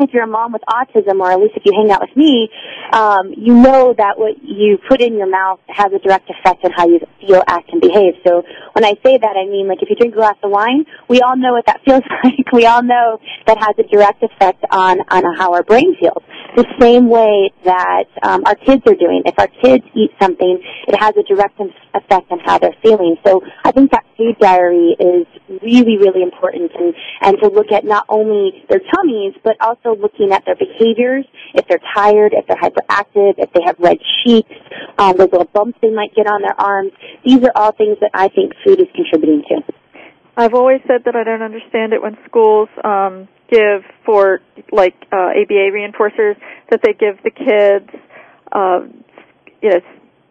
if 0.00 0.10
you're 0.14 0.24
a 0.24 0.28
mom 0.28 0.52
with 0.52 0.62
autism, 0.70 1.20
or 1.20 1.30
at 1.30 1.40
least 1.40 1.54
if 1.56 1.64
you 1.66 1.72
hang 1.74 1.90
out 1.90 2.00
with 2.00 2.16
me, 2.16 2.48
um, 2.92 3.34
you 3.36 3.54
know 3.54 3.94
that 3.98 4.18
what 4.18 4.42
you 4.42 4.78
put 4.88 5.00
in 5.00 5.14
your 5.14 5.28
mouth 5.28 5.58
has 5.66 5.92
a 5.92 5.98
direct 5.98 6.30
effect 6.30 6.64
on 6.64 6.70
how 6.72 6.86
you 6.86 7.00
feel, 7.20 7.42
act, 7.46 7.70
and 7.72 7.80
behave. 7.80 8.14
So 8.24 8.42
when 8.72 8.84
I 8.84 8.94
say 9.04 9.18
that, 9.18 9.34
I 9.36 9.50
mean 9.50 9.66
like 9.68 9.82
if 9.82 9.90
you 9.90 9.96
drink 9.96 10.14
a 10.14 10.18
glass 10.18 10.36
of 10.42 10.50
wine, 10.50 10.86
we 11.08 11.20
all 11.20 11.36
know 11.36 11.52
what 11.52 11.66
that 11.66 11.80
feels 11.84 12.02
like. 12.22 12.52
we 12.52 12.66
all 12.66 12.82
know 12.82 13.18
that 13.46 13.58
has 13.58 13.74
a 13.78 13.82
direct 13.90 14.22
effect 14.22 14.64
on 14.70 15.00
on 15.10 15.22
how 15.36 15.52
our 15.52 15.62
brain 15.62 15.96
feels. 15.98 16.22
The 16.58 16.66
same 16.80 17.08
way 17.08 17.52
that 17.62 18.10
um, 18.24 18.42
our 18.44 18.56
kids 18.56 18.82
are 18.88 18.98
doing. 18.98 19.22
If 19.24 19.38
our 19.38 19.46
kids 19.46 19.84
eat 19.94 20.10
something, 20.20 20.58
it 20.88 20.98
has 20.98 21.14
a 21.16 21.22
direct 21.22 21.60
effect 21.94 22.32
on 22.32 22.40
how 22.40 22.58
they're 22.58 22.74
feeling. 22.82 23.14
So 23.24 23.42
I 23.64 23.70
think 23.70 23.92
that 23.92 24.04
food 24.16 24.36
diary 24.40 24.96
is 24.98 25.24
really, 25.62 25.98
really 25.98 26.20
important, 26.20 26.72
and 26.74 26.94
and 27.22 27.38
to 27.38 27.48
look 27.48 27.70
at 27.70 27.84
not 27.84 28.06
only 28.08 28.64
their 28.68 28.80
tummies 28.92 29.34
but 29.44 29.54
also 29.60 29.94
looking 29.94 30.32
at 30.32 30.44
their 30.46 30.56
behaviors, 30.56 31.24
if 31.54 31.68
they're 31.68 31.78
tired, 31.94 32.34
if 32.34 32.44
they're 32.48 32.56
hyperactive, 32.56 33.34
if 33.38 33.52
they 33.52 33.62
have 33.64 33.76
red 33.78 33.98
cheeks, 34.24 34.50
um, 34.98 35.16
those 35.16 35.30
little 35.30 35.50
bumps 35.54 35.78
they 35.80 35.94
might 35.94 36.12
get 36.16 36.26
on 36.26 36.42
their 36.42 36.60
arms. 36.60 36.90
These 37.24 37.38
are 37.44 37.52
all 37.54 37.70
things 37.70 37.98
that 38.00 38.10
I 38.14 38.26
think 38.34 38.54
food 38.66 38.80
is 38.80 38.88
contributing 38.96 39.44
to. 39.50 39.62
I've 40.36 40.54
always 40.54 40.80
said 40.88 41.02
that 41.04 41.14
I 41.14 41.22
don't 41.22 41.42
understand 41.42 41.92
it 41.92 42.02
when 42.02 42.18
schools 42.26 42.68
um, 42.82 43.28
give 43.50 43.82
for 44.04 44.40
like 44.72 44.94
uh, 45.12 45.30
ABA 45.42 45.72
reinforcers 45.72 46.36
that 46.70 46.80
they 46.82 46.92
give 46.92 47.22
the 47.22 47.30
kids. 47.30 47.90
Uh, 48.52 48.80
you 49.62 49.70
know, 49.70 49.80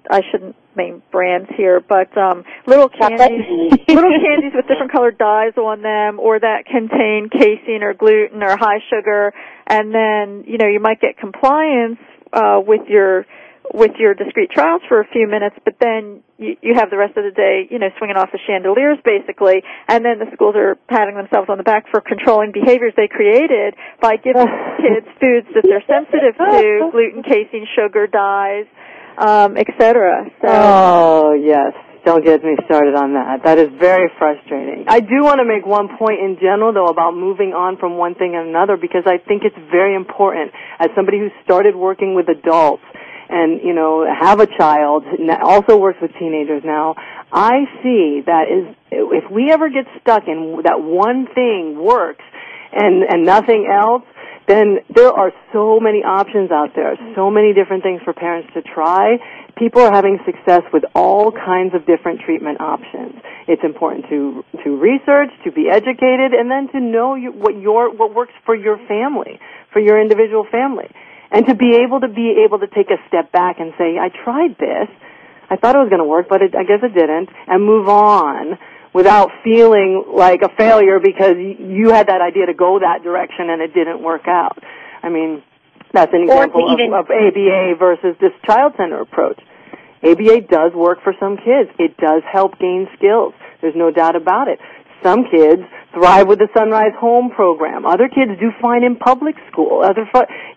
I 0.09 0.21
shouldn't 0.31 0.55
name 0.77 1.01
brands 1.11 1.49
here, 1.57 1.81
but 1.81 2.15
um, 2.17 2.43
little 2.65 2.87
candies, 2.87 3.45
little 3.87 4.11
candies 4.11 4.53
with 4.53 4.67
different 4.67 4.91
colored 4.91 5.17
dyes 5.17 5.57
on 5.57 5.81
them, 5.81 6.19
or 6.19 6.39
that 6.39 6.65
contain 6.65 7.29
casein 7.29 7.81
or 7.81 7.93
gluten 7.93 8.43
or 8.43 8.55
high 8.55 8.79
sugar, 8.89 9.33
and 9.65 9.93
then 9.93 10.43
you 10.47 10.57
know 10.57 10.67
you 10.67 10.79
might 10.79 11.01
get 11.01 11.17
compliance 11.17 11.99
uh, 12.31 12.61
with 12.65 12.87
your 12.87 13.25
with 13.73 13.91
your 13.99 14.13
discrete 14.13 14.51
trials 14.51 14.81
for 14.87 15.01
a 15.01 15.07
few 15.11 15.27
minutes, 15.27 15.55
but 15.65 15.75
then 15.79 16.23
you, 16.37 16.55
you 16.61 16.73
have 16.75 16.89
the 16.89 16.97
rest 16.97 17.17
of 17.17 17.23
the 17.23 17.31
day, 17.31 17.67
you 17.69 17.79
know, 17.79 17.89
swinging 17.97 18.17
off 18.17 18.31
the 18.31 18.39
chandeliers 18.47 18.97
basically, 19.03 19.63
and 19.87 20.05
then 20.05 20.19
the 20.19 20.29
schools 20.33 20.55
are 20.55 20.75
patting 20.87 21.15
themselves 21.15 21.49
on 21.49 21.57
the 21.57 21.63
back 21.63 21.85
for 21.91 22.01
controlling 22.01 22.51
behaviors 22.51 22.93
they 22.95 23.07
created 23.07 23.75
by 24.01 24.15
giving 24.15 24.47
kids 24.81 25.07
foods 25.19 25.47
that 25.53 25.63
they're 25.63 25.83
sensitive 25.87 26.35
to, 26.37 26.89
gluten, 26.91 27.23
casein, 27.23 27.67
sugar, 27.75 28.07
dyes, 28.07 28.65
um, 29.17 29.57
etc. 29.57 30.29
So. 30.41 30.47
Oh 30.47 31.33
yes, 31.33 31.73
don't 32.05 32.23
get 32.23 32.43
me 32.43 32.55
started 32.65 32.95
on 32.95 33.13
that. 33.19 33.43
That 33.43 33.57
is 33.57 33.67
very 33.79 34.09
frustrating. 34.17 34.85
I 34.87 35.01
do 35.01 35.27
want 35.27 35.39
to 35.39 35.45
make 35.45 35.65
one 35.65 35.89
point 35.99 36.23
in 36.23 36.37
general 36.39 36.71
though 36.71 36.87
about 36.87 37.11
moving 37.11 37.51
on 37.51 37.77
from 37.77 37.97
one 37.97 38.15
thing 38.15 38.31
and 38.35 38.47
another 38.47 38.77
because 38.77 39.03
I 39.05 39.17
think 39.17 39.43
it's 39.43 39.57
very 39.69 39.95
important 39.95 40.53
as 40.79 40.87
somebody 40.95 41.19
who 41.19 41.27
started 41.43 41.75
working 41.75 42.15
with 42.15 42.29
adults 42.29 42.83
and 43.29 43.61
you 43.63 43.73
know 43.73 44.05
have 44.05 44.39
a 44.39 44.47
child 44.57 45.03
also 45.43 45.77
works 45.77 45.99
with 46.01 46.11
teenagers 46.19 46.63
now 46.65 46.95
i 47.31 47.65
see 47.83 48.21
that 48.25 48.47
is 48.49 48.75
if 48.91 49.29
we 49.31 49.51
ever 49.51 49.69
get 49.69 49.85
stuck 50.01 50.27
in 50.27 50.61
that 50.63 50.81
one 50.81 51.27
thing 51.33 51.77
works 51.77 52.23
and 52.71 53.03
and 53.03 53.25
nothing 53.25 53.67
else 53.71 54.03
then 54.47 54.79
there 54.95 55.11
are 55.11 55.33
so 55.51 55.77
many 55.79 55.99
options 56.07 56.51
out 56.51 56.71
there, 56.73 56.95
so 57.15 57.29
many 57.29 57.53
different 57.53 57.83
things 57.83 58.01
for 58.03 58.13
parents 58.13 58.47
to 58.53 58.61
try. 58.61 59.19
People 59.57 59.81
are 59.81 59.91
having 59.91 60.19
success 60.25 60.63
with 60.71 60.83
all 60.95 61.31
kinds 61.33 61.75
of 61.75 61.85
different 61.85 62.21
treatment 62.21 62.61
options. 62.61 63.19
It's 63.47 63.63
important 63.63 64.07
to 64.07 64.45
to 64.63 64.77
research, 64.77 65.31
to 65.43 65.51
be 65.51 65.67
educated, 65.69 66.31
and 66.31 66.49
then 66.49 66.71
to 66.71 66.79
know 66.79 67.15
you, 67.15 67.33
what 67.33 67.59
your 67.59 67.93
what 67.93 68.15
works 68.15 68.31
for 68.45 68.55
your 68.55 68.77
family, 68.87 69.37
for 69.73 69.81
your 69.81 69.99
individual 69.99 70.47
family, 70.49 70.87
and 71.31 71.45
to 71.47 71.55
be 71.55 71.75
able 71.83 71.99
to 72.01 72.07
be 72.07 72.43
able 72.45 72.59
to 72.59 72.67
take 72.67 72.89
a 72.89 72.97
step 73.07 73.31
back 73.31 73.59
and 73.59 73.73
say, 73.77 73.97
I 73.97 74.09
tried 74.23 74.57
this. 74.57 74.87
I 75.49 75.55
thought 75.55 75.75
it 75.75 75.79
was 75.79 75.89
going 75.89 76.01
to 76.01 76.07
work, 76.07 76.27
but 76.29 76.41
it, 76.41 76.55
I 76.55 76.63
guess 76.63 76.79
it 76.83 76.93
didn't, 76.93 77.29
and 77.47 77.63
move 77.63 77.87
on 77.87 78.57
without 78.93 79.31
feeling 79.43 80.03
like 80.13 80.41
a 80.41 80.49
failure 80.57 80.99
because 80.99 81.35
you 81.37 81.89
had 81.89 82.07
that 82.07 82.21
idea 82.21 82.47
to 82.47 82.53
go 82.53 82.79
that 82.79 83.03
direction 83.03 83.49
and 83.49 83.61
it 83.61 83.73
didn't 83.73 84.01
work 84.01 84.27
out. 84.27 84.57
I 85.03 85.09
mean, 85.09 85.43
that's 85.93 86.13
an 86.13 86.23
example 86.23 86.67
of, 86.67 86.79
of 86.79 87.05
ABA 87.11 87.75
versus 87.79 88.15
this 88.19 88.33
child 88.45 88.73
center 88.77 89.01
approach. 89.01 89.39
ABA 90.03 90.41
does 90.41 90.73
work 90.73 91.01
for 91.03 91.13
some 91.19 91.37
kids. 91.37 91.69
It 91.79 91.97
does 91.97 92.23
help 92.31 92.59
gain 92.59 92.87
skills. 92.95 93.33
There's 93.61 93.75
no 93.75 93.91
doubt 93.91 94.15
about 94.15 94.47
it. 94.47 94.59
Some 95.03 95.25
kids 95.29 95.61
thrive 95.93 96.27
with 96.27 96.39
the 96.39 96.47
Son-Rise 96.55 96.93
Home 96.99 97.29
program. 97.31 97.85
Other 97.85 98.07
kids 98.07 98.31
do 98.39 98.51
fine 98.61 98.83
in 98.83 98.95
public 98.95 99.35
school. 99.51 99.83
Other, 99.83 100.07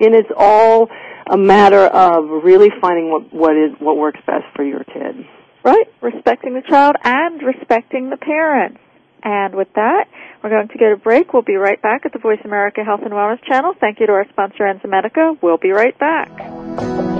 and 0.00 0.14
it's 0.14 0.30
all 0.36 0.88
a 1.30 1.36
matter 1.36 1.86
of 1.86 2.44
really 2.44 2.70
finding 2.80 3.10
what, 3.10 3.32
what 3.32 3.56
is 3.56 3.72
what 3.78 3.96
works 3.96 4.20
best 4.26 4.44
for 4.56 4.64
your 4.64 4.84
kid. 4.84 5.26
Right, 5.62 5.86
respecting 6.00 6.54
the 6.54 6.62
child 6.62 6.96
and 7.04 7.42
respecting 7.42 8.08
the 8.10 8.16
parents. 8.16 8.80
And 9.22 9.54
with 9.54 9.68
that, 9.74 10.06
we're 10.42 10.48
going 10.48 10.68
to 10.68 10.78
go 10.78 10.90
to 10.90 10.96
break. 10.96 11.34
We'll 11.34 11.42
be 11.42 11.56
right 11.56 11.80
back 11.82 12.06
at 12.06 12.14
the 12.14 12.18
Voice 12.18 12.40
America 12.44 12.82
Health 12.82 13.00
and 13.02 13.12
Wellness 13.12 13.44
channel. 13.44 13.74
Thank 13.78 14.00
you 14.00 14.06
to 14.06 14.12
our 14.12 14.26
sponsor, 14.30 14.64
Enzymedica. 14.64 15.36
We'll 15.42 15.58
be 15.58 15.70
right 15.70 15.98
back. 15.98 17.19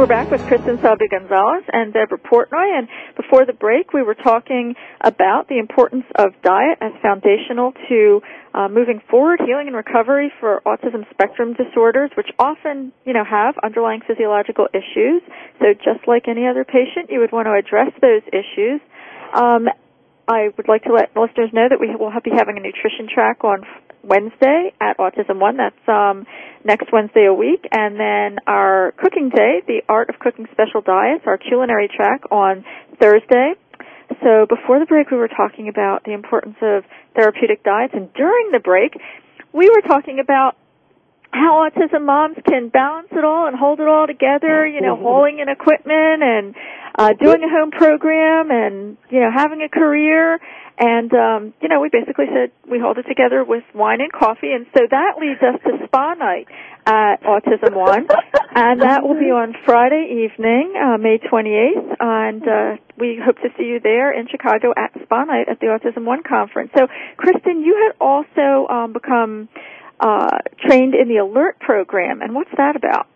We're 0.00 0.06
back 0.06 0.30
with 0.30 0.40
Kristin 0.48 0.80
Selby 0.80 1.12
Gonzalez 1.12 1.68
and 1.70 1.92
Deborah 1.92 2.16
Portnoy, 2.16 2.72
and 2.72 2.88
before 3.20 3.44
the 3.44 3.52
break, 3.52 3.92
we 3.92 4.00
were 4.00 4.14
talking 4.14 4.72
about 5.04 5.44
the 5.52 5.58
importance 5.58 6.06
of 6.16 6.32
diet 6.40 6.78
as 6.80 6.92
foundational 7.02 7.74
to 7.90 8.22
uh, 8.54 8.68
moving 8.72 9.02
forward, 9.10 9.44
healing 9.44 9.68
and 9.68 9.76
recovery 9.76 10.32
for 10.40 10.62
autism 10.64 11.04
spectrum 11.12 11.52
disorders, 11.52 12.08
which 12.16 12.28
often, 12.38 12.94
you 13.04 13.12
know, 13.12 13.28
have 13.28 13.56
underlying 13.62 14.00
physiological 14.08 14.68
issues. 14.72 15.20
So, 15.60 15.76
just 15.76 16.08
like 16.08 16.32
any 16.32 16.48
other 16.48 16.64
patient, 16.64 17.12
you 17.12 17.20
would 17.20 17.30
want 17.30 17.44
to 17.44 17.52
address 17.52 17.92
those 18.00 18.24
issues. 18.32 18.80
Um, 19.36 19.68
I 20.26 20.48
would 20.56 20.66
like 20.66 20.84
to 20.84 20.96
let 20.96 21.12
listeners 21.12 21.52
know 21.52 21.68
that 21.68 21.76
we 21.76 21.92
will 21.92 22.08
be 22.24 22.32
having 22.32 22.56
a 22.56 22.64
nutrition 22.64 23.04
track 23.04 23.44
on 23.44 23.68
Wednesday 24.02 24.72
at 24.80 24.98
Autism 24.98 25.38
One. 25.40 25.56
That's 25.56 25.88
um, 25.88 26.26
next 26.64 26.92
Wednesday 26.92 27.26
a 27.26 27.34
week, 27.34 27.66
and 27.70 27.98
then 27.98 28.38
our 28.46 28.92
cooking 28.98 29.30
day, 29.30 29.62
the 29.66 29.82
Art 29.88 30.10
of 30.10 30.18
Cooking 30.18 30.46
Special 30.52 30.80
Diets, 30.80 31.24
our 31.26 31.38
culinary 31.38 31.88
track 31.88 32.22
on 32.30 32.64
Thursday. 33.00 33.54
So 34.22 34.46
before 34.48 34.78
the 34.78 34.86
break, 34.86 35.10
we 35.10 35.16
were 35.16 35.28
talking 35.28 35.68
about 35.68 36.04
the 36.04 36.12
importance 36.12 36.56
of 36.62 36.84
therapeutic 37.14 37.62
diets, 37.62 37.94
and 37.94 38.12
during 38.14 38.50
the 38.52 38.60
break, 38.60 38.92
we 39.52 39.68
were 39.68 39.82
talking 39.82 40.20
about 40.20 40.56
how 41.32 41.68
autism 41.68 42.04
moms 42.06 42.36
can 42.46 42.68
balance 42.68 43.08
it 43.12 43.24
all 43.24 43.46
and 43.46 43.56
hold 43.56 43.80
it 43.80 43.86
all 43.86 44.06
together, 44.06 44.66
you 44.66 44.80
know, 44.80 44.96
hauling 44.96 45.38
in 45.38 45.48
equipment 45.48 46.22
and 46.22 46.54
uh, 46.98 47.12
doing 47.12 47.42
a 47.42 47.48
home 47.48 47.70
program 47.70 48.50
and, 48.50 48.96
you 49.10 49.20
know, 49.20 49.30
having 49.34 49.62
a 49.62 49.68
career. 49.68 50.40
And, 50.78 51.12
um, 51.12 51.54
you 51.60 51.68
know, 51.68 51.80
we 51.80 51.88
basically 51.88 52.26
said 52.32 52.50
we 52.68 52.80
hold 52.80 52.98
it 52.98 53.04
together 53.06 53.44
with 53.44 53.62
wine 53.74 54.00
and 54.00 54.10
coffee. 54.10 54.52
And 54.52 54.66
so 54.76 54.86
that 54.90 55.20
leads 55.20 55.40
us 55.42 55.60
to 55.64 55.86
spa 55.86 56.14
night 56.14 56.48
at 56.86 57.22
Autism 57.22 57.76
One. 57.76 58.08
and 58.54 58.80
that 58.80 59.02
will 59.02 59.18
be 59.18 59.30
on 59.30 59.54
Friday 59.64 60.24
evening, 60.24 60.74
uh, 60.76 60.98
May 60.98 61.18
28th. 61.18 61.96
And, 62.00 62.42
uh, 62.48 62.76
we 62.98 63.20
hope 63.22 63.36
to 63.36 63.48
see 63.56 63.64
you 63.64 63.80
there 63.80 64.10
in 64.10 64.26
Chicago 64.28 64.72
at 64.76 64.90
spa 65.02 65.24
night 65.24 65.48
at 65.48 65.60
the 65.60 65.66
Autism 65.66 66.04
One 66.04 66.22
conference. 66.22 66.70
So, 66.76 66.88
Kristen, 67.16 67.62
you 67.62 67.76
had 67.76 67.96
also, 68.00 68.66
um, 68.68 68.92
become, 68.92 69.48
uh, 70.00 70.38
trained 70.58 70.94
in 70.94 71.08
the 71.08 71.18
alert 71.18 71.58
program. 71.60 72.22
And 72.22 72.34
what's 72.34 72.50
that 72.56 72.76
about? 72.76 73.06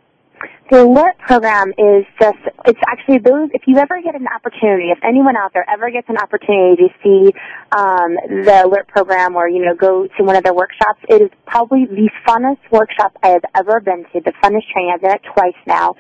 The 0.71 0.83
alert 0.83 1.17
program 1.19 1.73
is 1.79 2.05
just, 2.21 2.39
it's 2.67 2.81
actually 2.89 3.19
those, 3.19 3.49
if 3.53 3.63
you 3.67 3.77
ever 3.77 4.01
get 4.03 4.15
an 4.15 4.27
opportunity, 4.29 4.91
if 4.91 4.99
anyone 5.03 5.37
out 5.37 5.53
there 5.53 5.65
ever 5.69 5.91
gets 5.91 6.09
an 6.09 6.19
opportunity 6.19 6.83
to 6.83 6.89
see 7.03 7.33
um, 7.77 8.17
the 8.45 8.63
alert 8.65 8.89
program 8.89 9.37
or, 9.37 9.49
you 9.49 9.65
know, 9.65 9.75
go 9.75 10.07
to 10.07 10.23
one 10.23 10.37
of 10.37 10.43
their 10.43 10.55
workshops, 10.55 11.01
it 11.09 11.23
is 11.23 11.31
probably 11.47 11.87
the 11.87 12.11
funnest 12.27 12.61
workshop 12.71 13.17
I 13.23 13.29
have 13.29 13.45
ever 13.55 13.81
been 13.81 14.05
to, 14.13 14.21
the 14.21 14.33
funnest 14.43 14.69
training. 14.73 14.93
I've 14.95 15.01
done 15.01 15.17
it 15.17 15.23
twice 15.35 15.57
now. 15.67 15.95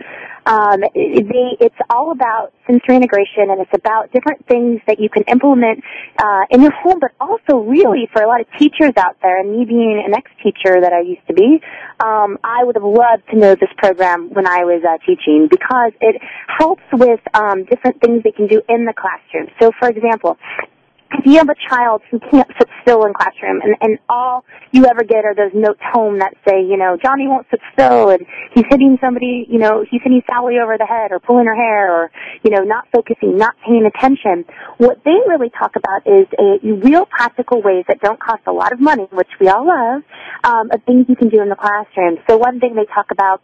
Um, 0.46 0.80
they, 0.80 1.56
it's 1.60 1.76
all 1.88 2.12
about 2.12 2.52
sensory 2.66 2.96
integration 2.96 3.50
and 3.50 3.60
it's 3.60 3.70
about 3.74 4.12
different 4.12 4.46
things 4.46 4.80
that 4.86 5.00
you 5.00 5.08
can 5.08 5.22
implement 5.24 5.82
uh, 6.18 6.42
in 6.50 6.62
your 6.62 6.72
home, 6.72 6.98
but 7.00 7.12
also 7.20 7.58
really 7.64 8.08
for 8.12 8.22
a 8.22 8.28
lot 8.28 8.40
of 8.40 8.46
teachers 8.58 8.92
out 8.96 9.16
there, 9.22 9.40
and 9.40 9.50
me 9.56 9.64
being 9.64 10.02
an 10.04 10.14
ex-teacher 10.14 10.80
that 10.80 10.92
I 10.92 11.00
used 11.00 11.26
to 11.28 11.34
be, 11.34 11.60
um, 12.00 12.38
I 12.44 12.64
would 12.64 12.76
have 12.76 12.84
loved 12.84 13.28
to 13.30 13.36
know 13.36 13.54
this 13.54 13.70
program 13.78 14.30
when 14.32 14.46
I 14.46 14.64
was 14.64 14.82
uh, 14.84 14.98
teaching 15.06 15.48
because 15.50 15.92
it 16.00 16.20
helps 16.46 16.84
with 16.92 17.20
um, 17.34 17.64
different 17.64 18.00
things 18.00 18.22
they 18.22 18.32
can 18.32 18.46
do 18.46 18.62
in 18.68 18.84
the 18.84 18.92
classroom. 18.92 19.48
So, 19.60 19.72
for 19.78 19.88
example, 19.88 20.36
if 21.12 21.26
you 21.26 21.38
have 21.38 21.48
a 21.48 21.54
child 21.68 22.02
who 22.10 22.18
can't 22.18 22.48
sit 22.58 22.68
still 22.82 23.04
in 23.04 23.12
classroom 23.14 23.60
and, 23.62 23.76
and 23.80 23.98
all 24.08 24.44
you 24.72 24.86
ever 24.86 25.04
get 25.04 25.24
are 25.24 25.34
those 25.34 25.52
notes 25.54 25.80
home 25.92 26.18
that 26.18 26.34
say, 26.46 26.62
you 26.62 26.76
know, 26.76 26.96
Johnny 27.02 27.26
won't 27.26 27.46
sit 27.50 27.60
still 27.72 28.10
and 28.10 28.26
he's 28.54 28.64
hitting 28.68 28.98
somebody, 29.00 29.46
you 29.48 29.58
know, 29.58 29.84
he's 29.88 30.00
hitting 30.02 30.22
Sally 30.26 30.56
over 30.62 30.76
the 30.78 30.86
head 30.86 31.12
or 31.12 31.20
pulling 31.20 31.46
her 31.46 31.54
hair 31.54 31.92
or, 31.92 32.10
you 32.42 32.50
know, 32.50 32.62
not 32.62 32.88
focusing, 32.92 33.36
not 33.36 33.54
paying 33.64 33.86
attention. 33.86 34.44
What 34.78 35.02
they 35.04 35.16
really 35.28 35.50
talk 35.50 35.76
about 35.76 36.06
is 36.06 36.26
a 36.38 36.72
real 36.72 37.06
practical 37.06 37.62
ways 37.62 37.84
that 37.88 38.00
don't 38.00 38.20
cost 38.20 38.42
a 38.46 38.52
lot 38.52 38.72
of 38.72 38.80
money, 38.80 39.06
which 39.12 39.30
we 39.40 39.48
all 39.48 39.66
love, 39.66 40.02
um, 40.42 40.70
of 40.72 40.82
things 40.84 41.06
you 41.08 41.16
can 41.16 41.28
do 41.28 41.40
in 41.40 41.48
the 41.48 41.56
classroom. 41.56 42.18
So 42.28 42.36
one 42.36 42.60
thing 42.60 42.74
they 42.74 42.86
talk 42.86 43.10
about 43.10 43.42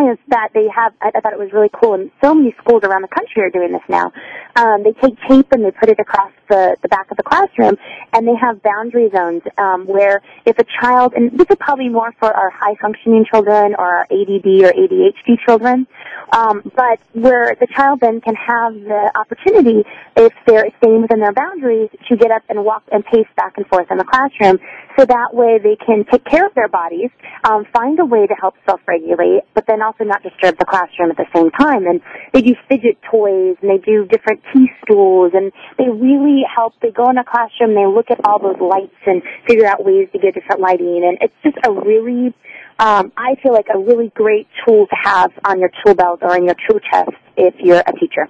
is 0.00 0.18
that 0.28 0.50
they 0.54 0.68
have, 0.74 0.92
I, 1.00 1.10
I 1.14 1.20
thought 1.20 1.32
it 1.32 1.38
was 1.38 1.52
really 1.52 1.70
cool, 1.72 1.94
and 1.94 2.10
so 2.22 2.34
many 2.34 2.54
schools 2.60 2.82
around 2.84 3.02
the 3.02 3.08
country 3.08 3.42
are 3.42 3.50
doing 3.50 3.72
this 3.72 3.82
now. 3.88 4.12
Um, 4.56 4.82
they 4.82 4.92
take 4.92 5.16
tape 5.28 5.52
and 5.52 5.64
they 5.64 5.70
put 5.70 5.88
it 5.88 6.00
across 6.00 6.32
the, 6.48 6.76
the 6.82 6.88
back 6.88 7.10
of 7.10 7.16
the 7.16 7.22
classroom, 7.22 7.76
and 8.12 8.26
they 8.26 8.34
have 8.34 8.62
boundary 8.62 9.10
zones 9.14 9.42
um, 9.56 9.86
where 9.86 10.22
if 10.46 10.58
a 10.58 10.64
child, 10.80 11.14
and 11.14 11.32
this 11.38 11.46
is 11.50 11.56
probably 11.60 11.88
more 11.88 12.12
for 12.18 12.32
our 12.32 12.50
high 12.50 12.74
functioning 12.80 13.24
children 13.30 13.74
or 13.78 13.84
our 13.84 14.02
ADD 14.10 14.46
or 14.64 14.72
ADHD 14.72 15.38
children, 15.46 15.86
um, 16.32 16.62
but 16.74 16.98
where 17.12 17.54
the 17.60 17.66
child 17.74 18.00
then 18.00 18.20
can 18.20 18.34
have 18.34 18.74
the 18.74 19.12
opportunity, 19.14 19.84
if 20.16 20.32
they're 20.46 20.68
staying 20.78 21.02
within 21.02 21.20
their 21.20 21.32
boundaries, 21.32 21.90
to 22.08 22.16
get 22.16 22.30
up 22.30 22.42
and 22.48 22.64
walk 22.64 22.82
and 22.90 23.04
pace 23.04 23.28
back 23.36 23.54
and 23.56 23.66
forth 23.66 23.90
in 23.90 23.98
the 23.98 24.04
classroom, 24.04 24.58
so 24.98 25.04
that 25.04 25.32
way 25.32 25.58
they 25.62 25.76
can 25.76 26.04
take 26.10 26.24
care 26.24 26.46
of 26.46 26.54
their 26.54 26.68
bodies, 26.68 27.10
um, 27.44 27.64
find 27.72 27.98
a 28.00 28.04
way 28.04 28.26
to 28.26 28.34
help 28.34 28.54
self-regulate, 28.66 29.42
but 29.54 29.66
then 29.66 29.80
also 29.88 30.04
not 30.04 30.22
disturb 30.22 30.58
the 30.58 30.68
classroom 30.68 31.10
at 31.10 31.16
the 31.16 31.28
same 31.34 31.50
time. 31.50 31.86
And 31.86 32.00
they 32.32 32.42
do 32.42 32.54
fidget 32.68 33.00
toys 33.10 33.56
and 33.62 33.70
they 33.72 33.80
do 33.80 34.04
different 34.04 34.44
tea 34.52 34.68
stools 34.84 35.32
and 35.32 35.52
they 35.78 35.88
really 35.88 36.44
help. 36.44 36.74
They 36.82 36.90
go 36.90 37.08
in 37.08 37.16
a 37.16 37.24
classroom, 37.24 37.72
they 37.74 37.88
look 37.88 38.10
at 38.10 38.20
all 38.24 38.38
those 38.38 38.60
lights 38.60 39.00
and 39.06 39.22
figure 39.46 39.66
out 39.66 39.84
ways 39.84 40.08
to 40.12 40.18
get 40.18 40.34
different 40.34 40.60
lighting. 40.60 41.00
And 41.04 41.16
it's 41.24 41.38
just 41.42 41.56
a 41.64 41.72
really, 41.72 42.34
um, 42.78 43.12
I 43.16 43.40
feel 43.42 43.52
like 43.52 43.72
a 43.72 43.78
really 43.78 44.12
great 44.14 44.48
tool 44.66 44.86
to 44.86 44.96
have 45.08 45.32
on 45.44 45.60
your 45.60 45.70
tool 45.84 45.94
belt 45.94 46.20
or 46.22 46.36
in 46.36 46.44
your 46.44 46.56
tool 46.68 46.80
chest 46.80 47.16
if 47.36 47.54
you're 47.58 47.80
a 47.80 47.92
teacher. 47.92 48.28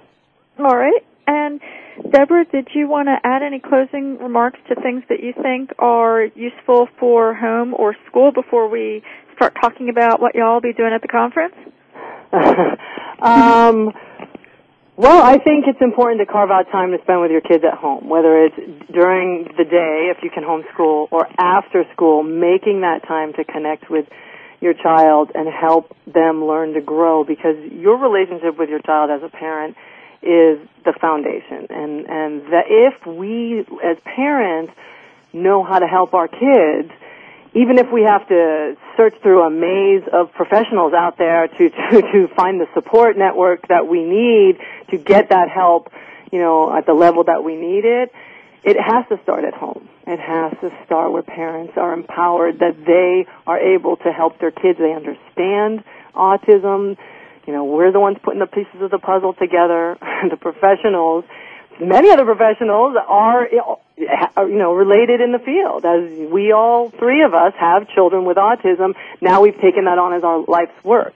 All 0.57 0.75
right. 0.75 1.03
And 1.27 1.61
Deborah, 2.11 2.45
did 2.45 2.69
you 2.73 2.87
want 2.87 3.07
to 3.07 3.17
add 3.23 3.43
any 3.43 3.59
closing 3.59 4.17
remarks 4.17 4.59
to 4.69 4.75
things 4.75 5.03
that 5.09 5.21
you 5.21 5.33
think 5.41 5.71
are 5.77 6.23
useful 6.33 6.87
for 6.99 7.35
home 7.35 7.73
or 7.75 7.95
school 8.07 8.31
before 8.31 8.67
we 8.67 9.03
start 9.39 9.55
talking 9.61 9.87
about 9.87 10.19
what 10.19 10.35
y'all 10.35 10.59
be 10.59 10.73
doing 10.73 10.91
at 10.93 11.01
the 11.01 11.07
conference? 11.07 11.55
um, 13.21 13.93
well, 14.97 15.23
I 15.23 15.37
think 15.37 15.63
it's 15.65 15.79
important 15.79 16.19
to 16.19 16.25
carve 16.25 16.51
out 16.51 16.69
time 16.73 16.91
to 16.91 16.97
spend 17.03 17.21
with 17.21 17.31
your 17.31 17.39
kids 17.39 17.63
at 17.63 17.77
home, 17.77 18.09
whether 18.09 18.43
it's 18.43 18.57
during 18.91 19.45
the 19.57 19.63
day, 19.63 20.11
if 20.11 20.21
you 20.21 20.29
can 20.29 20.43
homeschool, 20.43 21.07
or 21.09 21.25
after 21.39 21.85
school, 21.93 22.21
making 22.21 22.81
that 22.81 23.07
time 23.07 23.31
to 23.33 23.45
connect 23.45 23.89
with 23.89 24.07
your 24.59 24.73
child 24.73 25.31
and 25.33 25.47
help 25.47 25.95
them 26.05 26.43
learn 26.43 26.73
to 26.73 26.81
grow 26.81 27.23
because 27.23 27.55
your 27.71 27.97
relationship 27.97 28.59
with 28.59 28.67
your 28.67 28.81
child 28.81 29.09
as 29.09 29.23
a 29.23 29.29
parent 29.29 29.77
is 30.21 30.59
the 30.83 30.91
foundation. 30.99 31.67
And, 31.69 32.05
and 32.09 32.41
that 32.51 32.65
if 32.67 33.07
we 33.07 33.61
as 33.61 33.95
parents 34.03 34.73
know 35.31 35.63
how 35.63 35.79
to 35.79 35.87
help 35.87 36.13
our 36.13 36.27
kids, 36.27 36.91
even 37.53 37.79
if 37.79 37.87
we 37.91 38.03
have 38.03 38.27
to 38.27 38.75
search 38.95 39.15
through 39.21 39.43
a 39.43 39.49
maze 39.49 40.07
of 40.11 40.31
professionals 40.33 40.93
out 40.93 41.17
there 41.17 41.47
to, 41.47 41.69
to, 41.91 42.01
to 42.01 42.27
find 42.35 42.59
the 42.61 42.67
support 42.73 43.17
network 43.17 43.67
that 43.67 43.87
we 43.87 44.03
need 44.03 44.57
to 44.91 44.97
get 44.97 45.29
that 45.29 45.49
help, 45.49 45.91
you 46.31 46.39
know, 46.39 46.75
at 46.75 46.85
the 46.85 46.93
level 46.93 47.23
that 47.23 47.43
we 47.43 47.55
need 47.55 47.85
it, 47.85 48.11
it 48.63 48.77
has 48.79 49.05
to 49.09 49.19
start 49.23 49.45
at 49.45 49.53
home. 49.53 49.87
It 50.05 50.19
has 50.19 50.51
to 50.61 50.71
start 50.85 51.11
where 51.11 51.23
parents 51.23 51.73
are 51.77 51.93
empowered 51.93 52.59
that 52.59 52.83
they 52.85 53.25
are 53.47 53.59
able 53.59 53.95
to 53.97 54.11
help 54.11 54.39
their 54.39 54.51
kids. 54.51 54.77
They 54.77 54.93
understand 54.93 55.83
autism. 56.13 56.97
You 57.47 57.53
know, 57.53 57.63
we're 57.63 57.91
the 57.91 57.99
ones 57.99 58.17
putting 58.21 58.39
the 58.39 58.47
pieces 58.47 58.81
of 58.81 58.91
the 58.91 58.99
puzzle 58.99 59.33
together. 59.33 59.97
the 60.29 60.37
professionals 60.37 61.25
many 61.79 62.09
of 62.11 62.17
the 62.17 62.25
professionals 62.25 62.95
are, 63.07 63.47
you 63.47 64.57
know, 64.57 64.73
related 64.73 65.21
in 65.21 65.31
the 65.31 65.39
field. 65.39 65.85
As 65.85 66.29
we 66.29 66.51
all 66.51 66.89
three 66.89 67.23
of 67.23 67.33
us 67.33 67.53
have 67.59 67.89
children 67.89 68.25
with 68.25 68.37
autism, 68.37 68.95
now 69.21 69.41
we've 69.41 69.59
taken 69.59 69.85
that 69.85 69.97
on 69.97 70.13
as 70.13 70.23
our 70.23 70.43
life's 70.47 70.83
work. 70.83 71.13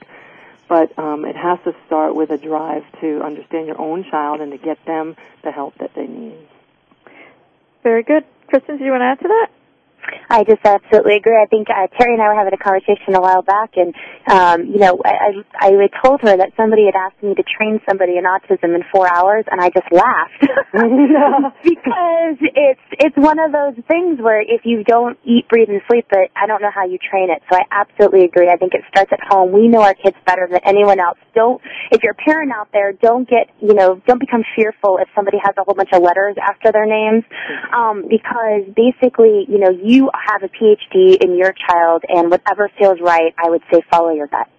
But 0.68 0.98
um, 0.98 1.26
it 1.26 1.36
has 1.36 1.60
to 1.66 1.76
start 1.86 2.16
with 2.16 2.30
a 2.32 2.38
drive 2.38 2.84
to 3.02 3.22
understand 3.22 3.68
your 3.68 3.80
own 3.80 4.06
child 4.10 4.42
and 4.42 4.52
to 4.52 4.58
get 4.58 4.84
them 4.86 5.16
the 5.44 5.52
help 5.52 5.78
that 5.80 5.94
they 5.94 6.08
need. 6.08 6.48
Very 7.84 8.04
good. 8.04 8.24
Kristin, 8.52 8.78
do 8.78 8.86
you 8.86 8.92
want 8.92 9.02
to 9.02 9.06
add 9.06 9.20
to 9.20 9.28
that? 9.28 9.48
I 10.30 10.44
just 10.44 10.62
absolutely 10.66 11.16
agree. 11.16 11.38
I 11.38 11.46
think 11.46 11.70
uh, 11.70 11.88
Teri 12.00 12.14
and 12.14 12.22
I 12.22 12.28
were 12.28 12.36
having 12.36 12.54
a 12.54 12.58
conversation 12.58 13.16
a 13.16 13.22
while 13.22 13.42
back, 13.42 13.78
and 13.78 13.94
um, 14.28 14.66
you 14.68 14.80
know, 14.80 15.02
I, 15.06 15.44
I 15.60 15.68
I 15.68 15.90
told 16.04 16.22
her 16.22 16.38
that 16.38 16.52
somebody 16.58 16.86
had 16.86 16.96
asked 16.96 17.22
me 17.22 17.36
to 17.36 17.44
train 17.44 17.80
somebody 17.88 18.18
in 18.18 18.26
autism 18.26 18.76
in 18.76 18.84
four 18.92 19.08
hours, 19.14 19.46
and 19.52 19.62
I 19.62 19.70
just 19.70 19.92
laughed 19.92 20.42
because 21.64 22.38
it's 22.42 22.88
it's 23.00 23.18
one 23.18 23.40
of 23.40 23.52
those 23.52 23.76
things 23.88 24.20
where 24.20 24.42
if 24.42 24.66
you 24.66 24.84
don't 24.84 25.18
eat, 25.24 25.48
breathe, 25.50 25.70
and 25.70 25.82
sleep 25.90 26.06
but 26.10 26.30
I 26.36 26.48
don't 26.48 26.62
know 26.62 26.72
how 26.74 26.86
you 26.86 26.98
train 26.98 27.30
it. 27.30 27.42
So 27.50 27.58
I 27.58 27.64
absolutely 27.72 28.26
agree. 28.26 28.50
I 28.50 28.58
think 28.58 28.74
it 28.74 28.82
starts 28.90 29.12
at 29.14 29.20
home. 29.22 29.52
We 29.52 29.68
know 29.68 29.82
our 29.82 29.94
kids 29.94 30.18
better 30.26 30.48
than 30.50 30.62
anyone 30.66 31.00
else. 31.00 31.18
Don't 31.36 31.62
if 31.92 32.02
you're 32.02 32.14
a 32.14 32.24
parent 32.26 32.52
out 32.52 32.70
there, 32.74 32.94
don't 32.94 33.30
get 33.30 33.50
you 33.62 33.74
know, 33.74 34.02
don't 34.08 34.20
become 34.20 34.44
fearful 34.56 34.98
if 34.98 35.08
somebody 35.16 35.38
has 35.44 35.54
a 35.58 35.64
whole 35.64 35.76
bunch 35.76 35.90
of 35.94 36.02
letters 36.02 36.36
after 36.42 36.72
their 36.72 36.86
names, 36.86 37.24
um, 37.74 38.06
because 38.10 38.66
basically, 38.76 39.46
you 39.48 39.60
know, 39.60 39.70
you 39.70 39.93
you 39.94 40.10
have 40.14 40.44
a 40.44 40.50
PhD 40.50 41.24
in 41.24 41.38
your 41.38 41.54
child 41.54 42.04
and 42.10 42.32
whatever 42.32 42.70
feels 42.80 43.00
right, 43.00 43.34
I 43.38 43.50
would 43.50 43.62
say 43.72 43.82
follow 43.90 44.10
your 44.10 44.28
gut. 44.28 44.50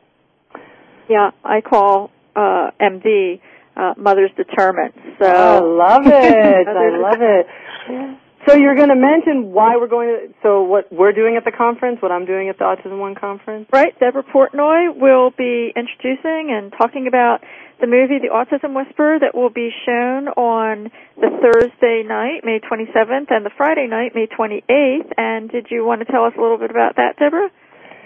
Yeah, 1.08 1.32
I 1.44 1.60
call 1.60 2.10
uh, 2.36 2.70
MD 2.80 3.40
uh, 3.76 3.94
Mother's 3.96 4.30
Determined. 4.36 4.94
So 5.18 5.26
I 5.26 5.58
love 5.58 6.06
it. 6.06 6.68
I 6.68 6.98
love 6.98 7.20
it. 7.20 8.18
So 8.46 8.56
you're 8.56 8.76
going 8.76 8.92
to 8.92 8.96
mention 8.96 9.52
why 9.52 9.76
we're 9.76 9.88
going 9.88 10.08
to, 10.08 10.34
so 10.42 10.62
what 10.62 10.92
we're 10.92 11.12
doing 11.12 11.36
at 11.36 11.44
the 11.44 11.52
conference, 11.52 12.02
what 12.02 12.12
I'm 12.12 12.26
doing 12.26 12.50
at 12.50 12.58
the 12.58 12.64
Autism 12.64 12.98
One 12.98 13.14
conference? 13.14 13.68
Right. 13.72 13.98
Deborah 13.98 14.22
Portnoy 14.22 14.92
will 14.92 15.30
be 15.30 15.72
introducing 15.74 16.52
and 16.52 16.70
talking 16.76 17.06
about 17.08 17.40
the 17.80 17.86
movie 17.86 18.20
The 18.20 18.28
Autism 18.28 18.76
Whisperer 18.76 19.18
that 19.20 19.34
will 19.34 19.48
be 19.48 19.70
shown 19.86 20.28
on 20.36 20.92
the 21.16 21.32
Thursday 21.40 22.04
night, 22.04 22.44
May 22.44 22.60
27th, 22.60 23.32
and 23.32 23.46
the 23.46 23.50
Friday 23.56 23.86
night, 23.88 24.12
May 24.14 24.28
28th. 24.28 25.08
And 25.16 25.50
did 25.50 25.68
you 25.70 25.84
want 25.84 26.04
to 26.04 26.12
tell 26.12 26.24
us 26.24 26.34
a 26.36 26.40
little 26.40 26.58
bit 26.58 26.70
about 26.70 26.96
that, 26.96 27.16
Deborah? 27.18 27.48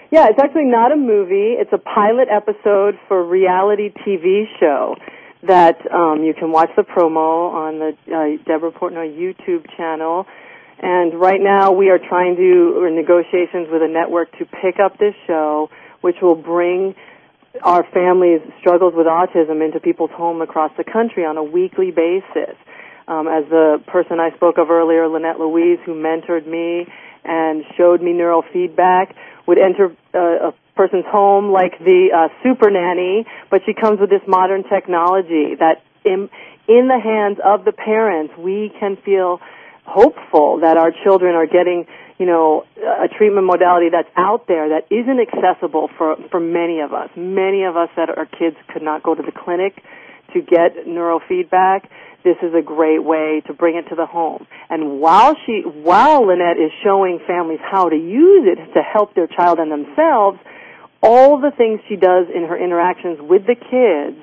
Yeah, 0.09 0.29
it's 0.29 0.39
actually 0.39 0.71
not 0.71 0.93
a 0.93 0.97
movie. 0.97 1.59
It's 1.59 1.73
a 1.73 1.77
pilot 1.77 2.29
episode 2.31 2.95
for 3.09 3.19
a 3.19 3.23
reality 3.23 3.91
TV 4.07 4.45
show 4.59 4.95
that 5.43 5.79
um, 5.91 6.23
you 6.23 6.33
can 6.33 6.51
watch 6.51 6.69
the 6.75 6.83
promo 6.83 7.53
on 7.53 7.79
the 7.79 7.95
uh, 8.11 8.43
Deborah 8.45 8.71
Portnoy 8.71 9.15
YouTube 9.15 9.65
channel. 9.77 10.25
And 10.81 11.19
right 11.19 11.39
now 11.41 11.71
we 11.71 11.89
are 11.89 11.99
trying 11.99 12.35
to, 12.35 12.73
we're 12.75 12.87
in 12.87 12.95
negotiations 12.95 13.67
with 13.71 13.81
a 13.81 13.87
network 13.87 14.31
to 14.39 14.45
pick 14.45 14.79
up 14.83 14.97
this 14.97 15.15
show, 15.27 15.69
which 16.01 16.17
will 16.21 16.35
bring 16.35 16.95
our 17.63 17.83
families' 17.91 18.41
struggles 18.59 18.93
with 18.95 19.07
autism 19.07 19.63
into 19.63 19.79
people's 19.79 20.11
home 20.11 20.41
across 20.41 20.71
the 20.77 20.83
country 20.83 21.25
on 21.25 21.37
a 21.37 21.43
weekly 21.43 21.91
basis. 21.91 22.55
Um, 23.07 23.27
as 23.27 23.43
the 23.49 23.81
person 23.87 24.19
I 24.19 24.35
spoke 24.35 24.57
of 24.57 24.69
earlier, 24.69 25.07
Lynette 25.07 25.39
Louise, 25.39 25.79
who 25.85 25.95
mentored 25.95 26.45
me 26.45 26.85
and 27.25 27.63
showed 27.75 28.01
me 28.01 28.11
neurofeedback, 28.13 29.15
would 29.47 29.57
enter 29.57 29.95
uh, 30.13 30.49
a 30.49 30.53
person's 30.79 31.03
home 31.11 31.51
like 31.51 31.75
the 31.83 32.07
uh, 32.15 32.31
super 32.41 32.71
nanny, 32.71 33.27
but 33.51 33.59
she 33.65 33.73
comes 33.75 33.99
with 33.99 34.09
this 34.09 34.23
modern 34.25 34.63
technology 34.63 35.59
that 35.59 35.83
in, 36.05 36.29
in 36.71 36.87
the 36.87 36.99
hands 37.03 37.37
of 37.43 37.65
the 37.65 37.73
parents, 37.75 38.31
we 38.39 38.71
can 38.79 38.95
feel 39.03 39.41
hopeful 39.83 40.61
that 40.61 40.77
our 40.77 40.95
children 41.03 41.35
are 41.35 41.47
getting 41.47 41.83
you 42.17 42.25
know, 42.25 42.63
a 42.77 43.07
treatment 43.07 43.47
modality 43.47 43.87
that's 43.91 44.09
out 44.15 44.47
there 44.47 44.69
that 44.69 44.87
isn't 44.91 45.19
accessible 45.19 45.89
for, 45.97 46.15
for 46.29 46.39
many 46.39 46.79
of 46.79 46.93
us. 46.93 47.09
Many 47.15 47.63
of 47.63 47.75
us 47.75 47.89
that 47.95 48.09
our 48.09 48.25
kids 48.25 48.55
could 48.71 48.81
not 48.81 49.03
go 49.03 49.15
to 49.15 49.21
the 49.21 49.31
clinic 49.31 49.81
to 50.33 50.41
get 50.41 50.85
neurofeedback. 50.85 51.87
This 52.23 52.35
is 52.43 52.53
a 52.53 52.61
great 52.61 53.03
way 53.03 53.41
to 53.47 53.53
bring 53.53 53.77
it 53.77 53.87
to 53.89 53.95
the 53.95 54.05
home. 54.05 54.47
And 54.69 54.99
while 54.99 55.35
she, 55.45 55.63
while 55.63 56.27
Lynette 56.27 56.59
is 56.59 56.71
showing 56.83 57.19
families 57.25 57.59
how 57.63 57.87
to 57.87 57.95
use 57.95 58.47
it 58.47 58.73
to 58.73 58.81
help 58.83 59.15
their 59.15 59.27
child 59.27 59.59
and 59.59 59.71
themselves, 59.71 60.39
all 61.01 61.39
the 61.39 61.51
things 61.55 61.79
she 61.87 61.95
does 61.95 62.27
in 62.33 62.43
her 62.43 62.57
interactions 62.57 63.19
with 63.21 63.43
the 63.47 63.55
kids 63.55 64.19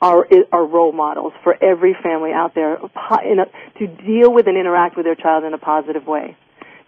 are 0.00 0.26
are 0.52 0.66
role 0.66 0.92
models 0.92 1.32
for 1.42 1.56
every 1.62 1.96
family 2.02 2.30
out 2.32 2.54
there 2.54 2.74
a, 2.74 3.78
to 3.78 3.86
deal 3.86 4.32
with 4.32 4.46
and 4.46 4.56
interact 4.56 4.96
with 4.96 5.06
their 5.06 5.14
child 5.14 5.44
in 5.44 5.54
a 5.54 5.58
positive 5.58 6.06
way. 6.06 6.36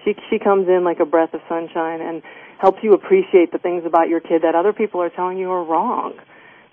She 0.05 0.15
she 0.31 0.39
comes 0.39 0.69
in 0.69 0.85
like 0.85 1.01
a 1.01 1.07
breath 1.07 1.35
of 1.35 1.41
sunshine 1.49 2.01
and 2.01 2.23
helps 2.59 2.79
you 2.83 2.93
appreciate 2.93 3.53
the 3.53 3.59
things 3.59 3.85
about 3.87 4.09
your 4.09 4.21
kid 4.21 4.43
that 4.43 4.55
other 4.55 4.73
people 4.73 5.01
are 5.01 5.11
telling 5.11 5.39
you 5.39 5.51
are 5.51 5.65
wrong. 5.65 6.15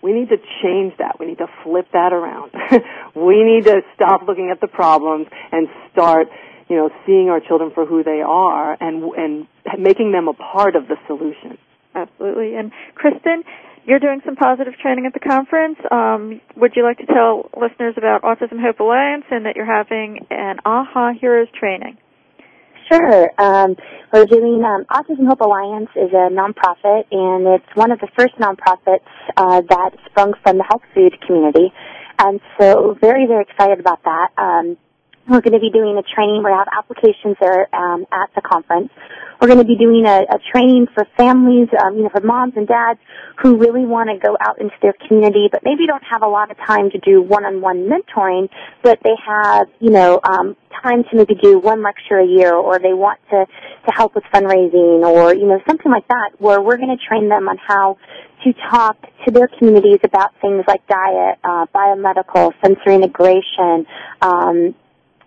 We 0.02 0.14
need 0.14 0.30
to 0.30 0.38
change 0.62 0.94
that. 1.00 1.20
We 1.20 1.26
need 1.26 1.40
to 1.40 1.48
flip 1.64 1.88
that 1.94 2.14
around. 2.14 2.52
we 3.16 3.44
need 3.44 3.66
to 3.66 3.82
stop 3.96 4.22
looking 4.28 4.52
at 4.52 4.62
the 4.62 4.68
problems 4.68 5.28
and 5.52 5.68
start, 5.92 6.28
you 6.70 6.76
know, 6.76 6.90
seeing 7.06 7.30
our 7.30 7.40
children 7.40 7.72
for 7.74 7.86
who 7.86 8.04
they 8.04 8.22
are 8.22 8.78
and 8.80 9.04
and 9.16 9.48
making 9.80 10.12
them 10.12 10.28
a 10.28 10.34
part 10.34 10.76
of 10.76 10.88
the 10.88 10.98
solution. 11.08 11.58
Absolutely. 11.96 12.56
And 12.56 12.72
Kristin, 12.94 13.42
you're 13.86 14.00
doing 14.00 14.22
some 14.26 14.36
positive 14.36 14.74
training 14.82 15.06
at 15.06 15.14
the 15.14 15.20
conference. 15.20 15.78
Um, 15.90 16.42
would 16.58 16.74
you 16.76 16.84
like 16.84 16.98
to 16.98 17.06
tell 17.06 17.50
listeners 17.56 17.96
about 17.98 18.24
Autism 18.24 18.60
Hope 18.60 18.80
Alliance 18.80 19.26
and 19.32 19.46
that 19.46 19.56
you're 19.56 19.66
having 19.66 20.26
an 20.30 20.58
AHA 20.66 21.14
Heroes 21.22 21.48
training? 21.58 21.98
Sure. 22.92 23.32
Um, 23.38 23.76
we're 24.14 24.26
doing 24.26 24.64
um, 24.64 24.86
Autism 24.92 25.28
Hope 25.28 25.42
Alliance 25.42 25.90
is 25.96 26.12
a 26.14 26.30
nonprofit, 26.30 27.06
and 27.12 27.48
it's 27.48 27.76
one 27.76 27.92
of 27.92 28.00
the 28.00 28.08
first 28.18 28.36
nonprofits 28.36 29.06
uh, 29.38 29.62
that 29.70 29.92
sprung 30.10 30.34
from 30.44 30.58
the 30.58 30.64
health 30.64 30.84
food 30.94 31.14
community. 31.26 31.74
And 32.20 32.40
so, 32.60 32.96
very, 33.02 33.26
very 33.28 33.44
excited 33.44 33.80
about 33.80 34.04
that. 34.04 34.30
Um, 34.38 34.78
we're 35.28 35.42
going 35.42 35.54
to 35.54 35.60
be 35.60 35.72
doing 35.72 35.98
a 35.98 36.04
training. 36.04 36.44
We 36.44 36.52
have 36.52 36.68
applications 36.72 37.36
there 37.42 37.74
um, 37.76 38.06
at 38.12 38.30
the 38.36 38.42
conference. 38.42 38.90
We're 39.42 39.48
going 39.48 39.60
to 39.60 39.66
be 39.66 39.76
doing 39.76 40.06
a, 40.06 40.22
a 40.30 40.40
training 40.52 40.88
for 40.94 41.06
families, 41.18 41.68
um, 41.84 41.98
you 41.98 42.04
know, 42.04 42.10
for 42.10 42.22
moms 42.22 42.54
and 42.56 42.68
dads 42.68 43.00
who 43.42 43.58
really 43.58 43.86
want 43.86 44.10
to 44.10 44.18
go 44.18 44.38
out 44.40 44.62
into 44.62 44.76
their 44.82 44.94
community, 45.08 45.50
but 45.52 45.62
maybe 45.64 45.88
don't 45.88 46.04
have 46.10 46.22
a 46.22 46.28
lot 46.28 46.52
of 46.52 46.58
time 46.58 46.90
to 46.92 47.00
do 47.00 47.22
one-on-one 47.22 47.90
mentoring, 47.90 48.50
but 48.82 49.00
they 49.04 49.16
have, 49.28 49.68
you 49.80 49.90
know, 49.90 50.22
um, 50.24 50.56
time 50.82 51.04
to 51.04 51.18
maybe 51.18 51.36
do 51.36 51.60
one 51.60 51.84
lecture 51.84 52.18
a 52.18 52.26
year, 52.26 52.54
or 52.54 52.80
they 52.80 52.94
want 52.94 53.20
to 53.30 53.46
to 53.46 53.92
help 53.92 54.16
with 54.16 54.24
fundraising, 54.34 55.04
or 55.04 55.34
you 55.34 55.46
know, 55.46 55.60
something 55.68 55.92
like 55.92 56.08
that. 56.08 56.32
Where 56.40 56.62
we're 56.62 56.78
going 56.78 56.96
to 56.96 57.04
train 57.06 57.30
them 57.30 57.50
on 57.50 57.58
how 57.58 57.98
to 58.44 58.54
talk 58.72 58.98
to 59.26 59.32
their 59.32 59.48
communities 59.48 60.00
about 60.04 60.34
things 60.40 60.64
like 60.68 60.86
diet, 60.88 61.40
uh, 61.44 61.66
biomedical, 61.74 62.54
sensory 62.62 62.96
integration. 62.96 63.86
Um, 64.22 64.76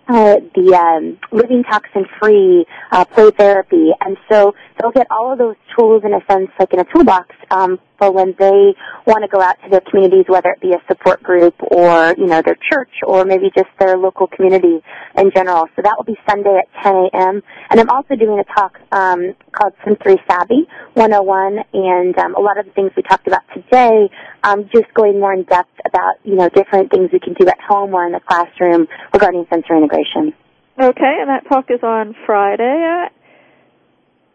uh, 0.09 0.37
the 0.55 0.75
um, 0.75 1.19
living 1.31 1.63
toxin 1.65 2.07
free 2.21 2.65
uh, 2.91 3.05
play 3.05 3.31
therapy, 3.31 3.91
and 4.01 4.17
so 4.31 4.55
they'll 4.81 4.93
get 4.93 5.07
all 5.11 5.33
of 5.33 5.39
those 5.39 5.57
tools 5.77 6.03
in 6.05 6.15
a 6.15 6.21
sense, 6.31 6.51
like 6.59 6.73
in 6.73 6.81
a 6.81 6.85
toolbox, 6.85 7.35
um, 7.51 7.79
for 7.99 8.11
when 8.11 8.35
they 8.39 8.75
want 9.07 9.23
to 9.23 9.29
go 9.29 9.43
out 9.43 9.57
to 9.65 9.71
their 9.71 9.81
communities, 9.81 10.25
whether 10.29 10.51
it 10.51 10.61
be 10.61 10.73
a 10.73 10.81
support 10.89 11.23
group 11.23 11.55
or 11.61 12.15
you 12.17 12.27
know 12.27 12.41
their 12.43 12.57
church 12.71 12.91
or 13.07 13.25
maybe 13.25 13.51
just 13.55 13.69
their 13.79 13.97
local 13.99 14.27
community 14.27 14.81
in 15.17 15.31
general. 15.35 15.67
So 15.77 15.83
that 15.83 15.95
will 15.97 16.05
be 16.05 16.17
Sunday 16.29 16.57
at 16.59 16.83
10 16.83 16.95
a.m. 16.95 17.43
And 17.71 17.81
I'm 17.81 17.91
also 17.91 18.15
doing 18.15 18.39
a 18.39 18.45
talk 18.55 18.79
um, 18.93 19.35
called 19.53 19.75
Sensory 19.85 20.17
Savvy 20.31 20.69
101, 20.95 21.59
and 21.75 22.19
um, 22.19 22.35
a 22.35 22.41
lot 22.41 22.59
of 22.59 22.67
the 22.67 22.73
things 22.73 22.93
we 22.97 23.03
talked 23.03 23.27
about 23.27 23.43
today, 23.55 24.09
um, 24.45 24.69
just 24.73 24.93
going 24.95 25.19
more 25.21 25.33
in 25.33 25.43
depth 25.45 25.75
about 25.85 26.15
you 26.25 26.37
know 26.37 26.49
different 26.49 26.91
things 26.91 27.11
we 27.13 27.21
can 27.21 27.35
do 27.35 27.49
at 27.49 27.61
home 27.61 27.95
or 27.95 28.07
in 28.07 28.13
the 28.13 28.21
classroom 28.21 28.87
regarding 29.13 29.47
sensory 29.51 29.79
integration. 29.79 30.33
Okay, 30.81 31.17
and 31.21 31.29
that 31.29 31.43
talk 31.49 31.67
is 31.71 31.83
on 31.83 32.15
Friday 32.25 33.05
at 33.05 33.13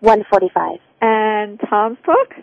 1:45. 0.02 0.80
And 1.02 1.60
Tom's 1.70 1.98
talk? 2.06 2.34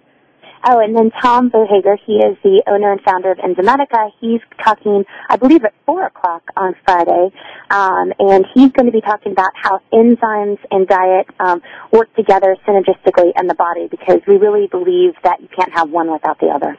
Oh, 0.62 0.78
and 0.78 0.94
then 0.94 1.10
Tom 1.22 1.50
Bohager, 1.50 1.96
he 2.04 2.16
is 2.16 2.36
the 2.42 2.62
owner 2.66 2.92
and 2.92 3.00
founder 3.00 3.32
of 3.32 3.38
Enzymedica. 3.38 4.10
He's 4.20 4.40
talking, 4.62 5.04
I 5.28 5.36
believe, 5.36 5.64
at 5.64 5.72
4 5.86 6.06
o'clock 6.06 6.42
on 6.54 6.74
Friday, 6.84 7.30
um, 7.70 8.12
and 8.18 8.44
he's 8.52 8.70
going 8.72 8.86
to 8.86 8.92
be 8.92 9.00
talking 9.00 9.32
about 9.32 9.52
how 9.54 9.80
enzymes 9.92 10.58
and 10.70 10.86
diet 10.86 11.28
um, 11.40 11.62
work 11.92 12.14
together 12.14 12.56
synergistically 12.68 13.32
in 13.40 13.46
the 13.46 13.54
body 13.54 13.88
because 13.90 14.20
we 14.26 14.36
really 14.36 14.66
believe 14.66 15.14
that 15.24 15.40
you 15.40 15.48
can't 15.48 15.72
have 15.72 15.90
one 15.90 16.12
without 16.12 16.38
the 16.40 16.48
other. 16.48 16.76